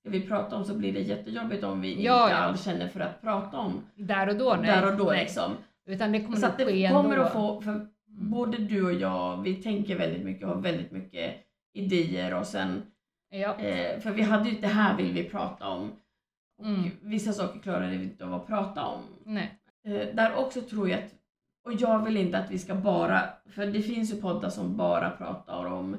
ska 0.00 0.10
vi 0.10 0.26
prata 0.28 0.56
om 0.56 0.64
så 0.64 0.74
blir 0.74 0.92
det 0.92 1.00
jättejobbigt 1.00 1.64
om 1.64 1.80
vi 1.80 1.88
Ja, 2.04 2.22
inte 2.22 2.34
ja. 2.34 2.38
alls 2.38 2.64
känner 2.64 2.88
för 2.88 3.00
att 3.00 3.20
prata 3.22 3.58
om 3.58 3.82
Där 3.94 4.28
och 4.28 4.36
då, 4.36 4.56
nej. 4.60 4.66
där 4.66 4.92
och 4.92 4.96
då 4.98 5.04
nej. 5.04 5.20
liksom. 5.20 5.52
Utan 5.86 6.12
det 6.12 6.20
kommer 6.20 6.36
Så 6.36 6.42
nog 6.46 6.50
att 6.50 6.58
det 6.58 6.88
kommer 6.92 7.16
att 7.18 7.32
få, 7.32 7.60
för 7.60 7.86
både 8.06 8.58
du 8.58 8.84
och 8.86 8.92
jag, 8.92 9.42
vi 9.42 9.54
tänker 9.54 9.96
väldigt 9.98 10.24
mycket 10.24 10.48
och 10.48 10.54
har 10.54 10.60
väldigt 10.62 10.90
mycket 10.92 11.34
idéer 11.72 12.34
och 12.34 12.46
sen, 12.46 12.82
Ja. 13.30 13.54
eh, 13.58 14.00
för 14.00 14.10
vi 14.10 14.22
hade 14.22 14.48
ju 14.48 14.60
det 14.60 14.66
här 14.66 14.96
vill 14.96 15.12
vi 15.12 15.24
prata 15.24 15.68
om. 15.68 15.92
Och 16.58 16.66
Mm. 16.66 16.90
vissa 17.02 17.32
saker 17.32 17.60
klarade 17.60 17.96
vi 17.96 18.04
inte 18.04 18.24
av 18.24 18.34
att 18.34 18.46
prata 18.46 18.84
om. 18.84 19.00
Nej. 19.24 19.58
Eh, 19.84 20.14
där 20.14 20.34
också 20.36 20.60
tror 20.60 20.88
jag 20.90 20.98
att, 20.98 21.10
och 21.64 21.72
jag 21.72 22.04
vill 22.04 22.16
inte 22.16 22.38
att 22.38 22.50
vi 22.50 22.58
ska 22.58 22.74
bara, 22.74 23.22
för 23.50 23.66
det 23.66 23.82
finns 23.82 24.12
ju 24.12 24.20
poddar 24.20 24.50
som 24.50 24.76
bara 24.76 25.10
pratar 25.10 25.64
om 25.64 25.96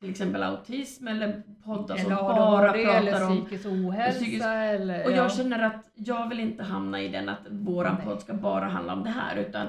till 0.00 0.10
exempel 0.10 0.42
autism 0.42 1.08
eller 1.08 1.42
poddar 1.64 1.96
som 1.96 2.10
bara 2.14 2.72
pratar 2.72 2.98
eller 2.98 3.26
om 3.26 3.36
psykisk 3.46 3.66
ohälsa 3.66 4.18
psykisk- 4.20 4.44
eller... 4.44 5.04
och 5.04 5.10
ja. 5.12 5.16
jag 5.16 5.32
känner 5.32 5.62
att 5.62 5.90
jag 5.94 6.28
vill 6.28 6.40
inte 6.40 6.62
hamna 6.62 7.02
i 7.02 7.08
den 7.08 7.28
att 7.28 7.46
våran 7.50 7.94
Nej. 7.94 8.04
podd 8.06 8.20
ska 8.20 8.34
bara 8.34 8.64
handla 8.64 8.92
om 8.92 9.02
det 9.04 9.10
här 9.10 9.36
utan 9.36 9.66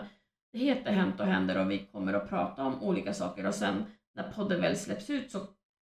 det 0.53 0.59
heter 0.59 0.91
Hänt 0.91 1.19
och 1.19 1.25
händer 1.25 1.59
och 1.61 1.71
vi 1.71 1.77
kommer 1.79 2.13
att 2.13 2.29
prata 2.29 2.63
om 2.63 2.83
olika 2.83 3.13
saker 3.13 3.45
och 3.47 3.53
sen 3.55 3.85
när 4.15 4.31
podden 4.31 4.61
väl 4.61 4.75
släpps 4.75 5.09
ut 5.09 5.31
så 5.31 5.39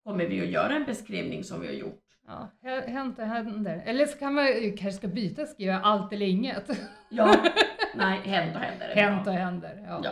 kommer 0.04 0.26
vi 0.26 0.42
att 0.42 0.48
göra 0.48 0.76
en 0.76 0.86
beskrivning 0.86 1.44
som 1.44 1.62
vi 1.62 1.68
har 1.68 1.74
gjort. 1.74 2.01
Ja, 2.28 2.52
hä- 2.64 2.88
hänt 2.90 3.20
och 3.20 3.26
händer. 3.26 3.82
Eller 3.86 4.06
så 4.06 4.18
kan 4.18 4.34
man 4.34 4.46
kanske 4.78 4.92
ska 4.92 5.08
byta 5.08 5.46
skriva 5.46 5.80
allt 5.80 6.14
eller 6.14 6.26
inget. 6.26 6.70
Ja, 7.10 7.36
nej, 7.96 8.20
Hänt 8.24 8.56
och 8.56 8.62
händer. 8.62 8.88
Hänt 8.96 9.28
och 9.28 9.34
händer. 9.34 9.86
Ja. 9.88 10.02
Ja. 10.04 10.12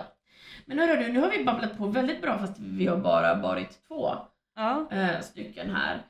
Men 0.66 0.80
hörru 0.80 1.03
du, 1.03 1.12
nu 1.14 1.20
har 1.20 1.32
vi 1.32 1.43
babblat 1.45 1.78
på 1.78 1.86
väldigt 1.88 2.22
bra 2.22 2.38
fast 2.38 2.60
vi 2.60 2.88
har 2.88 2.97
bara 2.97 3.36
varit 3.36 3.88
två 3.88 4.10
Ja. 4.55 4.88
eh, 4.91 5.20
stycken 5.22 5.70
här. 5.76 6.01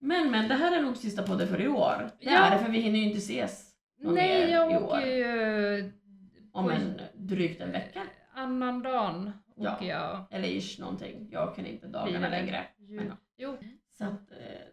Men 0.00 0.30
men, 0.30 0.48
det 0.48 0.54
här 0.54 0.76
är 0.78 0.82
nog 0.82 0.96
sista 0.96 1.22
podden 1.22 1.48
för 1.48 1.60
i 1.60 1.68
år. 1.68 2.10
Det 2.20 2.30
Ja. 2.30 2.38
är 2.38 2.50
det 2.58 2.64
för 2.64 2.72
vi 2.72 2.80
hinner 2.80 2.98
ju 2.98 3.04
inte 3.04 3.18
ses 3.18 3.70
någon 4.00 4.14
Nej, 4.14 4.46
mer 4.46 4.52
jag 4.52 4.72
i 4.72 4.76
åker 4.76 4.96
år. 4.96 5.00
ju... 5.06 5.92
Om 6.52 6.70
en 6.70 7.00
drygt 7.14 7.60
en 7.60 7.72
vecka. 7.72 8.00
Annan 8.34 8.82
dagen 8.82 9.32
Ja. 9.56 9.74
åker 9.74 9.86
jag. 9.86 10.24
Eller 10.30 10.48
ish 10.48 10.80
någonting. 10.80 11.28
Jag 11.32 11.54
kan 11.56 11.66
inte 11.66 11.86
dagarna 11.86 12.28
längre. 12.28 12.64
Men, 12.78 13.06
ja. 13.06 13.12
Jo. 13.36 13.56
Så 13.98 14.04
att, 14.04 14.30
eh, 14.30 14.66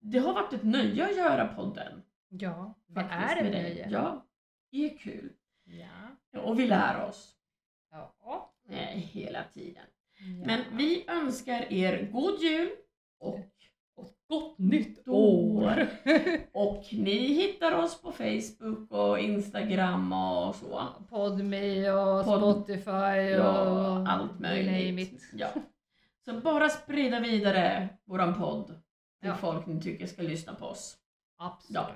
det 0.00 0.18
har 0.18 0.34
varit 0.34 0.52
ett 0.52 0.62
nöje 0.64 1.04
att 1.04 1.16
göra 1.16 1.46
podden. 1.48 2.02
Ja, 2.28 2.74
det 2.86 3.00
är 3.00 3.36
ett 3.36 3.52
dig. 3.52 3.62
nöje. 3.62 3.88
Ja, 3.90 4.26
det 4.70 4.84
är 4.92 4.98
kul. 4.98 5.32
Ja. 5.64 6.40
Och 6.40 6.58
vi 6.60 6.66
lär 6.66 7.04
oss 7.08 7.34
Ja. 7.90 8.52
eh, 8.68 8.76
hela 8.98 9.44
tiden. 9.44 9.82
Ja. 10.18 10.46
Men 10.46 10.60
vi 10.76 11.04
önskar 11.08 11.72
er 11.72 12.10
god 12.12 12.40
jul 12.42 12.70
och 13.18 13.40
Gott 14.28 14.58
nytt 14.58 15.08
år. 15.08 15.86
Och 16.52 16.84
ni 16.92 17.16
hittar 17.34 17.72
oss 17.72 18.00
på 18.02 18.12
Facebook 18.12 18.90
och 18.92 19.18
Instagram 19.18 20.12
och 20.12 20.54
så. 20.54 20.82
Podme 21.08 21.90
och 21.90 22.24
Pod- 22.24 22.38
Spotify 22.38 23.34
och 23.34 23.44
Ja, 23.44 24.08
allt 24.08 24.40
möjligt. 24.40 25.22
Ja. 25.34 25.48
Så 26.26 26.40
bara 26.40 26.68
sprida 26.68 27.20
vidare 27.20 27.88
våran 28.04 28.34
podd 28.38 28.66
till 29.20 29.28
Ja. 29.28 29.36
folk 29.36 29.66
ni 29.66 29.80
tycker 29.80 30.06
ska 30.06 30.22
lyssna 30.22 30.54
på 30.54 30.66
oss. 30.66 30.96
Absolut. 31.38 31.86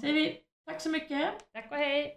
Säger 0.00 0.14
vi 0.14 0.40
tack 0.66 0.80
så 0.80 0.90
mycket. 0.90 1.52
Tack 1.52 1.70
och 1.70 1.76
hej! 1.76 2.16